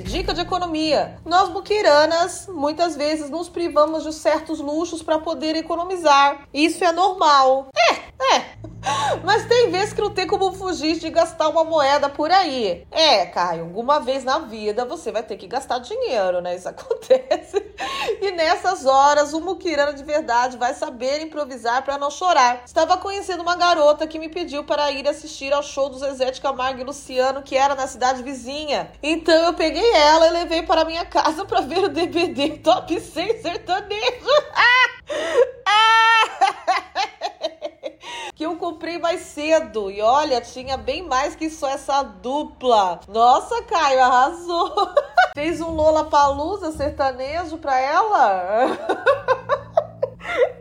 Dica 0.00 0.34
de 0.34 0.40
economia. 0.40 1.18
Nós 1.24 1.48
muquiranas 1.48 2.48
muitas 2.48 2.96
vezes 2.96 3.30
nos 3.30 3.48
privamos 3.48 4.02
de 4.02 4.12
certos 4.12 4.58
luxos 4.60 5.02
para 5.02 5.18
poder 5.18 5.56
economizar. 5.56 6.46
Isso 6.52 6.84
é 6.84 6.92
normal. 6.92 7.68
É, 7.76 7.92
é. 8.36 8.54
Mas 9.24 9.46
tem 9.46 9.70
vezes 9.70 9.92
que 9.92 10.00
não 10.00 10.10
tem 10.10 10.26
como 10.26 10.52
fugir 10.52 10.98
de 10.98 11.10
gastar 11.10 11.48
uma 11.48 11.64
moeda 11.64 12.08
por 12.08 12.30
aí. 12.30 12.86
É, 12.90 13.26
Caio, 13.26 13.64
alguma 13.64 14.00
vez 14.00 14.24
na 14.24 14.38
vida 14.38 14.84
você 14.84 15.10
vai 15.10 15.22
ter 15.22 15.36
que 15.36 15.46
gastar 15.46 15.78
dinheiro, 15.78 16.40
né? 16.40 16.54
Isso 16.54 16.68
acontece. 16.68 17.64
E 18.20 18.30
nessas 18.32 18.84
horas, 18.86 19.32
o 19.32 19.40
muquirana 19.40 19.92
de 19.92 20.04
verdade 20.04 20.56
vai 20.56 20.74
saber 20.74 21.20
improvisar 21.20 21.82
para 21.82 21.98
não 21.98 22.10
chorar. 22.10 22.62
Estava 22.64 22.96
conhecendo 22.96 23.42
uma 23.42 23.56
garota 23.56 24.06
que 24.06 24.18
me 24.18 24.28
pediu 24.28 24.64
para 24.64 24.90
ir 24.90 25.06
assistir 25.08 25.52
ao 25.52 25.62
show 25.62 25.88
do 25.88 25.98
Zezé 25.98 26.30
de 26.30 26.40
Camargo 26.40 26.80
e 26.80 26.84
Luciano, 26.84 27.42
que 27.42 27.56
era 27.56 27.74
na 27.74 27.86
cidade 27.86 28.22
vizinha. 28.22 28.90
Então 29.02 29.34
eu 29.44 29.54
peguei 29.54 29.83
ela 29.92 30.28
e 30.28 30.30
levei 30.30 30.62
para 30.62 30.84
minha 30.84 31.04
casa 31.04 31.44
para 31.44 31.60
ver 31.60 31.84
o 31.84 31.88
DVD 31.88 32.58
Top 32.58 32.98
100 32.98 33.42
sertanejo. 33.42 34.24
Ah! 34.56 34.90
Ah! 35.66 36.04
que 38.34 38.44
eu 38.44 38.56
comprei 38.56 38.98
mais 38.98 39.20
cedo. 39.20 39.90
E 39.90 40.00
olha, 40.00 40.40
tinha 40.40 40.76
bem 40.76 41.02
mais 41.02 41.36
que 41.36 41.50
só 41.50 41.68
essa 41.68 42.02
dupla. 42.02 43.00
Nossa, 43.08 43.62
Caio, 43.64 44.02
arrasou. 44.02 44.72
Fez 45.34 45.60
um 45.60 45.70
Lola 45.70 46.04
Palusa 46.04 46.72
sertanejo 46.72 47.58
pra 47.58 47.78
ela? 47.78 48.78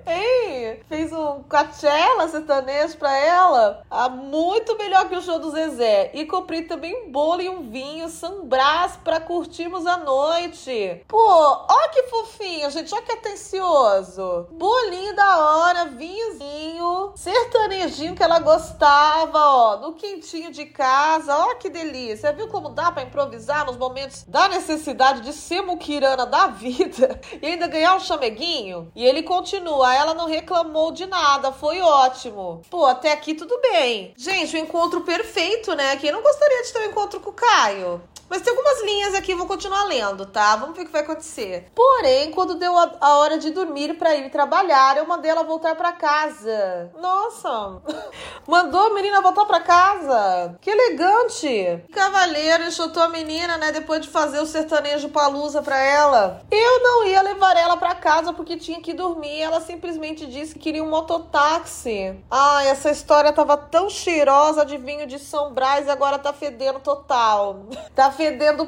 Ei, 0.05 0.81
fez 0.87 1.13
um 1.13 1.43
Coachella 1.43 2.27
sertanejo 2.27 2.97
pra 2.97 3.15
ela. 3.15 3.83
Ah, 3.89 4.09
muito 4.09 4.77
melhor 4.77 5.07
que 5.07 5.15
o 5.15 5.21
show 5.21 5.39
do 5.39 5.51
Zezé. 5.51 6.11
E 6.13 6.25
comprei 6.25 6.63
também 6.63 6.93
um 6.95 7.11
bolo 7.11 7.41
e 7.41 7.49
um 7.49 7.69
vinho 7.69 8.03
Brás 8.43 8.99
pra 9.03 9.19
curtirmos 9.19 9.85
a 9.85 9.97
noite. 9.97 11.03
Pô, 11.07 11.17
ó 11.17 11.87
que 11.89 12.03
fofinho, 12.03 12.69
gente. 12.69 12.93
Ó 12.93 13.01
que 13.01 13.11
atencioso. 13.11 14.47
Bolinho 14.51 15.15
da 15.15 15.39
hora, 15.39 15.85
vinhozinho, 15.85 17.13
sertanejinho 17.15 18.15
que 18.15 18.23
ela 18.23 18.39
gostava, 18.39 19.39
ó. 19.39 19.77
No 19.77 19.93
quentinho 19.93 20.51
de 20.51 20.65
casa. 20.65 21.35
Ó 21.35 21.55
que 21.55 21.69
delícia. 21.69 22.33
Viu 22.33 22.47
como 22.49 22.69
dá 22.69 22.91
pra 22.91 23.03
improvisar 23.03 23.65
nos 23.65 23.77
momentos 23.77 24.23
da 24.23 24.49
necessidade 24.49 25.21
de 25.21 25.31
ser 25.31 25.61
muquirana 25.61 26.25
da 26.25 26.47
vida 26.47 27.19
e 27.41 27.47
ainda 27.47 27.67
ganhar 27.67 27.95
um 27.95 27.99
chameguinho? 27.99 28.91
E 28.95 29.05
ele 29.05 29.23
continua 29.23 29.52
ela 29.57 30.13
não 30.13 30.27
reclamou 30.27 30.91
de 30.91 31.05
nada, 31.05 31.51
foi 31.51 31.81
ótimo. 31.81 32.61
Pô, 32.69 32.85
até 32.85 33.11
aqui 33.11 33.33
tudo 33.33 33.59
bem. 33.61 34.13
Gente, 34.17 34.55
o 34.55 34.59
encontro 34.59 35.01
perfeito, 35.01 35.75
né? 35.75 35.95
Quem 35.97 36.11
não 36.11 36.21
gostaria 36.21 36.63
de 36.63 36.73
ter 36.73 36.79
um 36.79 36.89
encontro 36.91 37.19
com 37.19 37.29
o 37.29 37.33
Caio? 37.33 38.01
Mas 38.33 38.41
tem 38.41 38.49
algumas 38.49 38.81
linhas 38.81 39.13
aqui, 39.13 39.35
vou 39.35 39.45
continuar 39.45 39.83
lendo, 39.83 40.25
tá? 40.25 40.55
Vamos 40.55 40.75
ver 40.75 40.81
o 40.81 40.85
que 40.87 40.91
vai 40.91 41.03
acontecer. 41.03 41.67
Porém, 41.75 42.31
quando 42.31 42.55
deu 42.55 42.75
a, 42.75 42.91
a 42.99 43.17
hora 43.19 43.37
de 43.37 43.51
dormir 43.51 43.93
para 43.93 44.15
ir 44.15 44.31
trabalhar, 44.31 44.97
eu 44.97 45.05
mandei 45.05 45.29
ela 45.29 45.43
voltar 45.43 45.75
para 45.75 45.91
casa. 45.91 46.91
Nossa! 46.99 47.79
Mandou 48.45 48.87
a 48.87 48.93
menina 48.93 49.21
voltar 49.21 49.45
para 49.45 49.59
casa? 49.59 50.57
Que 50.59 50.69
elegante! 50.69 51.85
Cavaleiro 51.93 52.65
enxotou 52.65 53.03
a 53.03 53.07
menina, 53.07 53.55
né? 53.57 53.71
Depois 53.71 54.01
de 54.01 54.09
fazer 54.09 54.39
o 54.39 54.45
sertanejo 54.45 55.09
palusa 55.09 55.61
pra 55.61 55.79
ela. 55.79 56.41
Eu 56.51 56.83
não 56.83 57.05
ia 57.05 57.21
levar 57.21 57.55
ela 57.55 57.77
para 57.77 57.95
casa 57.95 58.33
porque 58.33 58.57
tinha 58.57 58.81
que 58.81 58.93
dormir. 58.93 59.41
Ela 59.41 59.61
simplesmente 59.61 60.25
disse 60.25 60.55
que 60.55 60.59
queria 60.59 60.83
um 60.83 60.89
mototáxi. 60.89 62.19
Ai, 62.29 62.67
essa 62.67 62.89
história 62.89 63.31
tava 63.31 63.55
tão 63.55 63.89
cheirosa 63.89 64.65
de 64.65 64.77
vinho 64.77 65.07
de 65.07 65.19
São 65.19 65.53
Brás 65.53 65.87
e 65.87 65.91
agora 65.91 66.17
tá 66.17 66.33
fedendo 66.33 66.79
total. 66.79 67.67
Tá 67.93 68.09
fedendo 68.09 68.22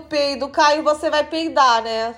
peido. 0.10 0.50
Caio, 0.50 0.84
você 0.84 1.10
vai 1.10 1.24
peidar, 1.24 1.82
né? 1.82 2.16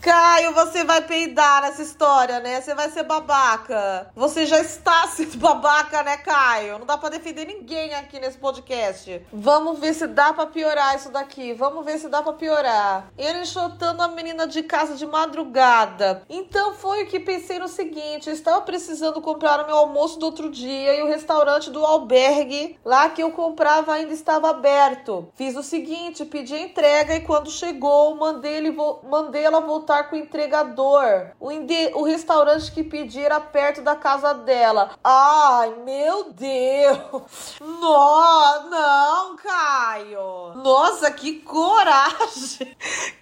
Caio, 0.00 0.52
você 0.54 0.84
vai 0.84 1.02
peidar 1.02 1.62
nessa 1.62 1.82
história, 1.82 2.40
né? 2.40 2.60
Você 2.60 2.74
vai 2.74 2.90
ser 2.90 3.02
babaca. 3.02 4.10
Você 4.14 4.46
já 4.46 4.60
está 4.60 5.06
sendo 5.08 5.38
babaca, 5.38 6.02
né, 6.02 6.16
Caio? 6.18 6.78
Não 6.78 6.86
dá 6.86 6.96
pra 6.96 7.08
defender 7.08 7.46
ninguém 7.46 7.94
aqui 7.94 8.18
nesse 8.20 8.38
podcast. 8.38 9.22
Vamos 9.32 9.78
ver 9.78 9.94
se 9.94 10.06
dá 10.06 10.32
pra 10.32 10.46
piorar 10.46 10.96
isso 10.96 11.10
daqui. 11.10 11.52
Vamos 11.52 11.84
ver 11.84 11.98
se 11.98 12.08
dá 12.08 12.22
pra 12.22 12.32
piorar. 12.32 13.10
Ele 13.16 13.40
enxotando 13.40 14.02
a 14.02 14.08
menina 14.08 14.46
de 14.46 14.62
casa 14.62 14.94
de 14.94 15.06
madrugada. 15.06 16.22
Então 16.28 16.74
foi 16.74 17.04
o 17.04 17.06
que 17.06 17.20
pensei 17.20 17.58
no 17.58 17.68
seguinte: 17.68 18.28
eu 18.28 18.34
estava 18.34 18.60
precisando 18.62 19.20
comprar 19.20 19.62
o 19.62 19.66
meu 19.66 19.76
almoço 19.76 20.18
do 20.18 20.26
outro 20.26 20.50
dia 20.50 20.94
e 20.94 21.02
o 21.02 21.06
restaurante 21.06 21.70
do 21.70 21.84
albergue 21.84 22.78
lá 22.84 23.08
que 23.08 23.22
eu 23.22 23.30
comprava 23.30 23.92
ainda 23.92 24.12
estava 24.12 24.50
aberto. 24.50 25.28
Fiz 25.34 25.56
o 25.56 25.62
seguinte: 25.62 26.24
pedi 26.24 26.54
entrega 26.78 27.16
e 27.16 27.20
quando 27.22 27.50
chegou, 27.50 28.14
mandei, 28.14 28.54
ele 28.54 28.76
mandei 29.10 29.42
ela 29.42 29.60
voltar 29.60 30.04
com 30.04 30.14
o 30.14 30.18
entregador. 30.18 31.32
O, 31.40 31.48
o 31.94 32.04
restaurante 32.04 32.70
que 32.70 32.84
pedi 32.84 33.20
era 33.20 33.40
perto 33.40 33.82
da 33.82 33.96
casa 33.96 34.32
dela. 34.32 34.92
Ai, 35.02 35.74
meu 35.84 36.32
Deus! 36.32 37.56
Não, 37.60 38.70
não, 38.70 39.36
Caio! 39.36 40.54
Nossa, 40.62 41.10
que 41.10 41.40
coragem! 41.40 42.76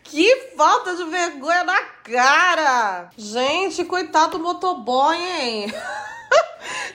Que 0.04 0.52
falta 0.56 0.94
de 0.94 1.04
vergonha 1.04 1.64
na 1.64 1.82
cara! 2.04 3.10
Gente, 3.16 3.84
coitado 3.84 4.38
do 4.38 4.44
motoboy, 4.44 5.16
hein? 5.16 5.66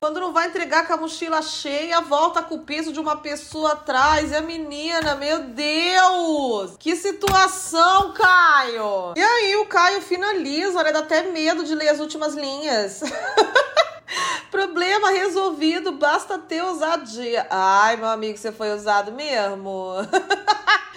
Quando 0.00 0.18
não 0.18 0.32
vai 0.32 0.48
entregar 0.48 0.84
com 0.86 0.94
a 0.94 0.96
mochila 0.96 1.40
cheia, 1.40 2.00
volta 2.00 2.42
com 2.42 2.56
o 2.56 2.64
peso 2.64 2.92
de 2.92 2.98
uma 2.98 3.16
pessoa 3.16 3.74
atrás. 3.74 4.32
E 4.32 4.34
a 4.34 4.40
menina, 4.40 5.14
meu 5.14 5.44
Deus! 5.44 6.76
Que 6.76 6.96
situação, 6.96 8.12
Caio! 8.12 9.14
E 9.16 9.22
aí 9.22 9.56
o 9.56 9.66
Caio 9.66 10.00
finaliza, 10.00 10.82
né? 10.82 10.90
Dá 10.90 10.98
até 10.98 11.22
medo 11.22 11.64
de 11.64 11.74
ler 11.74 11.90
as 11.90 12.00
últimas 12.00 12.34
linhas. 12.34 13.00
Problema 14.50 15.10
resolvido 15.10 15.92
basta 15.92 16.36
ter 16.36 16.62
ousadia. 16.62 17.46
Ai, 17.48 17.96
meu 17.96 18.08
amigo, 18.08 18.36
você 18.36 18.50
foi 18.50 18.74
usado 18.74 19.12
mesmo. 19.12 19.92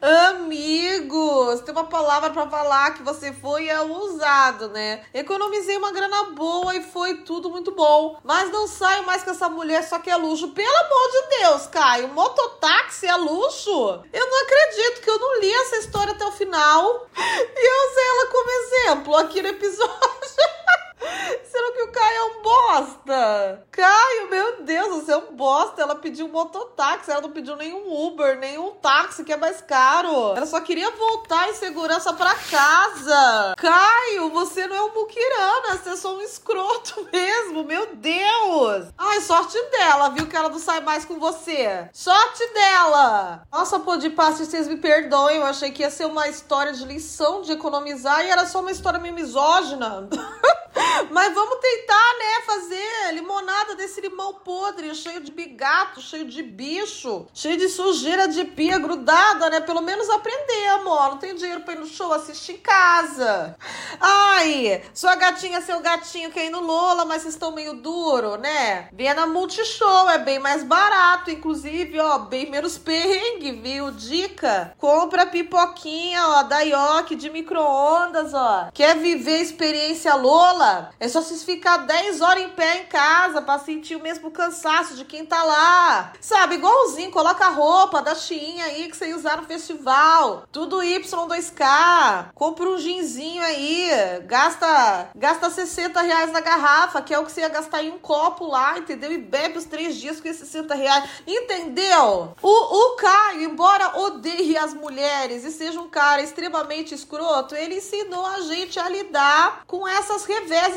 Amigos, 0.00 1.60
tem 1.60 1.72
uma 1.72 1.84
palavra 1.84 2.30
para 2.30 2.48
falar 2.48 2.94
que 2.94 3.02
você 3.02 3.32
foi 3.32 3.68
é 3.68 3.80
usado, 3.80 4.68
né? 4.68 5.02
Economizei 5.12 5.76
uma 5.76 5.92
grana 5.92 6.30
boa 6.30 6.74
e 6.74 6.82
foi 6.82 7.18
tudo 7.18 7.50
muito 7.50 7.72
bom. 7.72 8.18
Mas 8.24 8.50
não 8.50 8.66
saio 8.66 9.04
mais 9.06 9.22
com 9.22 9.30
essa 9.30 9.48
mulher 9.48 9.82
só 9.82 9.98
que 9.98 10.10
é 10.10 10.16
luxo. 10.16 10.48
Pelo 10.48 10.76
amor 10.76 11.10
de 11.10 11.38
Deus, 11.38 11.66
Caio, 11.66 12.08
mototáxi 12.08 13.06
é 13.06 13.16
luxo? 13.16 14.02
Eu 14.12 14.26
não 14.26 14.42
acredito 14.42 15.00
que 15.02 15.10
eu 15.10 15.18
não 15.18 15.40
li 15.40 15.52
essa 15.52 15.76
história 15.76 16.12
até 16.12 16.24
o 16.24 16.32
final. 16.32 17.06
E 17.52 17.66
eu 17.66 17.90
usei 17.90 18.04
ela 18.08 18.26
como 18.26 18.50
exemplo 18.50 19.16
aqui 19.16 19.42
no 19.42 19.48
episódio. 19.48 19.90
Será 21.00 21.72
que 21.72 21.82
o 21.82 21.92
Caio 21.92 22.16
é 22.16 22.24
um 22.24 22.42
bosta? 22.42 23.66
Caio, 23.70 24.30
meu 24.30 24.62
Deus, 24.62 24.88
você 24.88 25.12
é 25.12 25.16
um 25.16 25.34
bosta. 25.34 25.82
Ela 25.82 25.94
pediu 25.94 26.26
um 26.26 26.30
mototáxi, 26.30 27.10
ela 27.10 27.22
não 27.22 27.30
pediu 27.30 27.56
nenhum 27.56 28.06
Uber, 28.06 28.38
nenhum 28.38 28.72
táxi 28.72 29.24
que 29.24 29.32
é 29.32 29.36
mais 29.36 29.60
caro. 29.60 30.34
Ela 30.36 30.46
só 30.46 30.60
queria 30.60 30.90
voltar 30.90 31.48
em 31.48 31.54
segurança 31.54 32.12
para 32.12 32.34
casa. 32.34 33.54
Caio, 33.56 34.30
você 34.30 34.66
não 34.66 34.76
é 34.76 34.82
um 34.82 34.94
muquirana, 34.94 35.76
você 35.76 35.90
é 35.90 35.96
só 35.96 36.14
um 36.14 36.20
escroto 36.20 37.08
mesmo, 37.12 37.64
meu 37.64 37.94
Deus. 37.94 38.86
Ai, 38.96 39.20
sorte 39.22 39.60
dela, 39.70 40.10
viu 40.10 40.26
que 40.26 40.36
ela 40.36 40.48
não 40.48 40.58
sai 40.58 40.80
mais 40.80 41.04
com 41.04 41.18
você. 41.18 41.88
Sorte 41.92 42.46
dela. 42.52 43.42
Nossa, 43.50 43.78
pô, 43.80 43.96
de 43.96 44.10
passe, 44.10 44.44
vocês 44.44 44.68
me 44.68 44.76
perdoem, 44.76 45.38
eu 45.38 45.44
achei 45.44 45.70
que 45.70 45.82
ia 45.82 45.90
ser 45.90 46.04
uma 46.04 46.28
história 46.28 46.72
de 46.72 46.84
lição 46.84 47.42
de 47.42 47.52
economizar 47.52 48.24
e 48.24 48.30
era 48.30 48.46
só 48.46 48.60
uma 48.60 48.70
história 48.70 49.00
meio 49.00 49.14
misógina. 49.14 50.08
Mas 51.10 51.34
vamos 51.34 51.58
tentar, 51.58 52.18
né, 52.18 52.42
fazer 52.46 53.12
limonada 53.12 53.74
desse 53.74 54.00
limão 54.00 54.34
podre, 54.34 54.94
cheio 54.94 55.20
de 55.20 55.32
bigato, 55.32 56.00
cheio 56.00 56.24
de 56.24 56.42
bicho, 56.42 57.26
cheio 57.34 57.56
de 57.56 57.68
sujeira 57.68 58.28
de 58.28 58.44
pia 58.44 58.78
grudada, 58.78 59.50
né? 59.50 59.60
Pelo 59.60 59.80
menos 59.80 60.08
aprender, 60.08 60.68
amor. 60.68 61.10
Não 61.10 61.18
tem 61.18 61.34
dinheiro 61.34 61.62
pra 61.62 61.74
ir 61.74 61.78
no 61.78 61.86
show, 61.86 62.12
assistir 62.12 62.52
em 62.52 62.58
casa. 62.58 63.56
Ai, 64.00 64.82
sua 64.94 65.14
gatinha, 65.16 65.60
seu 65.60 65.80
gatinho 65.80 66.30
quer 66.30 66.46
ir 66.46 66.50
no 66.50 66.60
Lola, 66.60 67.04
mas 67.04 67.22
vocês 67.22 67.34
estão 67.34 67.52
meio 67.52 67.74
duro, 67.74 68.36
né? 68.36 68.88
Venha 68.92 69.14
na 69.14 69.26
Multishow, 69.26 70.08
é 70.10 70.18
bem 70.18 70.38
mais 70.38 70.62
barato, 70.62 71.30
inclusive, 71.30 71.98
ó, 71.98 72.18
bem 72.18 72.50
menos 72.50 72.78
perrengue, 72.78 73.52
viu? 73.52 73.90
Dica, 73.90 74.74
compra 74.78 75.26
pipoquinha, 75.26 76.26
ó, 76.26 76.42
da 76.44 76.60
Yoki 76.60 77.14
de 77.14 77.30
micro-ondas, 77.30 78.32
ó. 78.34 78.68
Quer 78.72 78.96
viver 78.96 79.38
experiência 79.40 80.14
Lola? 80.14 80.79
É 80.98 81.08
só 81.08 81.20
vocês 81.20 81.44
ficar 81.44 81.78
10 81.78 82.20
horas 82.20 82.44
em 82.44 82.50
pé 82.50 82.78
em 82.78 82.86
casa 82.86 83.42
pra 83.42 83.58
sentir 83.58 83.96
o 83.96 84.02
mesmo 84.02 84.30
cansaço 84.30 84.94
de 84.94 85.04
quem 85.04 85.24
tá 85.24 85.42
lá. 85.42 86.12
Sabe, 86.20 86.56
igualzinho, 86.56 87.10
coloca 87.10 87.46
a 87.46 87.50
roupa 87.50 88.02
da 88.02 88.14
Shein 88.14 88.60
aí 88.62 88.88
que 88.88 88.96
você 88.96 89.12
usar 89.14 89.36
no 89.36 89.46
festival. 89.46 90.44
Tudo 90.50 90.78
Y2K. 90.78 92.30
Compra 92.34 92.68
um 92.68 92.78
ginzinho 92.78 93.42
aí. 93.42 93.90
Gasta, 94.26 95.10
gasta 95.14 95.50
60 95.50 96.00
reais 96.00 96.32
na 96.32 96.40
garrafa, 96.40 97.02
que 97.02 97.14
é 97.14 97.18
o 97.18 97.24
que 97.24 97.32
você 97.32 97.40
ia 97.40 97.48
gastar 97.48 97.82
em 97.82 97.90
um 97.90 97.98
copo 97.98 98.46
lá, 98.46 98.78
entendeu? 98.78 99.12
E 99.12 99.18
bebe 99.18 99.58
os 99.58 99.64
três 99.64 99.96
dias 99.96 100.20
com 100.20 100.28
esses 100.28 100.48
60 100.48 100.74
reais. 100.74 101.10
Entendeu? 101.26 102.34
O, 102.42 102.48
o 102.48 102.96
Caio, 102.96 103.42
embora 103.42 103.98
odeie 104.00 104.56
as 104.56 104.74
mulheres 104.74 105.44
e 105.44 105.50
seja 105.50 105.80
um 105.80 105.88
cara 105.88 106.22
extremamente 106.22 106.94
escroto, 106.94 107.54
ele 107.54 107.76
ensinou 107.76 108.26
a 108.26 108.40
gente 108.40 108.78
a 108.78 108.88
lidar 108.88 109.62
com 109.66 109.86
essas 109.86 110.24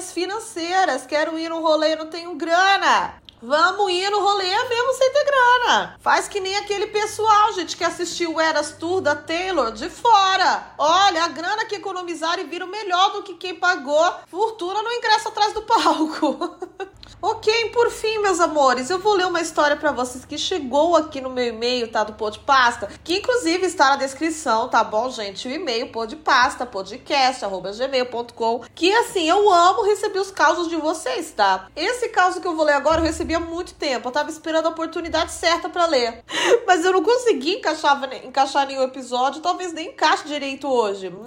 financeiras. 0.01 1.05
Quero 1.05 1.37
ir 1.37 1.49
no 1.49 1.61
rolê 1.61 1.95
não 1.95 2.07
tenho 2.07 2.33
grana. 2.35 3.21
Vamos 3.45 3.91
ir 3.91 4.09
no 4.09 4.21
rolê 4.21 4.47
mesmo 4.69 4.93
sem 4.93 5.11
ter 5.11 5.25
grana. 5.25 5.97
Faz 5.99 6.29
que 6.29 6.39
nem 6.39 6.55
aquele 6.55 6.87
pessoal, 6.87 7.51
gente, 7.51 7.75
que 7.75 7.83
assistiu 7.83 8.35
o 8.35 8.39
Eras 8.39 8.71
Tour 8.79 9.01
da 9.01 9.17
Taylor 9.17 9.73
de 9.73 9.89
fora. 9.89 10.73
Olha, 10.77 11.25
a 11.25 11.27
grana 11.27 11.65
que 11.65 11.75
economizaram 11.75 12.41
e 12.41 12.45
viram 12.45 12.67
melhor 12.67 13.11
do 13.11 13.23
que 13.23 13.33
quem 13.33 13.55
pagou 13.55 14.13
fortuna 14.27 14.81
no 14.81 14.91
ingresso 14.93 15.27
atrás 15.27 15.51
do 15.51 15.61
palco. 15.63 16.57
Ok, 17.26 17.69
por 17.69 17.89
fim, 17.89 18.19
meus 18.19 18.41
amores, 18.41 18.89
eu 18.89 18.99
vou 18.99 19.13
ler 19.13 19.26
uma 19.26 19.39
história 19.39 19.78
para 19.78 19.93
vocês 19.93 20.26
que 20.26 20.38
chegou 20.38 20.93
aqui 20.93 21.21
no 21.21 21.30
meu 21.30 21.45
e-mail, 21.45 21.89
tá? 21.89 22.03
Do 22.03 22.15
Podpasta, 22.15 22.89
que 23.01 23.19
inclusive 23.19 23.65
está 23.65 23.91
na 23.91 23.95
descrição, 23.95 24.67
tá 24.67 24.84
bom, 24.84 25.09
gente? 25.09 25.47
O 25.47 25.51
e-mail 25.51 25.88
podpasta, 25.88 26.65
podcast, 26.65 27.45
arroba 27.45 27.71
gmail.com, 27.71 28.65
que 28.76 28.91
assim, 28.91 29.30
eu 29.30 29.49
amo 29.49 29.86
receber 29.86 30.19
os 30.19 30.32
causos 30.32 30.67
de 30.67 30.76
vocês, 30.76 31.32
tá? 31.32 31.69
Esse 31.78 32.09
caso 32.09 32.41
que 32.41 32.47
eu 32.47 32.57
vou 32.57 32.65
ler 32.65 32.74
agora 32.74 32.99
eu 32.99 33.05
recebi 33.05 33.34
há 33.34 33.39
muito 33.39 33.74
tempo, 33.76 34.09
eu 34.09 34.11
tava 34.11 34.30
esperando 34.30 34.65
a 34.65 34.71
oportunidade 34.71 35.32
certa 35.32 35.69
para 35.69 35.86
ler, 35.86 36.26
mas 36.67 36.84
eu 36.84 36.91
não 36.91 37.01
consegui 37.01 37.53
encaixar, 37.53 38.03
encaixar 38.26 38.67
nenhum 38.67 38.84
episódio, 38.84 39.41
talvez 39.41 39.71
nem 39.71 39.91
encaixe 39.91 40.28
direito 40.28 40.67
hoje. 40.67 41.09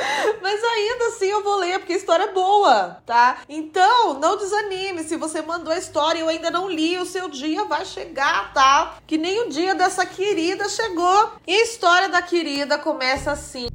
Mas 0.42 0.62
ainda 0.62 1.06
assim 1.08 1.26
eu 1.26 1.42
vou 1.42 1.56
ler, 1.56 1.78
porque 1.78 1.92
a 1.92 1.96
história 1.96 2.24
é 2.24 2.32
boa, 2.32 2.98
tá? 3.06 3.38
Então, 3.48 4.14
não 4.14 4.36
desanime. 4.36 5.04
Se 5.04 5.16
você 5.16 5.42
mandou 5.42 5.72
a 5.72 5.78
história 5.78 6.18
e 6.18 6.22
eu 6.22 6.28
ainda 6.28 6.50
não 6.50 6.68
li, 6.68 6.98
o 6.98 7.06
seu 7.06 7.28
dia 7.28 7.64
vai 7.64 7.84
chegar, 7.84 8.52
tá? 8.52 8.96
Que 9.06 9.18
nem 9.18 9.46
o 9.46 9.48
dia 9.48 9.74
dessa 9.74 10.04
querida 10.06 10.68
chegou. 10.68 11.32
E 11.46 11.54
a 11.54 11.62
história 11.62 12.08
da 12.08 12.22
querida 12.22 12.78
começa 12.78 13.32
assim. 13.32 13.68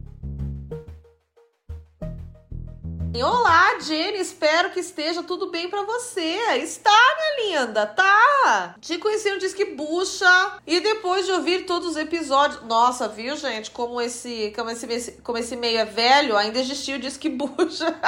Olá, 3.24 3.80
Jenny, 3.80 4.20
espero 4.20 4.72
que 4.72 4.80
esteja 4.80 5.24
tudo 5.24 5.50
bem 5.50 5.70
para 5.70 5.84
você. 5.84 6.38
Está, 6.58 6.92
minha 7.38 7.62
linda, 7.62 7.86
tá? 7.86 8.76
Te 8.82 8.98
conheci 8.98 9.32
no 9.32 9.40
Disque 9.40 9.64
Bucha 9.64 10.60
e 10.68 10.80
depois 10.82 11.26
de 11.26 11.32
ouvir 11.32 11.66
todos 11.66 11.90
os 11.90 11.98
episódios. 11.98 12.62
Nossa, 12.64 13.08
viu, 13.08 13.38
gente? 13.38 13.72
Como 13.72 14.02
esse, 14.02 14.54
como 14.56 14.70
esse, 14.70 15.12
como 15.24 15.38
esse 15.38 15.56
meio 15.56 15.80
é 15.80 15.86
velho, 15.86 16.36
ainda 16.36 16.60
existiu 16.60 16.98
o 16.98 17.00
Disque 17.00 17.30
Bucha. 17.30 18.00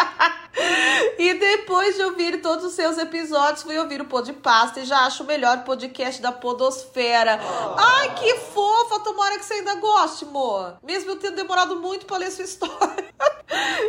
e 1.18 1.34
depois 1.36 1.96
de 1.96 2.04
ouvir 2.04 2.42
todos 2.42 2.66
os 2.66 2.74
seus 2.74 2.98
episódios, 2.98 3.64
fui 3.64 3.78
ouvir 3.78 4.02
o 4.02 4.06
Podpasta 4.06 4.82
e 4.82 4.86
já 4.86 5.06
acho 5.06 5.24
o 5.24 5.28
melhor 5.28 5.64
podcast 5.64 6.22
da 6.22 6.32
Podosfera. 6.32 7.40
Oh. 7.42 7.76
Ai, 7.78 8.16
que 8.16 8.36
fofa! 8.36 9.00
Tomara 9.00 9.38
que 9.38 9.46
você 9.46 9.56
ainda 9.56 9.76
goste, 9.76 10.26
amor. 10.26 10.78
Mesmo 10.84 11.12
eu 11.12 11.16
tendo 11.16 11.36
demorado 11.36 11.78
muito 11.78 12.06
para 12.06 12.18
ler 12.18 12.32
sua 12.32 12.44
história. 12.44 13.08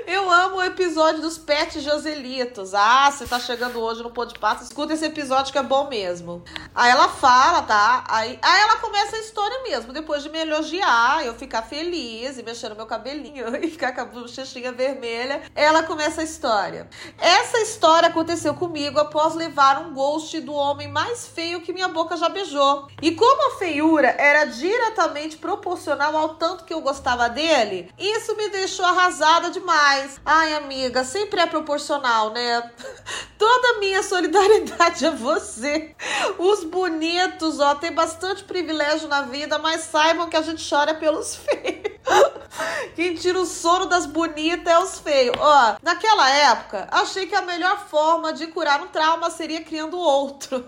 eu 0.06 0.30
amo 0.30 0.56
o 0.56 0.62
episódio 0.62 1.20
dos 1.20 1.36
Pet 1.36 1.80
Joselitos. 1.80 2.74
Ah, 2.74 3.10
você 3.10 3.26
tá 3.26 3.40
chegando 3.40 3.80
hoje 3.80 4.02
no 4.02 4.10
Podpasta, 4.10 4.62
escuta 4.62 4.94
esse 4.94 5.04
episódio 5.04 5.52
que 5.52 5.58
é 5.58 5.62
bom 5.62 5.88
mesmo. 5.88 6.44
Aí 6.74 6.90
ela 6.90 7.08
fala, 7.08 7.62
tá? 7.62 8.04
Aí, 8.08 8.38
aí 8.40 8.60
ela 8.60 8.76
começa 8.76 9.16
a 9.16 9.18
história 9.18 9.62
mesmo. 9.64 9.92
Depois 9.92 10.22
de 10.22 10.30
me 10.30 10.38
elogiar, 10.38 11.24
eu 11.24 11.34
ficar 11.34 11.62
feliz 11.62 12.38
e 12.38 12.42
mexer 12.42 12.68
no 12.68 12.76
meu 12.76 12.86
cabelinho 12.86 13.46
e 13.62 13.68
ficar 13.68 13.92
com 13.92 14.02
a 14.02 14.04
bochechinha 14.04 14.70
vermelha, 14.70 15.42
ela 15.54 15.82
começa 15.82 16.20
a 16.20 16.24
história. 16.24 16.88
Essa 17.18 17.58
história 17.58 18.08
aconteceu 18.08 18.54
comigo 18.54 18.98
após 19.00 19.34
levar 19.34 19.82
um 19.82 19.92
ghost 19.92 20.40
do 20.40 20.54
homem 20.54 20.88
mais 20.88 21.26
feio 21.26 21.60
que 21.60 21.72
minha 21.72 21.88
boca 21.88 22.16
já 22.16 22.28
beijou. 22.28 22.88
E 23.02 23.12
como 23.12 23.54
a 23.54 23.58
feiura 23.58 24.14
era 24.18 24.44
diretamente 24.44 25.36
proporcional 25.36 26.16
ao 26.16 26.34
tanto 26.36 26.64
que 26.64 26.72
eu 26.72 26.80
gostava 26.80 27.28
dele, 27.28 27.92
isso 27.98 28.36
me 28.36 28.48
deixou 28.50 28.84
arrasada 28.84 29.47
demais. 29.50 30.20
Ai, 30.24 30.54
amiga 30.54 31.04
sempre 31.04 31.40
é 31.40 31.46
proporcional, 31.46 32.30
né? 32.30 32.70
Toda 33.38 33.76
a 33.76 33.78
minha 33.80 34.02
solidariedade 34.02 35.06
a 35.06 35.10
você. 35.10 35.94
Os 36.38 36.64
bonitos, 36.64 37.60
ó, 37.60 37.74
tem 37.74 37.92
bastante 37.92 38.44
privilégio 38.44 39.08
na 39.08 39.22
vida, 39.22 39.58
mas 39.58 39.82
saibam 39.82 40.28
que 40.28 40.36
a 40.36 40.42
gente 40.42 40.68
chora 40.68 40.94
pelos 40.94 41.36
feios. 41.36 41.98
Quem 42.94 43.14
tira 43.14 43.38
o 43.38 43.46
sono 43.46 43.86
das 43.86 44.06
bonitas 44.06 44.72
é 44.72 44.78
os 44.78 44.98
feios. 44.98 45.36
Ó, 45.38 45.76
naquela 45.82 46.28
época, 46.30 46.88
achei 46.90 47.26
que 47.26 47.34
a 47.34 47.42
melhor 47.42 47.86
forma 47.86 48.32
de 48.32 48.48
curar 48.48 48.82
um 48.82 48.88
trauma 48.88 49.30
seria 49.30 49.62
criando 49.62 49.98
outro. 49.98 50.64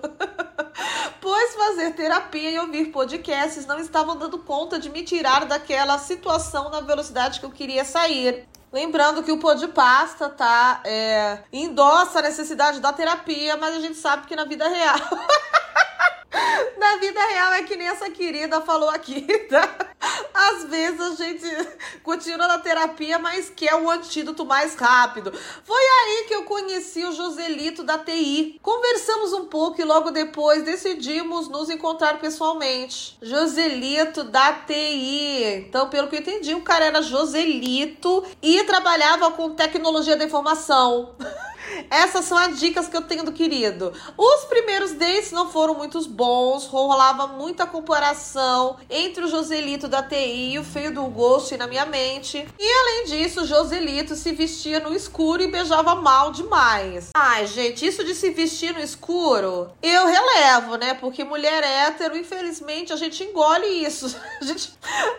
pois 1.21 1.55
fazer 1.55 1.93
terapia 1.95 2.51
e 2.51 2.59
ouvir 2.59 2.87
podcasts 2.87 3.67
não 3.67 3.79
estavam 3.79 4.17
dando 4.17 4.39
conta 4.39 4.79
de 4.79 4.89
me 4.91 5.03
tirar 5.03 5.45
daquela 5.45 5.99
situação 5.99 6.71
na 6.71 6.81
velocidade 6.81 7.41
que 7.41 7.47
eu 7.47 7.51
queria 7.51 7.85
sair. 7.85 8.49
Lembrando 8.73 9.23
que 9.23 9.33
o 9.33 9.39
pô 9.39 9.53
de 9.55 9.67
pasta, 9.69 10.29
tá? 10.29 10.81
É, 10.85 11.39
endossa 11.53 12.21
a 12.21 12.23
necessidade 12.23 12.81
da 12.81 12.93
terapia, 12.93 13.57
mas 13.57 13.75
a 13.75 13.81
gente 13.81 13.97
sabe 13.97 14.27
que 14.29 14.37
na 14.37 14.45
vida 14.45 14.69
real. 14.69 14.97
na 16.79 16.97
vida 16.97 17.21
real 17.27 17.53
é 17.55 17.63
que 17.63 17.77
nem 17.77 17.89
essa 17.89 18.09
querida 18.11 18.61
falou 18.61 18.89
aqui, 18.89 19.23
tá? 19.51 19.91
Às 20.33 20.65
vezes 20.65 21.01
a 21.01 21.15
gente 21.17 21.69
continua 22.03 22.47
na 22.47 22.59
terapia, 22.59 23.19
mas 23.19 23.51
quer 23.51 23.75
o 23.75 23.91
antídoto 23.91 24.45
mais 24.45 24.75
rápido. 24.75 25.33
Foi 25.65 25.83
aí 25.83 26.25
que 26.29 26.35
eu 26.35 26.45
conheci 26.45 27.05
o 27.05 27.13
Joselito 27.13 27.83
da 27.83 27.99
TI. 27.99 28.59
Conversamos 28.63 29.33
um 29.33 29.47
pouco 29.47 29.81
e 29.81 29.85
logo 29.85 30.11
depois 30.11 30.63
decidimos 30.63 31.49
nos 31.49 31.69
encontrar 31.69 32.19
pessoalmente. 32.19 33.19
Joselito 33.21 34.25
da 34.25 34.53
TI. 34.53 35.67
Então, 35.69 35.89
pelo 35.89 36.09
que 36.09 36.17
eu 36.17 36.21
entendi, 36.21 36.55
o 36.55 36.63
cara 36.63 36.87
era 36.87 37.03
Joselito 37.03 38.25
e 38.41 38.63
trabalhava 38.65 39.33
com 39.33 39.55
tecnologia 39.55 40.17
da 40.17 40.25
informação. 40.25 41.15
Essas 41.91 42.25
são 42.25 42.37
as 42.37 42.59
dicas 42.59 42.89
que 42.89 42.97
eu 42.97 43.03
tenho 43.03 43.25
do 43.25 43.33
querido. 43.33 43.93
Os 44.17 44.45
primeiros 44.45 44.93
dates 44.93 45.33
não 45.33 45.51
foram 45.51 45.75
muito 45.75 46.01
bons, 46.09 46.67
rolava 46.67 47.27
muita 47.27 47.67
comparação 47.67 48.77
entre 48.89 49.25
o 49.25 49.29
Joselito 49.29 49.89
da 49.89 50.03
TI 50.03 50.53
e 50.53 50.59
o 50.59 50.65
feio 50.65 50.93
do 50.93 51.05
Ghost 51.05 51.57
na 51.57 51.67
minha 51.67 51.87
mente. 51.87 52.47
E 52.59 52.73
além 52.81 53.05
disso, 53.07 53.43
o 53.43 53.47
Joselito 53.47 54.15
se 54.15 54.33
vestia 54.33 54.81
no 54.81 54.95
escuro 54.95 55.43
e 55.43 55.51
beijava 55.51 55.95
mal 55.95 56.33
demais. 56.33 57.11
Ai, 57.15 57.47
gente, 57.47 57.87
isso 57.87 58.05
de 58.05 58.15
se 58.15 58.31
vestir 58.31 58.73
no 58.73 58.81
escuro, 58.81 59.71
eu 59.83 60.07
relevo, 60.07 60.77
né? 60.77 60.95
Porque 60.95 61.25
mulher 61.25 61.63
hétero, 61.63 62.17
infelizmente, 62.17 62.93
a 62.93 62.97
gente 62.97 63.23
engole 63.23 63.67
isso. 63.67 64.15
A 64.41 64.45
gente, 64.45 64.73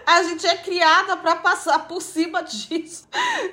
a 0.05 0.23
gente 0.23 0.47
é 0.47 0.57
criada 0.57 1.15
para 1.15 1.35
passar 1.35 1.87
por 1.87 2.01
cima 2.01 2.41
disso. 2.41 3.07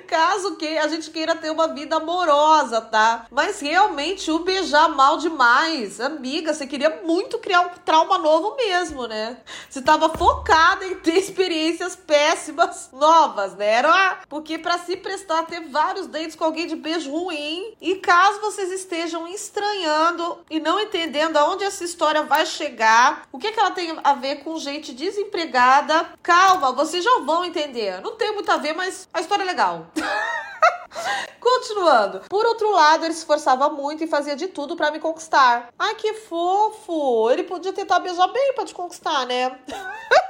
Caso 0.07 0.55
que 0.55 0.77
a 0.79 0.87
gente 0.87 1.11
queira 1.11 1.35
ter 1.35 1.51
uma 1.51 1.67
vida 1.67 1.97
amorosa, 1.97 2.81
tá? 2.81 2.98
Mas 3.31 3.59
realmente 3.59 4.31
o 4.31 4.39
beijar 4.39 4.89
mal 4.89 5.17
demais, 5.17 5.99
amiga, 5.99 6.53
você 6.53 6.65
queria 6.65 7.01
muito 7.03 7.39
criar 7.39 7.61
um 7.61 7.69
trauma 7.85 8.17
novo 8.17 8.55
mesmo, 8.55 9.07
né? 9.07 9.37
Você 9.69 9.81
tava 9.81 10.09
focada 10.09 10.85
em 10.85 10.95
ter 10.95 11.17
experiências 11.19 11.95
péssimas 11.95 12.89
novas, 12.91 13.55
né? 13.55 13.67
Era 13.67 14.19
porque 14.27 14.57
para 14.57 14.77
se 14.77 14.97
prestar 14.97 15.43
ter 15.43 15.61
vários 15.69 16.07
dates 16.07 16.35
com 16.35 16.43
alguém 16.43 16.67
de 16.67 16.75
beijo 16.75 17.11
ruim, 17.11 17.73
e 17.81 17.95
caso 17.95 18.41
vocês 18.41 18.71
estejam 18.71 19.27
estranhando 19.27 20.39
e 20.49 20.59
não 20.59 20.79
entendendo 20.79 21.37
aonde 21.37 21.63
essa 21.63 21.83
história 21.83 22.23
vai 22.23 22.45
chegar, 22.45 23.27
o 23.31 23.37
que, 23.37 23.51
que 23.51 23.59
ela 23.59 23.71
tem 23.71 23.97
a 24.03 24.13
ver 24.13 24.43
com 24.43 24.57
gente 24.57 24.93
desempregada, 24.93 26.09
calma, 26.21 26.71
vocês 26.71 27.03
já 27.03 27.19
vão 27.19 27.43
entender. 27.45 28.01
Não 28.01 28.15
tem 28.15 28.33
muito 28.33 28.51
a 28.51 28.57
ver, 28.57 28.73
mas 28.73 29.07
a 29.13 29.21
história 29.21 29.43
é 29.43 29.45
legal. 29.45 29.87
Continuando. 31.39 32.21
Por 32.29 32.45
outro 32.45 32.71
lado, 32.71 32.88
ele 32.97 33.13
se 33.13 33.19
esforçava 33.19 33.69
muito 33.69 34.03
e 34.03 34.07
fazia 34.07 34.35
de 34.35 34.47
tudo 34.47 34.75
para 34.75 34.91
me 34.91 34.99
conquistar. 34.99 35.69
Ai, 35.77 35.95
que 35.95 36.13
fofo! 36.13 37.29
Ele 37.29 37.43
podia 37.43 37.73
tentar 37.73 37.99
beijar 37.99 38.27
bem 38.27 38.53
para 38.53 38.65
te 38.65 38.73
conquistar, 38.73 39.25
né? 39.25 39.59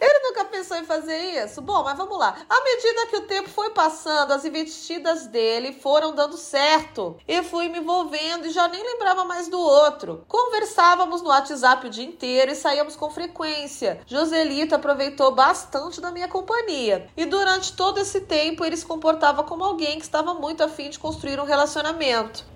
Ele 0.00 0.20
nunca 0.20 0.44
pensou 0.44 0.76
em 0.76 0.84
fazer 0.84 1.16
isso? 1.44 1.60
Bom, 1.60 1.82
mas 1.82 1.96
vamos 1.96 2.18
lá. 2.18 2.36
À 2.48 2.62
medida 2.62 3.06
que 3.08 3.16
o 3.16 3.26
tempo 3.26 3.48
foi 3.48 3.70
passando, 3.70 4.32
as 4.32 4.44
investidas 4.44 5.26
dele 5.26 5.72
foram 5.72 6.14
dando 6.14 6.36
certo. 6.36 7.16
Eu 7.26 7.42
fui 7.42 7.68
me 7.68 7.78
envolvendo 7.78 8.46
e 8.46 8.50
já 8.50 8.68
nem 8.68 8.82
lembrava 8.82 9.24
mais 9.24 9.48
do 9.48 9.58
outro. 9.58 10.24
Conversávamos 10.28 11.22
no 11.22 11.28
WhatsApp 11.28 11.86
o 11.86 11.90
dia 11.90 12.04
inteiro 12.04 12.52
e 12.52 12.56
saíamos 12.56 12.96
com 12.96 13.10
frequência. 13.10 14.00
Joselito 14.06 14.74
aproveitou 14.74 15.34
bastante 15.34 16.00
da 16.00 16.10
minha 16.10 16.28
companhia. 16.28 17.08
E 17.16 17.26
durante 17.26 17.72
todo 17.74 17.98
esse 17.98 18.20
tempo 18.22 18.64
ele 18.64 18.76
se 18.76 18.86
comportava 18.86 19.42
como 19.42 19.64
alguém 19.64 19.98
que 19.98 20.04
estava 20.04 20.34
muito 20.34 20.62
afim 20.62 20.88
de 20.88 20.98
construir 20.98 21.40
um 21.40 21.44
relacionamento. 21.44 21.87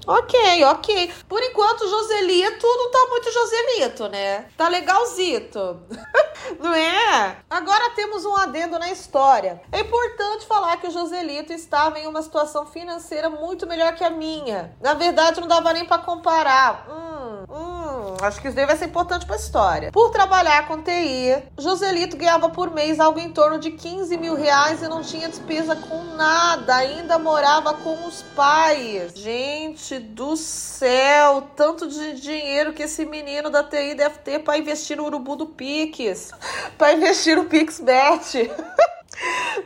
Ok, 0.07 0.65
ok. 0.65 1.13
Por 1.29 1.43
enquanto, 1.43 1.89
Joselito 1.89 2.67
não 2.67 2.91
tá 2.91 3.07
muito 3.09 3.31
Joselito, 3.31 4.09
né? 4.09 4.47
Tá 4.57 4.69
legalzito. 4.69 5.81
não 6.59 6.75
é? 6.75 6.93
É. 7.13 7.37
Agora 7.51 7.91
temos 7.91 8.25
um 8.25 8.35
adendo 8.35 8.79
na 8.79 8.91
história. 8.91 9.61
É 9.71 9.81
importante 9.81 10.47
falar 10.47 10.77
que 10.79 10.87
o 10.87 10.91
Joselito 10.91 11.53
estava 11.53 11.99
em 11.99 12.07
uma 12.07 12.23
situação 12.23 12.67
financeira 12.67 13.29
muito 13.29 13.67
melhor 13.67 13.95
que 13.95 14.03
a 14.03 14.11
minha. 14.11 14.75
Na 14.81 14.95
verdade, 14.95 15.41
não 15.41 15.49
dava 15.49 15.73
nem 15.73 15.85
para 15.85 16.03
comparar. 16.03 16.87
Hum, 16.89 17.45
hum, 17.51 17.82
acho 18.21 18.41
que 18.41 18.49
isso 18.49 18.57
deve 18.57 18.75
ser 18.77 18.87
importante 18.87 19.27
para 19.27 19.37
a 19.37 19.39
história. 19.39 19.93
Por 19.93 20.11
trabalhar 20.11 20.67
com 20.67 20.83
TI, 20.83 21.43
Joselito 21.59 22.17
ganhava 22.17 22.49
por 22.49 22.71
mês 22.71 23.01
algo 23.01 23.19
em 23.19 23.31
torno 23.31 23.59
de 23.59 23.71
15 23.71 24.17
mil 24.17 24.35
reais 24.35 24.83
e 24.83 24.89
não 24.89 25.03
tinha 25.03 25.29
despesa 25.29 25.77
com 25.77 26.03
nada. 26.17 26.77
Ainda 26.77 27.19
morava 27.19 27.75
com 27.75 28.07
os 28.07 28.23
pais. 28.35 29.13
Gente 29.15 29.99
do 29.99 30.37
céu, 30.37 31.49
tanto 31.57 31.89
de 31.89 32.21
dinheiro 32.21 32.73
que 32.73 32.85
esse 32.85 33.05
menino 33.05 33.51
da 33.51 33.63
TI 33.63 33.95
deve 33.95 34.19
ter 34.19 34.39
para 34.41 34.59
investir 34.59 34.97
no 34.97 35.05
urubu 35.05 35.37
do 35.37 35.47
Pix, 35.47 36.33
para 36.79 36.95
investir 36.95 37.37
no 37.37 37.45
PixBet. 37.45 38.51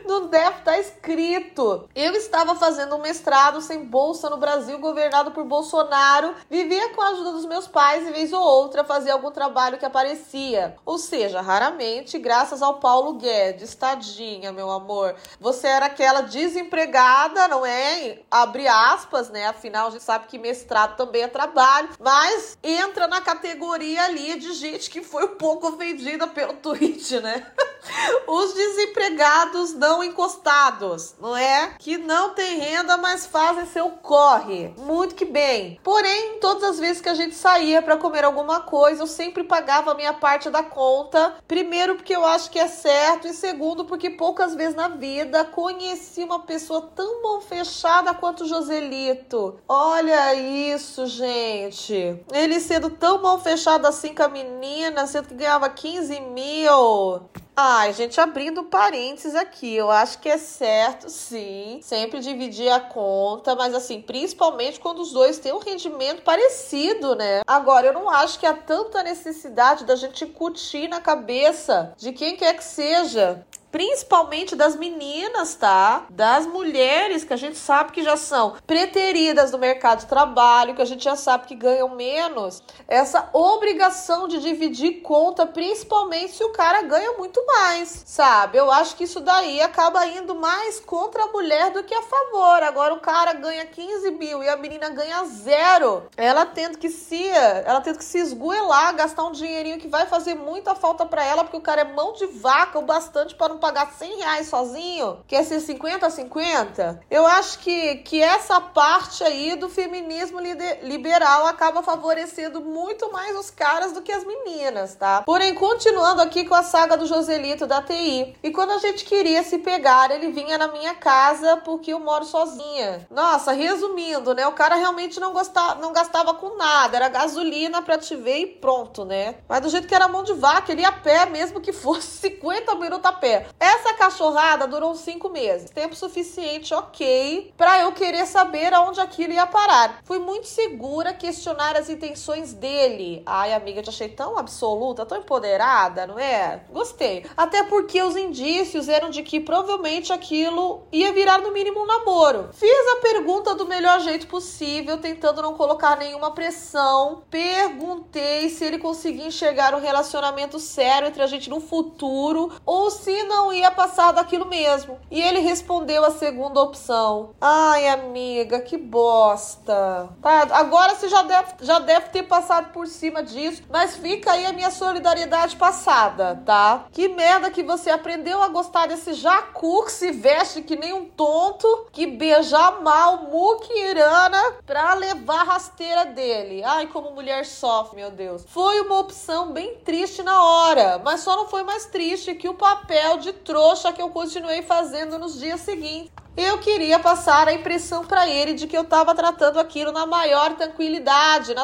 Não 0.05 0.27
deve 0.27 0.59
estar 0.59 0.71
tá 0.71 0.79
escrito. 0.79 1.87
Eu 1.95 2.13
estava 2.13 2.55
fazendo 2.55 2.95
um 2.95 3.01
mestrado 3.01 3.61
sem 3.61 3.85
bolsa 3.85 4.29
no 4.29 4.37
Brasil, 4.37 4.77
governado 4.79 5.31
por 5.31 5.43
Bolsonaro. 5.45 6.33
Vivia 6.49 6.89
com 6.89 7.01
a 7.01 7.09
ajuda 7.09 7.31
dos 7.31 7.45
meus 7.45 7.67
pais 7.67 8.07
e, 8.07 8.11
vez 8.11 8.33
ou 8.33 8.41
outra, 8.41 8.83
fazia 8.83 9.13
algum 9.13 9.31
trabalho 9.31 9.77
que 9.77 9.85
aparecia. 9.85 10.75
Ou 10.85 10.97
seja, 10.97 11.41
raramente, 11.41 12.17
graças 12.17 12.61
ao 12.61 12.79
Paulo 12.79 13.13
Guedes. 13.13 13.75
Tadinha, 13.75 14.51
meu 14.51 14.69
amor. 14.69 15.15
Você 15.39 15.67
era 15.67 15.85
aquela 15.85 16.21
desempregada, 16.21 17.47
não 17.47 17.65
é? 17.65 18.19
Abre 18.29 18.67
aspas, 18.67 19.29
né? 19.29 19.47
Afinal, 19.47 19.87
a 19.87 19.91
gente 19.91 20.03
sabe 20.03 20.27
que 20.27 20.37
mestrado 20.37 20.95
também 20.97 21.23
é 21.23 21.27
trabalho. 21.27 21.89
Mas 21.99 22.57
entra 22.63 23.07
na 23.07 23.21
categoria 23.21 24.03
ali 24.03 24.37
de 24.37 24.53
gente 24.53 24.89
que 24.89 25.01
foi 25.01 25.25
um 25.25 25.35
pouco 25.35 25.67
ofendida 25.67 26.27
pelo 26.27 26.53
tweet, 26.53 27.19
né? 27.19 27.45
Os 28.27 28.53
desempregados 28.53 29.36
não 29.75 30.03
encostados, 30.03 31.15
não 31.19 31.35
é? 31.35 31.75
Que 31.79 31.97
não 31.97 32.31
tem 32.33 32.57
renda, 32.57 32.97
mas 32.97 33.25
fazem 33.25 33.65
seu 33.65 33.89
corre. 33.89 34.73
Muito 34.77 35.15
que 35.15 35.25
bem. 35.25 35.79
Porém, 35.83 36.39
todas 36.39 36.63
as 36.63 36.79
vezes 36.79 37.01
que 37.01 37.09
a 37.09 37.13
gente 37.13 37.35
saía 37.35 37.81
para 37.81 37.97
comer 37.97 38.23
alguma 38.23 38.61
coisa, 38.61 39.03
eu 39.03 39.07
sempre 39.07 39.43
pagava 39.43 39.91
a 39.91 39.95
minha 39.95 40.13
parte 40.13 40.49
da 40.49 40.63
conta. 40.63 41.35
Primeiro, 41.47 41.95
porque 41.95 42.15
eu 42.15 42.25
acho 42.25 42.49
que 42.49 42.59
é 42.59 42.67
certo, 42.67 43.27
e 43.27 43.33
segundo, 43.33 43.85
porque 43.85 44.09
poucas 44.09 44.55
vezes 44.55 44.75
na 44.75 44.87
vida 44.87 45.45
conheci 45.45 46.23
uma 46.23 46.39
pessoa 46.39 46.89
tão 46.95 47.21
bom 47.21 47.41
fechada 47.41 48.13
quanto 48.13 48.43
o 48.43 48.47
Joselito. 48.47 49.59
Olha 49.67 50.33
isso, 50.33 51.05
gente. 51.05 52.19
Ele 52.31 52.59
sendo 52.59 52.89
tão 52.89 53.19
bom 53.19 53.37
fechado 53.39 53.85
assim 53.85 54.13
com 54.13 54.23
a 54.23 54.27
menina, 54.27 55.07
sendo 55.07 55.27
que 55.27 55.35
ganhava 55.35 55.69
15 55.69 56.19
mil. 56.21 57.21
Ai, 57.59 57.91
gente, 57.91 58.21
abrindo 58.21 58.65
parênteses 58.65 59.33
aqui, 59.33 59.75
eu 59.75 59.89
acho 59.89 60.19
que 60.19 60.29
é 60.29 60.37
certo, 60.37 61.09
sim, 61.09 61.79
sempre 61.81 62.19
dividir 62.19 62.69
a 62.69 62.79
conta, 62.79 63.55
mas 63.55 63.73
assim, 63.73 63.99
principalmente 63.99 64.79
quando 64.79 64.99
os 65.01 65.11
dois 65.11 65.39
têm 65.39 65.51
um 65.53 65.57
rendimento 65.57 66.21
parecido, 66.21 67.15
né? 67.15 67.41
Agora, 67.47 67.87
eu 67.87 67.93
não 67.93 68.11
acho 68.11 68.37
que 68.37 68.45
há 68.45 68.53
tanta 68.53 69.01
necessidade 69.01 69.85
da 69.85 69.95
gente 69.95 70.23
incutir 70.23 70.87
na 70.87 71.01
cabeça 71.01 71.93
de 71.97 72.13
quem 72.13 72.37
quer 72.37 72.55
que 72.55 72.63
seja 72.63 73.43
principalmente 73.71 74.55
das 74.55 74.75
meninas, 74.75 75.55
tá? 75.55 76.05
Das 76.09 76.45
mulheres 76.45 77.23
que 77.23 77.33
a 77.33 77.37
gente 77.37 77.57
sabe 77.57 77.91
que 77.91 78.03
já 78.03 78.17
são 78.17 78.55
preteridas 78.65 79.51
no 79.51 79.57
mercado 79.57 79.99
de 79.99 80.05
trabalho, 80.07 80.75
que 80.75 80.81
a 80.81 80.85
gente 80.85 81.03
já 81.03 81.15
sabe 81.15 81.47
que 81.47 81.55
ganham 81.55 81.89
menos. 81.89 82.63
Essa 82.87 83.29
obrigação 83.33 84.27
de 84.27 84.39
dividir 84.39 85.01
conta, 85.01 85.45
principalmente 85.45 86.35
se 86.35 86.43
o 86.43 86.51
cara 86.51 86.81
ganha 86.81 87.13
muito 87.13 87.43
mais, 87.45 88.03
sabe? 88.05 88.57
Eu 88.57 88.71
acho 88.71 88.95
que 88.95 89.03
isso 89.03 89.19
daí 89.19 89.61
acaba 89.61 90.05
indo 90.07 90.35
mais 90.35 90.79
contra 90.79 91.23
a 91.23 91.27
mulher 91.27 91.71
do 91.71 91.83
que 91.83 91.93
a 91.93 92.01
favor. 92.01 92.63
Agora 92.63 92.93
o 92.93 92.99
cara 92.99 93.33
ganha 93.33 93.65
15 93.65 94.11
mil 94.11 94.43
e 94.43 94.49
a 94.49 94.57
menina 94.57 94.89
ganha 94.89 95.23
zero. 95.25 96.03
Ela 96.15 96.45
tendo 96.45 96.77
que 96.77 96.89
se, 96.89 97.27
ela 97.27 97.81
tendo 97.81 97.97
que 97.97 98.05
se 98.05 98.19
esgoelar, 98.19 98.95
gastar 98.95 99.23
um 99.23 99.31
dinheirinho 99.31 99.77
que 99.77 99.87
vai 99.87 100.05
fazer 100.05 100.35
muita 100.35 100.75
falta 100.75 101.05
para 101.05 101.23
ela, 101.23 101.43
porque 101.43 101.57
o 101.57 101.61
cara 101.61 101.81
é 101.81 101.83
mão 101.83 102.13
de 102.13 102.25
vaca 102.27 102.79
o 102.79 102.81
bastante 102.81 103.35
para 103.35 103.49
não 103.49 103.59
pagar 103.67 103.91
100 103.91 104.17
reais 104.19 104.47
sozinho, 104.47 105.19
quer 105.27 105.43
ser 105.43 105.59
50 105.59 106.07
a 106.07 106.09
50, 106.09 107.01
eu 107.11 107.25
acho 107.25 107.59
que, 107.59 107.95
que 107.97 108.21
essa 108.21 108.61
parte 108.61 109.25
aí 109.25 109.57
do 109.57 109.67
feminismo 109.67 110.39
liberal 110.83 111.45
acaba 111.47 111.83
favorecendo 111.83 112.61
muito 112.61 113.11
mais 113.11 113.37
os 113.37 113.49
caras 113.49 113.91
do 113.91 114.01
que 114.01 114.11
as 114.11 114.23
meninas, 114.23 114.95
tá? 114.95 115.21
Porém, 115.23 115.53
continuando 115.53 116.21
aqui 116.21 116.45
com 116.45 116.55
a 116.55 116.63
saga 116.63 116.95
do 116.95 117.05
Joselito 117.05 117.67
da 117.67 117.81
TI. 117.81 118.37
E 118.41 118.51
quando 118.51 118.71
a 118.71 118.77
gente 118.77 119.03
queria 119.03 119.43
se 119.43 119.57
pegar, 119.57 120.11
ele 120.11 120.31
vinha 120.31 120.57
na 120.57 120.69
minha 120.69 120.95
casa 120.95 121.57
porque 121.57 121.91
eu 121.91 121.99
moro 121.99 122.23
sozinha. 122.23 123.05
Nossa, 123.11 123.51
resumindo, 123.51 124.33
né? 124.33 124.47
O 124.47 124.53
cara 124.53 124.75
realmente 124.75 125.19
não, 125.19 125.33
gostava, 125.33 125.81
não 125.81 125.91
gastava 125.91 126.33
com 126.33 126.55
nada, 126.55 126.95
era 126.95 127.09
gasolina 127.09 127.81
pra 127.81 127.97
te 127.97 128.15
ver 128.15 128.37
e 128.37 128.47
pronto, 128.47 129.03
né? 129.03 129.35
Mas 129.49 129.59
do 129.59 129.69
jeito 129.69 129.87
que 129.87 129.95
era 129.95 130.07
mão 130.07 130.23
de 130.23 130.33
vaca, 130.33 130.71
ele 130.71 130.81
ia 130.81 130.87
a 130.87 130.91
pé, 130.93 131.25
mesmo 131.25 131.59
que 131.59 131.73
fosse 131.73 132.29
50 132.29 132.75
minutos 132.75 133.05
a 133.05 133.11
pé. 133.11 133.46
Essa 133.59 133.93
cachorrada 133.93 134.67
durou 134.67 134.95
cinco 134.95 135.29
meses. 135.29 135.69
Tempo 135.69 135.95
suficiente, 135.95 136.73
ok, 136.73 137.53
para 137.57 137.79
eu 137.79 137.91
querer 137.91 138.25
saber 138.25 138.73
aonde 138.73 138.99
aquilo 138.99 139.33
ia 139.33 139.47
parar. 139.47 139.99
Fui 140.03 140.19
muito 140.19 140.47
segura 140.47 141.13
questionar 141.13 141.75
as 141.75 141.89
intenções 141.89 142.53
dele. 142.53 143.23
Ai, 143.25 143.53
amiga, 143.53 143.81
te 143.81 143.89
achei 143.89 144.09
tão 144.09 144.37
absoluta, 144.37 145.05
tão 145.05 145.17
empoderada, 145.17 146.07
não 146.07 146.19
é? 146.19 146.61
Gostei. 146.71 147.25
Até 147.35 147.63
porque 147.63 148.01
os 148.01 148.15
indícios 148.15 148.89
eram 148.89 149.09
de 149.09 149.23
que 149.23 149.39
provavelmente 149.39 150.11
aquilo 150.11 150.83
ia 150.91 151.11
virar 151.11 151.39
no 151.39 151.51
mínimo 151.51 151.81
um 151.81 151.85
namoro. 151.85 152.49
Fiz 152.53 152.87
a 152.97 153.01
pergunta 153.01 153.55
do 153.55 153.67
melhor 153.67 153.99
jeito 153.99 154.27
possível, 154.27 154.97
tentando 154.97 155.41
não 155.41 155.53
colocar 155.53 155.97
nenhuma 155.97 156.31
pressão. 156.31 157.23
Perguntei 157.29 158.49
se 158.49 158.65
ele 158.65 158.77
conseguia 158.77 159.27
enxergar 159.27 159.75
um 159.75 159.79
relacionamento 159.79 160.59
sério 160.59 161.07
entre 161.07 161.21
a 161.21 161.27
gente 161.27 161.49
no 161.49 161.59
futuro 161.59 162.51
ou 162.65 162.89
se 162.89 163.23
não 163.23 163.36
não 163.37 163.53
ia 163.53 163.69
passar 163.69 164.11
daquilo 164.11 164.45
mesmo. 164.47 164.99
E 165.11 165.21
ele 165.21 165.39
respondeu 165.39 166.03
a 166.03 166.11
segunda 166.11 166.59
opção. 166.59 167.35
Ai, 167.39 167.87
amiga, 167.87 168.59
que 168.59 168.77
bosta. 168.77 170.09
Tá, 170.21 170.47
agora 170.51 170.95
você 170.95 171.07
já 171.07 171.21
deve, 171.21 171.53
já 171.61 171.77
deve 171.77 172.09
ter 172.09 172.23
passado 172.23 172.71
por 172.73 172.87
cima 172.87 173.21
disso, 173.21 173.63
mas 173.69 173.95
fica 173.95 174.31
aí 174.31 174.45
a 174.45 174.53
minha 174.53 174.71
solidariedade 174.71 175.55
passada, 175.55 176.41
tá? 176.45 176.85
Que 176.91 177.07
merda 177.07 177.51
que 177.51 177.61
você 177.61 177.91
aprendeu 177.91 178.41
a 178.41 178.47
gostar 178.47 178.87
desse 178.87 179.13
jacu 179.13 179.85
que 179.85 179.91
se 179.91 180.11
veste 180.11 180.63
que 180.63 180.75
nem 180.75 180.93
um 180.93 181.05
tonto, 181.05 181.87
que 181.91 182.07
beija 182.07 182.71
mal 182.81 183.25
muquirana 183.25 184.41
pra 184.65 184.95
levar 184.95 185.41
a 185.41 185.43
rasteira 185.43 186.05
dele. 186.05 186.63
Ai, 186.63 186.87
como 186.87 187.11
mulher 187.11 187.45
sofre, 187.45 187.97
meu 187.97 188.09
Deus. 188.09 188.43
Foi 188.47 188.81
uma 188.81 188.99
opção 188.99 189.51
bem 189.51 189.75
triste 189.85 190.23
na 190.23 190.43
hora, 190.43 190.99
mas 191.03 191.21
só 191.21 191.35
não 191.35 191.47
foi 191.47 191.63
mais 191.63 191.85
triste 191.85 192.33
que 192.33 192.49
o 192.49 192.55
papel 192.55 193.17
de 193.17 193.26
trouxa 193.33 193.93
que 193.93 194.01
eu 194.01 194.09
continuei 194.09 194.61
fazendo 194.61 195.17
nos 195.17 195.39
dias 195.39 195.61
seguintes 195.61 196.11
eu 196.37 196.59
queria 196.59 196.99
passar 196.99 197.47
a 197.47 197.53
impressão 197.53 198.05
para 198.05 198.27
ele 198.29 198.53
de 198.53 198.67
que 198.67 198.77
eu 198.77 198.83
estava 198.83 199.15
tratando 199.15 199.59
aquilo 199.59 199.91
na 199.91 200.05
maior 200.05 200.55
tranquilidade, 200.55 201.55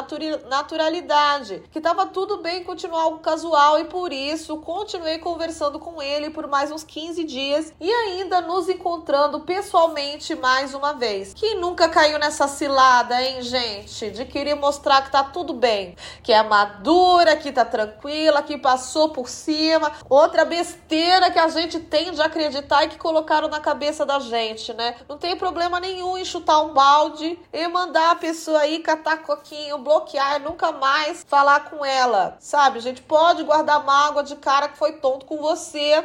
naturalidade, 0.48 1.62
que 1.70 1.78
estava 1.78 2.06
tudo 2.06 2.38
bem 2.38 2.64
continuar 2.64 3.02
algo 3.02 3.20
casual 3.20 3.78
e 3.78 3.84
por 3.84 4.12
isso 4.12 4.56
continuei 4.56 5.18
conversando 5.18 5.78
com 5.78 6.02
ele 6.02 6.28
por 6.28 6.48
mais 6.48 6.72
uns 6.72 6.82
15 6.82 7.22
dias 7.22 7.72
e 7.80 7.88
ainda 7.88 8.40
nos 8.40 8.68
encontrando 8.68 9.40
pessoalmente 9.40 10.34
mais 10.34 10.74
uma 10.74 10.92
vez. 10.92 11.32
Quem 11.34 11.60
nunca 11.60 11.88
caiu 11.88 12.18
nessa 12.18 12.48
cilada, 12.48 13.22
hein, 13.22 13.42
gente? 13.42 14.10
De 14.10 14.24
querer 14.24 14.56
mostrar 14.56 15.02
que 15.02 15.12
tá 15.12 15.22
tudo 15.22 15.54
bem, 15.54 15.94
que 16.20 16.32
é 16.32 16.42
madura, 16.42 17.36
que 17.36 17.52
tá 17.52 17.64
tranquila, 17.64 18.42
que 18.42 18.58
passou 18.58 19.10
por 19.10 19.28
cima. 19.28 19.92
Outra 20.10 20.44
besteira 20.44 21.30
que 21.30 21.38
a 21.38 21.46
gente 21.46 21.78
tem 21.78 22.10
de 22.10 22.20
acreditar 22.20 22.82
e 22.84 22.88
que 22.88 22.98
colocaram 22.98 23.46
na 23.46 23.60
cabeça 23.60 24.04
da 24.04 24.18
gente 24.18 24.63
né? 24.72 24.96
Não 25.08 25.18
tem 25.18 25.36
problema 25.36 25.78
nenhum 25.78 26.16
em 26.16 26.24
chutar 26.24 26.62
um 26.62 26.72
balde 26.72 27.38
e 27.52 27.68
mandar 27.68 28.12
a 28.12 28.16
pessoa 28.16 28.60
aí 28.60 28.78
catar 28.78 29.18
coquinho, 29.18 29.78
bloquear, 29.78 30.40
nunca 30.40 30.72
mais 30.72 31.24
falar 31.28 31.68
com 31.70 31.84
ela, 31.84 32.36
sabe? 32.40 32.78
A 32.78 32.82
gente 32.82 33.02
pode 33.02 33.42
guardar 33.42 33.84
mágoa 33.84 34.22
de 34.22 34.36
cara 34.36 34.68
que 34.68 34.78
foi 34.78 34.92
tonto 34.92 35.26
com 35.26 35.38
você. 35.38 36.04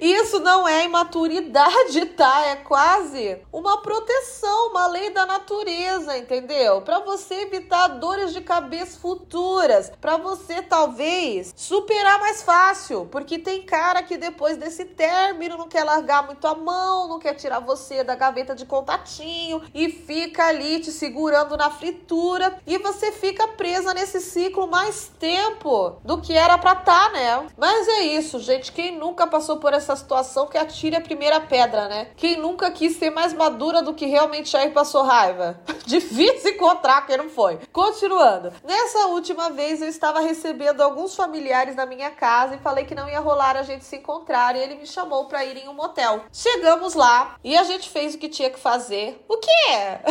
Isso 0.00 0.38
não 0.40 0.66
é 0.66 0.84
imaturidade, 0.84 2.06
tá? 2.06 2.46
É 2.46 2.56
quase 2.56 3.40
uma 3.52 3.82
proteção, 3.82 4.68
uma 4.70 4.86
lei 4.86 5.10
da 5.10 5.26
natureza, 5.26 6.16
entendeu? 6.16 6.80
Para 6.82 7.00
você 7.00 7.42
evitar 7.42 7.88
dores 7.88 8.32
de 8.32 8.40
cabeça 8.40 8.98
futuras, 8.98 9.90
para 10.00 10.16
você 10.16 10.62
talvez 10.62 11.52
superar 11.56 12.18
mais 12.18 12.42
fácil, 12.42 13.06
porque 13.10 13.38
tem 13.38 13.62
cara 13.62 14.02
que 14.02 14.16
depois 14.16 14.56
desse 14.56 14.84
término 14.84 15.56
não 15.56 15.68
quer 15.68 15.84
largar 15.84 16.24
muito 16.26 16.46
a 16.46 16.54
mão, 16.54 17.08
não 17.08 17.18
quer 17.18 17.34
tirar 17.34 17.60
você 17.60 17.97
da 18.04 18.14
gaveta 18.14 18.54
de 18.54 18.64
contatinho 18.66 19.62
e 19.74 19.88
fica 19.88 20.46
ali 20.46 20.80
te 20.80 20.90
segurando 20.90 21.56
na 21.56 21.70
fritura 21.70 22.58
e 22.66 22.78
você 22.78 23.12
fica 23.12 23.48
presa 23.48 23.94
nesse 23.94 24.20
ciclo 24.20 24.66
mais 24.66 25.10
tempo 25.18 25.98
do 26.04 26.20
que 26.20 26.32
era 26.32 26.56
pra 26.58 26.74
tá, 26.74 27.10
né? 27.10 27.46
Mas 27.56 27.88
é 27.88 28.00
isso, 28.00 28.38
gente. 28.38 28.72
Quem 28.72 28.96
nunca 28.96 29.26
passou 29.26 29.58
por 29.58 29.72
essa 29.72 29.94
situação 29.96 30.46
que 30.46 30.58
atire 30.58 30.96
a 30.96 31.00
primeira 31.00 31.40
pedra, 31.40 31.88
né? 31.88 32.08
Quem 32.16 32.36
nunca 32.36 32.70
quis 32.70 32.96
ser 32.96 33.10
mais 33.10 33.32
madura 33.32 33.82
do 33.82 33.94
que 33.94 34.06
realmente 34.06 34.50
já 34.50 34.68
passou 34.70 35.02
raiva? 35.02 35.60
Difícil 35.86 36.50
encontrar 36.50 37.06
quem 37.06 37.16
não 37.16 37.28
foi. 37.28 37.58
Continuando. 37.72 38.52
Nessa 38.64 39.06
última 39.06 39.50
vez 39.50 39.80
eu 39.80 39.88
estava 39.88 40.20
recebendo 40.20 40.80
alguns 40.82 41.14
familiares 41.14 41.74
na 41.74 41.86
minha 41.86 42.10
casa 42.10 42.54
e 42.54 42.58
falei 42.58 42.84
que 42.84 42.94
não 42.94 43.08
ia 43.08 43.20
rolar 43.20 43.56
a 43.56 43.62
gente 43.62 43.84
se 43.84 43.96
encontrar 43.96 44.54
e 44.54 44.60
ele 44.60 44.76
me 44.76 44.86
chamou 44.86 45.26
para 45.26 45.44
ir 45.44 45.56
em 45.56 45.68
um 45.68 45.74
motel. 45.74 46.24
Chegamos 46.32 46.94
lá 46.94 47.36
e 47.42 47.56
a 47.56 47.64
gente 47.64 47.87
fez 47.88 48.14
o 48.14 48.18
que 48.18 48.28
tinha 48.28 48.50
que 48.50 48.58
fazer. 48.58 49.24
O 49.28 49.36
quê? 49.38 49.48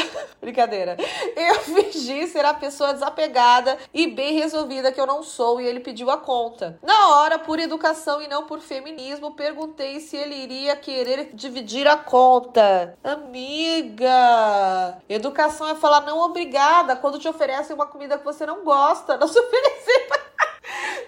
Brincadeira. 0.41 0.97
Eu 1.35 1.55
fingi 1.91 2.27
ser 2.27 2.45
a 2.45 2.53
pessoa 2.53 2.93
desapegada 2.93 3.77
e 3.93 4.07
bem 4.07 4.33
resolvida 4.33 4.91
que 4.91 4.99
eu 4.99 5.07
não 5.07 5.23
sou 5.23 5.61
e 5.61 5.65
ele 5.65 5.79
pediu 5.79 6.09
a 6.09 6.17
conta. 6.17 6.79
Na 6.81 7.15
hora, 7.15 7.39
por 7.39 7.59
educação 7.59 8.21
e 8.21 8.27
não 8.27 8.45
por 8.45 8.59
feminismo, 8.59 9.35
perguntei 9.35 9.99
se 9.99 10.17
ele 10.17 10.35
iria 10.35 10.75
querer 10.75 11.31
dividir 11.33 11.87
a 11.87 11.97
conta. 11.97 12.97
Amiga, 13.03 14.97
educação 15.07 15.69
é 15.69 15.75
falar 15.75 16.01
não 16.01 16.19
obrigada 16.19 16.95
quando 16.95 17.19
te 17.19 17.27
oferecem 17.27 17.75
uma 17.75 17.87
comida 17.87 18.17
que 18.17 18.25
você 18.25 18.45
não 18.45 18.63
gosta. 18.63 19.17
Não 19.17 19.27
se 19.27 19.39
oferecer 19.39 20.07
pra 20.07 20.26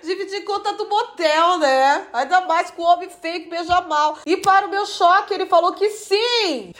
dividir 0.04 0.44
conta 0.44 0.74
do 0.74 0.88
motel, 0.88 1.58
né? 1.58 2.08
Ainda 2.14 2.42
mais 2.42 2.72
com 2.72 2.82
o 2.82 2.86
homem 2.86 3.10
fake 3.10 3.50
beija 3.50 3.82
mal. 3.82 4.18
E 4.26 4.38
para 4.38 4.68
o 4.68 4.70
meu 4.70 4.86
choque, 4.86 5.34
ele 5.34 5.46
falou 5.46 5.74
que 5.74 5.90
sim. 5.90 6.74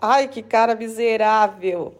Ai, 0.00 0.28
que 0.28 0.42
cara 0.42 0.74
miserável. 0.74 1.94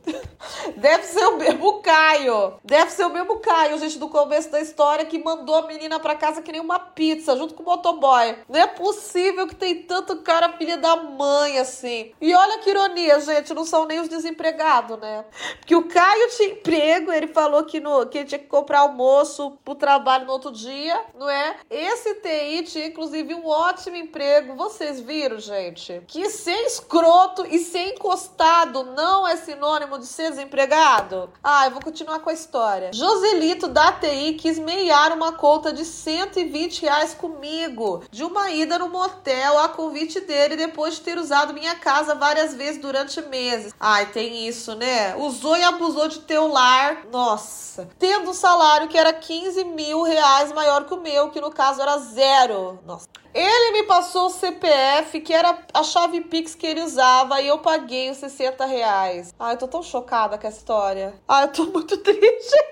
Deve 0.76 1.04
ser 1.04 1.24
o 1.26 1.36
mesmo 1.36 1.80
Caio. 1.82 2.54
Deve 2.64 2.90
ser 2.90 3.04
o 3.04 3.10
mesmo 3.10 3.38
Caio, 3.38 3.78
gente, 3.78 3.98
do 3.98 4.08
começo 4.08 4.50
da 4.50 4.60
história, 4.60 5.04
que 5.04 5.22
mandou 5.22 5.54
a 5.54 5.66
menina 5.66 6.00
pra 6.00 6.16
casa 6.16 6.42
que 6.42 6.50
nem 6.50 6.60
uma 6.60 6.80
pizza, 6.80 7.36
junto 7.36 7.54
com 7.54 7.62
o 7.62 7.66
motoboy. 7.66 8.36
Não 8.48 8.58
é 8.58 8.66
possível 8.66 9.46
que 9.46 9.54
tem 9.54 9.82
tanto 9.82 10.16
cara 10.16 10.54
filha 10.54 10.76
da 10.76 10.96
mãe, 10.96 11.58
assim. 11.58 12.12
E 12.20 12.34
olha 12.34 12.58
que 12.58 12.70
ironia, 12.70 13.20
gente, 13.20 13.54
não 13.54 13.64
são 13.64 13.86
nem 13.86 14.00
os 14.00 14.08
desempregados, 14.08 14.98
né? 14.98 15.24
Porque 15.58 15.76
o 15.76 15.84
Caio 15.84 16.28
tinha 16.30 16.50
emprego, 16.50 17.12
ele 17.12 17.28
falou 17.28 17.64
que, 17.64 17.78
no, 17.78 18.06
que 18.06 18.18
ele 18.18 18.26
tinha 18.26 18.38
que 18.38 18.46
comprar 18.46 18.80
almoço 18.80 19.58
pro 19.64 19.74
trabalho 19.74 20.21
no 20.22 20.32
outro 20.32 20.50
dia, 20.50 21.00
não 21.18 21.28
é? 21.28 21.56
Esse 21.70 22.14
TI 22.16 22.62
tinha, 22.64 22.86
inclusive, 22.86 23.34
um 23.34 23.46
ótimo 23.46 23.96
emprego. 23.96 24.54
Vocês 24.54 25.00
viram, 25.00 25.38
gente? 25.38 26.02
Que 26.06 26.28
ser 26.30 26.66
escroto 26.66 27.46
e 27.46 27.58
ser 27.58 27.94
encostado 27.94 28.84
não 28.84 29.26
é 29.26 29.36
sinônimo 29.36 29.98
de 29.98 30.06
ser 30.06 30.30
desempregado? 30.30 31.30
Ah, 31.42 31.66
eu 31.66 31.72
vou 31.72 31.82
continuar 31.82 32.20
com 32.20 32.30
a 32.30 32.34
história. 32.34 32.90
Joselito 32.92 33.68
da 33.68 33.92
TI 33.92 34.34
quis 34.34 34.58
meiar 34.58 35.12
uma 35.12 35.32
conta 35.32 35.72
de 35.72 35.84
120 35.84 36.82
reais 36.82 37.14
comigo, 37.14 38.02
de 38.10 38.24
uma 38.24 38.50
ida 38.50 38.78
no 38.78 38.88
motel 38.88 39.58
a 39.58 39.68
convite 39.68 40.20
dele 40.20 40.56
depois 40.56 40.94
de 40.94 41.00
ter 41.00 41.18
usado 41.18 41.54
minha 41.54 41.74
casa 41.74 42.14
várias 42.14 42.54
vezes 42.54 42.80
durante 42.80 43.20
meses. 43.22 43.74
Ai, 43.78 44.06
tem 44.06 44.46
isso, 44.46 44.74
né? 44.74 45.16
Usou 45.16 45.56
e 45.56 45.62
abusou 45.62 46.08
de 46.08 46.20
teu 46.20 46.48
lar. 46.48 47.06
Nossa. 47.10 47.88
Tendo 47.98 48.30
um 48.30 48.34
salário 48.34 48.88
que 48.88 48.98
era 48.98 49.12
15 49.12 49.64
mil 49.64 50.02
reais 50.12 50.52
maior 50.52 50.84
que 50.84 50.94
o 50.94 51.00
meu, 51.00 51.30
que 51.30 51.40
no 51.40 51.50
caso 51.50 51.82
era 51.82 51.98
zero. 51.98 52.80
Nossa. 52.84 53.08
Ele 53.34 53.72
me 53.72 53.84
passou 53.84 54.26
o 54.26 54.30
CPF, 54.30 55.18
que 55.20 55.32
era 55.32 55.58
a 55.72 55.82
chave 55.82 56.20
Pix 56.20 56.54
que 56.54 56.66
ele 56.66 56.82
usava, 56.82 57.40
e 57.40 57.48
eu 57.48 57.58
paguei 57.58 58.10
os 58.10 58.18
60 58.18 58.66
reais. 58.66 59.34
Ai, 59.40 59.54
eu 59.54 59.58
tô 59.58 59.66
tão 59.66 59.82
chocada 59.82 60.36
com 60.36 60.46
essa 60.46 60.58
história. 60.58 61.14
Ai, 61.26 61.44
eu 61.44 61.48
tô 61.48 61.64
muito 61.64 61.96
triste. 62.04 62.64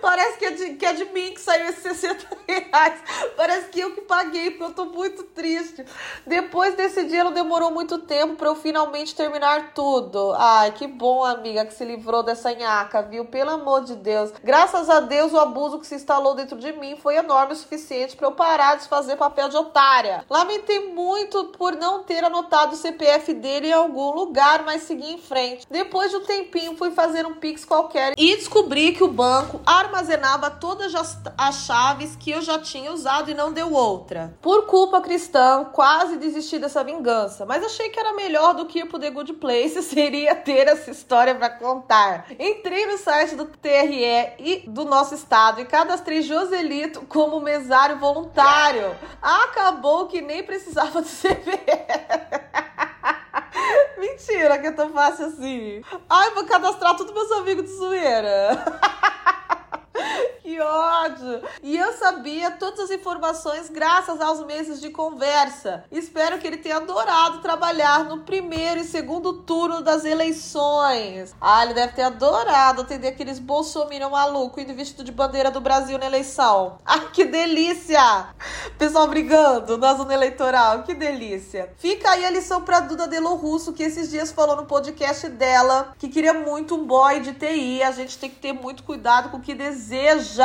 Parece 0.00 0.38
que 0.38 0.44
é, 0.46 0.50
de, 0.52 0.74
que 0.74 0.86
é 0.86 0.92
de 0.94 1.04
mim 1.06 1.32
que 1.34 1.40
saiu 1.40 1.68
esses 1.68 1.82
60 1.82 2.26
reais. 2.48 3.02
Parece 3.36 3.68
que 3.68 3.80
eu 3.80 3.94
que 3.94 4.00
paguei, 4.02 4.52
porque 4.52 4.64
eu 4.64 4.72
tô 4.72 4.86
muito 4.86 5.22
triste. 5.22 5.84
Depois 6.26 6.74
desse 6.74 7.04
dia, 7.04 7.22
não 7.22 7.32
demorou 7.32 7.70
muito 7.70 7.98
tempo 7.98 8.36
para 8.36 8.48
eu 8.48 8.56
finalmente 8.56 9.14
terminar 9.14 9.74
tudo. 9.74 10.32
Ai, 10.38 10.72
que 10.72 10.86
bom, 10.86 11.24
amiga, 11.24 11.66
que 11.66 11.74
se 11.74 11.84
livrou 11.84 12.22
dessa 12.22 12.54
nhaca, 12.54 13.02
viu? 13.02 13.26
Pelo 13.26 13.50
amor 13.50 13.84
de 13.84 13.94
Deus. 13.94 14.32
Graças 14.42 14.88
a 14.88 15.00
Deus, 15.00 15.34
o 15.34 15.38
abuso 15.38 15.78
que 15.78 15.86
se 15.86 15.94
instalou 15.94 16.34
dentro 16.34 16.56
de 16.56 16.72
mim 16.72 16.96
foi 16.96 17.16
enorme 17.16 17.52
o 17.52 17.56
suficiente 17.56 18.16
para 18.16 18.26
eu 18.26 18.32
parar 18.32 18.76
de 18.76 18.88
fazer 18.88 19.16
papel 19.16 19.50
de 19.50 19.56
otário 19.58 20.05
Lamentei 20.28 20.92
muito 20.92 21.46
por 21.46 21.74
não 21.74 22.02
ter 22.02 22.24
anotado 22.24 22.74
o 22.74 22.78
CPF 22.78 23.34
dele 23.34 23.68
em 23.68 23.72
algum 23.72 24.12
lugar, 24.12 24.64
mas 24.64 24.82
segui 24.82 25.12
em 25.12 25.18
frente. 25.18 25.66
Depois 25.70 26.10
de 26.10 26.16
um 26.16 26.24
tempinho, 26.24 26.76
fui 26.76 26.90
fazer 26.90 27.26
um 27.26 27.34
Pix 27.34 27.64
qualquer 27.64 28.14
e 28.16 28.36
descobri 28.36 28.92
que 28.92 29.04
o 29.04 29.08
banco 29.08 29.60
armazenava 29.64 30.50
todas 30.50 30.94
as 31.36 31.54
chaves 31.66 32.16
que 32.16 32.30
eu 32.30 32.40
já 32.40 32.58
tinha 32.58 32.92
usado 32.92 33.30
e 33.30 33.34
não 33.34 33.52
deu 33.52 33.72
outra. 33.72 34.36
Por 34.40 34.66
culpa 34.66 35.00
cristã, 35.00 35.64
quase 35.72 36.16
desisti 36.16 36.58
dessa 36.58 36.82
vingança, 36.84 37.44
mas 37.44 37.64
achei 37.64 37.88
que 37.88 37.98
era 37.98 38.12
melhor 38.14 38.54
do 38.54 38.66
que 38.66 38.80
ir 38.80 38.86
pro 38.86 38.98
The 38.98 39.10
Good 39.10 39.34
Place 39.34 39.82
seria 39.82 40.34
ter 40.34 40.68
essa 40.68 40.90
história 40.90 41.34
para 41.34 41.50
contar. 41.50 42.26
Entrei 42.38 42.86
no 42.86 42.98
site 42.98 43.34
do 43.34 43.46
TRE 43.46 44.34
e 44.38 44.64
do 44.66 44.84
nosso 44.84 45.14
estado 45.14 45.60
e 45.60 45.64
cadastrei 45.64 46.22
Joselito 46.22 47.02
como 47.02 47.40
mesário 47.40 47.98
voluntário. 47.98 48.96
Acabou 49.22 49.95
que 50.04 50.20
nem 50.20 50.42
precisava 50.42 51.00
de 51.00 51.08
CPF. 51.08 51.56
Mentira, 53.98 54.58
que 54.58 54.66
é 54.66 54.72
tão 54.72 54.92
fácil 54.92 55.26
assim. 55.26 55.82
Ai, 56.08 56.30
vou 56.32 56.44
cadastrar 56.44 56.96
todos 56.96 57.14
meus 57.14 57.32
amigos 57.32 57.64
de 57.64 57.72
zoeira. 57.76 58.64
Que 60.46 60.60
ódio. 60.60 61.42
E 61.60 61.76
eu 61.76 61.92
sabia 61.94 62.52
todas 62.52 62.78
as 62.78 62.90
informações 62.92 63.68
graças 63.68 64.20
aos 64.20 64.46
meses 64.46 64.80
de 64.80 64.90
conversa. 64.90 65.82
Espero 65.90 66.38
que 66.38 66.46
ele 66.46 66.58
tenha 66.58 66.76
adorado 66.76 67.40
trabalhar 67.40 68.04
no 68.04 68.20
primeiro 68.20 68.80
e 68.80 68.84
segundo 68.84 69.42
turno 69.42 69.82
das 69.82 70.04
eleições. 70.04 71.34
Ah, 71.40 71.64
ele 71.64 71.74
deve 71.74 71.94
ter 71.94 72.02
adorado 72.02 72.82
atender 72.82 73.08
aqueles 73.08 73.40
bolsominion 73.40 74.10
maluco 74.10 74.60
indo 74.60 74.72
vestido 74.72 75.02
de 75.02 75.10
bandeira 75.10 75.50
do 75.50 75.60
Brasil 75.60 75.98
na 75.98 76.06
eleição. 76.06 76.78
Ah, 76.86 77.00
que 77.00 77.24
delícia! 77.24 78.28
Pessoal 78.78 79.08
brigando 79.08 79.76
na 79.76 79.94
zona 79.94 80.14
eleitoral, 80.14 80.84
que 80.84 80.94
delícia. 80.94 81.72
Fica 81.76 82.10
aí 82.10 82.24
a 82.24 82.30
lição 82.30 82.62
pra 82.62 82.78
Duda 82.78 83.08
Delo 83.08 83.34
Russo, 83.34 83.72
que 83.72 83.82
esses 83.82 84.10
dias 84.10 84.30
falou 84.30 84.54
no 84.54 84.66
podcast 84.66 85.28
dela 85.28 85.92
que 85.98 86.08
queria 86.08 86.34
muito 86.34 86.76
um 86.76 86.86
boy 86.86 87.18
de 87.18 87.32
TI. 87.32 87.82
A 87.82 87.90
gente 87.90 88.16
tem 88.16 88.30
que 88.30 88.36
ter 88.36 88.52
muito 88.52 88.84
cuidado 88.84 89.30
com 89.30 89.38
o 89.38 89.40
que 89.40 89.52
deseja. 89.52 90.35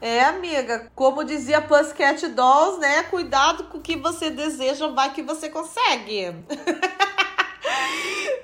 É, 0.00 0.24
amiga, 0.24 0.90
como 0.94 1.24
dizia 1.24 1.60
Pussycat 1.60 2.28
Dolls, 2.28 2.78
né? 2.80 3.02
Cuidado 3.04 3.64
com 3.64 3.78
o 3.78 3.80
que 3.80 3.96
você 3.96 4.30
deseja, 4.30 4.88
vai 4.88 5.12
que 5.12 5.22
você 5.22 5.48
consegue. 5.48 6.34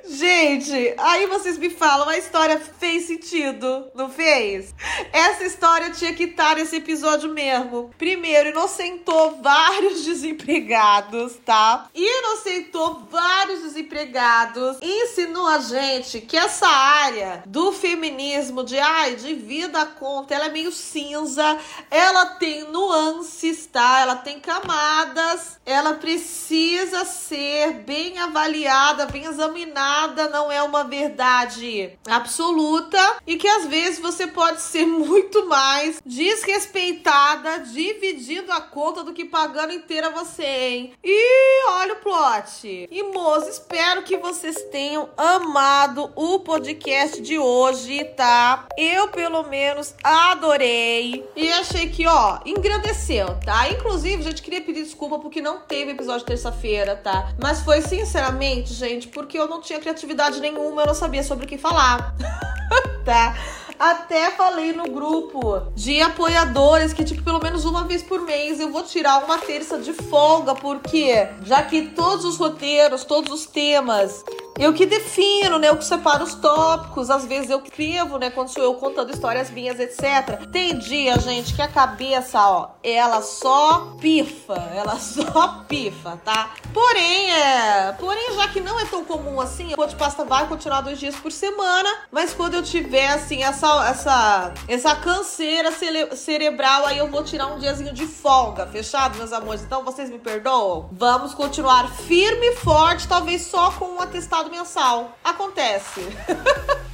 Gente, 0.09 0.95
aí 0.97 1.27
vocês 1.27 1.59
me 1.59 1.68
falam, 1.68 2.09
a 2.09 2.16
história 2.16 2.59
fez 2.59 3.07
sentido, 3.07 3.87
não 3.95 4.09
fez? 4.09 4.74
Essa 5.12 5.45
história 5.45 5.91
tinha 5.91 6.14
que 6.14 6.24
estar 6.24 6.57
nesse 6.57 6.77
episódio 6.77 7.33
mesmo. 7.35 7.91
Primeiro, 7.99 8.49
inocentou 8.49 9.43
vários 9.43 10.05
desempregados, 10.07 11.35
tá? 11.45 11.89
Inocentou 11.95 13.07
vários 13.11 13.62
desempregados. 13.62 14.79
Ensinou 14.81 15.47
a 15.47 15.59
gente 15.59 16.20
que 16.20 16.37
essa 16.37 16.66
área 16.66 17.43
do 17.45 17.70
feminismo, 17.72 18.64
de 18.64 18.79
ai, 18.79 19.16
de 19.16 19.35
vida 19.35 19.85
conta, 19.85 20.35
ela 20.35 20.47
é 20.47 20.51
meio 20.51 20.72
cinza, 20.72 21.59
ela 21.91 22.27
tem 22.27 22.64
nuances, 22.70 23.66
tá? 23.66 24.01
Ela 24.01 24.16
tem 24.16 24.41
camadas, 24.41 25.59
ela 25.66 25.95
precisa 25.95 27.05
ser 27.05 27.74
bem 27.85 28.18
avaliada, 28.18 29.07
bem 29.17 29.25
examinada, 29.25 30.29
não 30.29 30.53
é 30.53 30.62
uma 30.62 30.85
verdade 30.85 31.91
absoluta 32.07 32.99
e 33.27 33.37
que 33.37 33.49
às 33.49 33.67
vezes 33.67 33.99
você 33.99 34.27
pode 34.27 34.61
ser 34.61 34.85
muito 34.85 35.49
mais 35.49 36.03
desrespeitada 36.05 37.61
dividindo 37.61 38.53
a 38.53 38.61
conta 38.61 39.03
do 39.03 39.14
que 39.14 39.25
pagando 39.25 39.73
inteira 39.73 40.11
você, 40.11 40.45
hein? 40.45 40.93
E 41.03 41.67
olha 41.71 41.95
o 41.95 41.97
plot. 41.97 42.89
E 42.91 43.03
moço, 43.05 43.49
espero 43.49 44.03
que 44.03 44.19
vocês 44.19 44.57
tenham 44.71 45.09
amado 45.17 46.11
o 46.14 46.41
podcast 46.41 47.23
de 47.23 47.39
hoje, 47.39 48.05
tá? 48.17 48.67
Eu 48.77 49.09
pelo 49.09 49.45
menos 49.45 49.95
adorei 50.05 51.27
e 51.35 51.51
achei 51.53 51.89
que, 51.89 52.07
ó, 52.07 52.41
engrandeceu, 52.45 53.39
tá? 53.45 53.71
Inclusive, 53.71 54.23
gente, 54.23 54.43
queria 54.43 54.61
pedir 54.61 54.83
desculpa 54.83 55.19
porque 55.19 55.41
não 55.41 55.61
teve 55.61 55.93
episódio 55.93 56.27
terça-feira, 56.27 56.97
tá? 56.97 57.33
Mas 57.41 57.61
foi 57.61 57.81
sinceramente, 57.81 58.75
gente, 58.75 59.06
porque 59.09 59.39
eu 59.39 59.49
não 59.49 59.61
tinha 59.61 59.79
criatividade 59.79 60.41
nenhuma, 60.41 60.83
eu 60.83 60.87
não 60.87 60.95
sabia 60.95 61.23
sobre 61.23 61.47
o 61.47 61.49
que 61.49 61.59
falar. 61.59 62.15
tá? 63.05 63.37
Até 63.79 64.31
falei 64.31 64.73
no 64.73 64.85
grupo 64.85 65.61
de 65.75 66.01
apoiadores 66.01 66.95
que, 66.95 67.05
tipo, 67.05 67.23
pelo 67.23 67.43
menos 67.43 67.65
uma 67.67 67.85
vez 67.85 68.03
por 68.03 68.23
mês 68.23 68.59
eu 68.59 68.71
vou 68.71 68.83
tirar 68.83 69.23
uma 69.25 69.37
terça 69.37 69.79
de 69.79 69.93
folga, 69.93 70.55
porque 70.55 71.29
já 71.43 71.63
que 71.63 71.89
todos 71.89 72.25
os 72.25 72.39
roteiros, 72.39 73.05
todos 73.05 73.31
os 73.33 73.45
temas 73.47 74.25
eu 74.59 74.73
que 74.73 74.87
defino, 74.87 75.59
né? 75.59 75.69
Eu 75.69 75.77
que 75.77 75.85
separo 75.85 76.25
os 76.25 76.35
tópicos. 76.35 77.11
Às 77.11 77.25
vezes 77.25 77.51
eu 77.51 77.63
escrevo, 77.63 78.19
né? 78.19 78.31
Quando 78.31 78.49
sou 78.49 78.63
eu 78.63 78.75
contando 78.75 79.13
histórias 79.13 79.51
minhas, 79.51 79.79
etc. 79.79 80.47
Tem 80.51 80.77
dia, 80.79 81.19
gente, 81.19 81.55
que 81.55 81.63
a 81.63 81.69
cabeça, 81.69 82.39
ó, 82.41 82.71
ela 82.83 83.23
só 83.23 83.97
pifa. 84.01 84.55
Ela 84.75 84.97
só 85.01 85.65
pifa, 85.69 86.21
tá? 86.25 86.51
Porém, 86.73 87.33
é. 87.33 87.93
Porém, 87.99 88.35
já 88.35 88.49
que 88.49 88.61
não 88.61 88.79
é 88.81 88.85
tão 88.85 89.05
comum 89.05 89.41
assim, 89.41 89.75
o 89.77 89.87
de 89.87 89.97
pasta 89.97 90.25
vai 90.25 90.47
continuar 90.49 90.81
dois 90.81 90.99
dias 90.99 91.17
por 91.17 91.31
semana. 91.31 91.89
Mas 92.11 92.33
quando 92.33 92.55
eu 92.55 92.63
tiver, 92.63 93.09
assim, 93.09 93.43
essa, 93.43 93.89
essa, 93.89 94.55
essa 94.69 94.97
canseira 94.97 95.71
cere 95.73 96.17
cerebral, 96.17 96.87
aí 96.87 96.99
eu 96.99 97.11
vou 97.11 97.23
tirar 97.23 97.47
um 97.49 97.59
diazinho 97.59 97.93
de 97.93 98.07
folga. 98.07 98.67
Fechado, 98.67 99.17
meus 99.19 99.33
amores? 99.33 99.63
Então 99.63 99.85
vocês 99.85 100.11
me 100.11 100.19
perdoam? 100.19 100.89
Vamos 100.93 101.35
continuar 101.35 101.89
firme 101.91 102.47
e 102.47 102.57
forte, 102.57 103.09
talvez 103.09 103.43
só 103.43 103.71
com 103.73 103.87
um 103.87 104.01
atestado 104.01 104.45
mensal. 104.51 105.16
Acontece. 105.22 106.01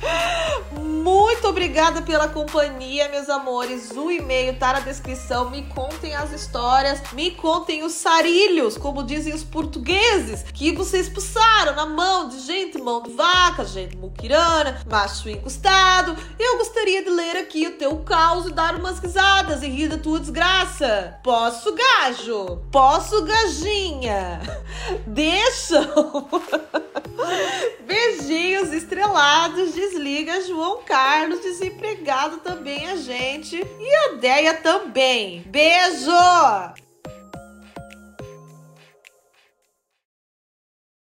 Muito 0.73 1.49
obrigada 1.49 2.03
pela 2.03 2.29
companhia, 2.29 3.09
meus 3.09 3.29
amores. 3.29 3.91
O 3.91 4.11
e-mail 4.11 4.59
tá 4.59 4.75
na 4.75 4.81
descrição. 4.81 5.51
Me 5.51 5.63
contem 5.65 6.15
as 6.15 6.33
histórias, 6.33 7.01
me 7.13 7.33
contem 7.33 7.83
os 7.83 7.93
sarilhos, 7.93 8.77
como 8.77 9.03
dizem 9.03 9.35
os 9.35 9.43
portugueses, 9.43 10.45
que 10.55 10.73
vocês 10.73 11.07
expulsaram 11.07 11.75
na 11.75 11.87
mão 11.87 12.29
de 12.29 12.39
gente, 12.41 12.79
mão 12.79 13.03
de 13.03 13.11
vaca, 13.13 13.65
gente 13.65 13.97
muquirana, 13.97 14.81
macho 14.89 15.29
encostado. 15.29 16.17
Eu 16.39 16.59
gostaria 16.59 17.03
de 17.03 17.11
ler 17.11 17.37
aqui 17.37 17.67
o 17.67 17.73
teu 17.73 17.97
caos 17.99 18.47
e 18.47 18.53
dar 18.53 18.77
umas 18.77 18.99
risadas 18.99 19.63
e 19.63 19.69
rir 19.69 19.89
da 19.89 19.99
tua 19.99 20.21
desgraça. 20.21 21.19
Posso, 21.23 21.75
gajo? 21.75 22.63
Posso, 22.71 23.23
gajinha? 23.23 24.41
Deixa. 25.07 25.81
Beijinhos 27.81 28.73
estrelados, 28.73 29.75
desliga 29.75 30.41
João 30.43 30.83
Carlos, 30.85 31.41
desempregado 31.41 32.39
também 32.39 32.87
a 32.89 32.97
gente. 32.97 33.57
E 33.57 33.95
a 33.95 34.13
Deia 34.15 34.55
também. 34.55 35.43
Beijo! 35.47 36.11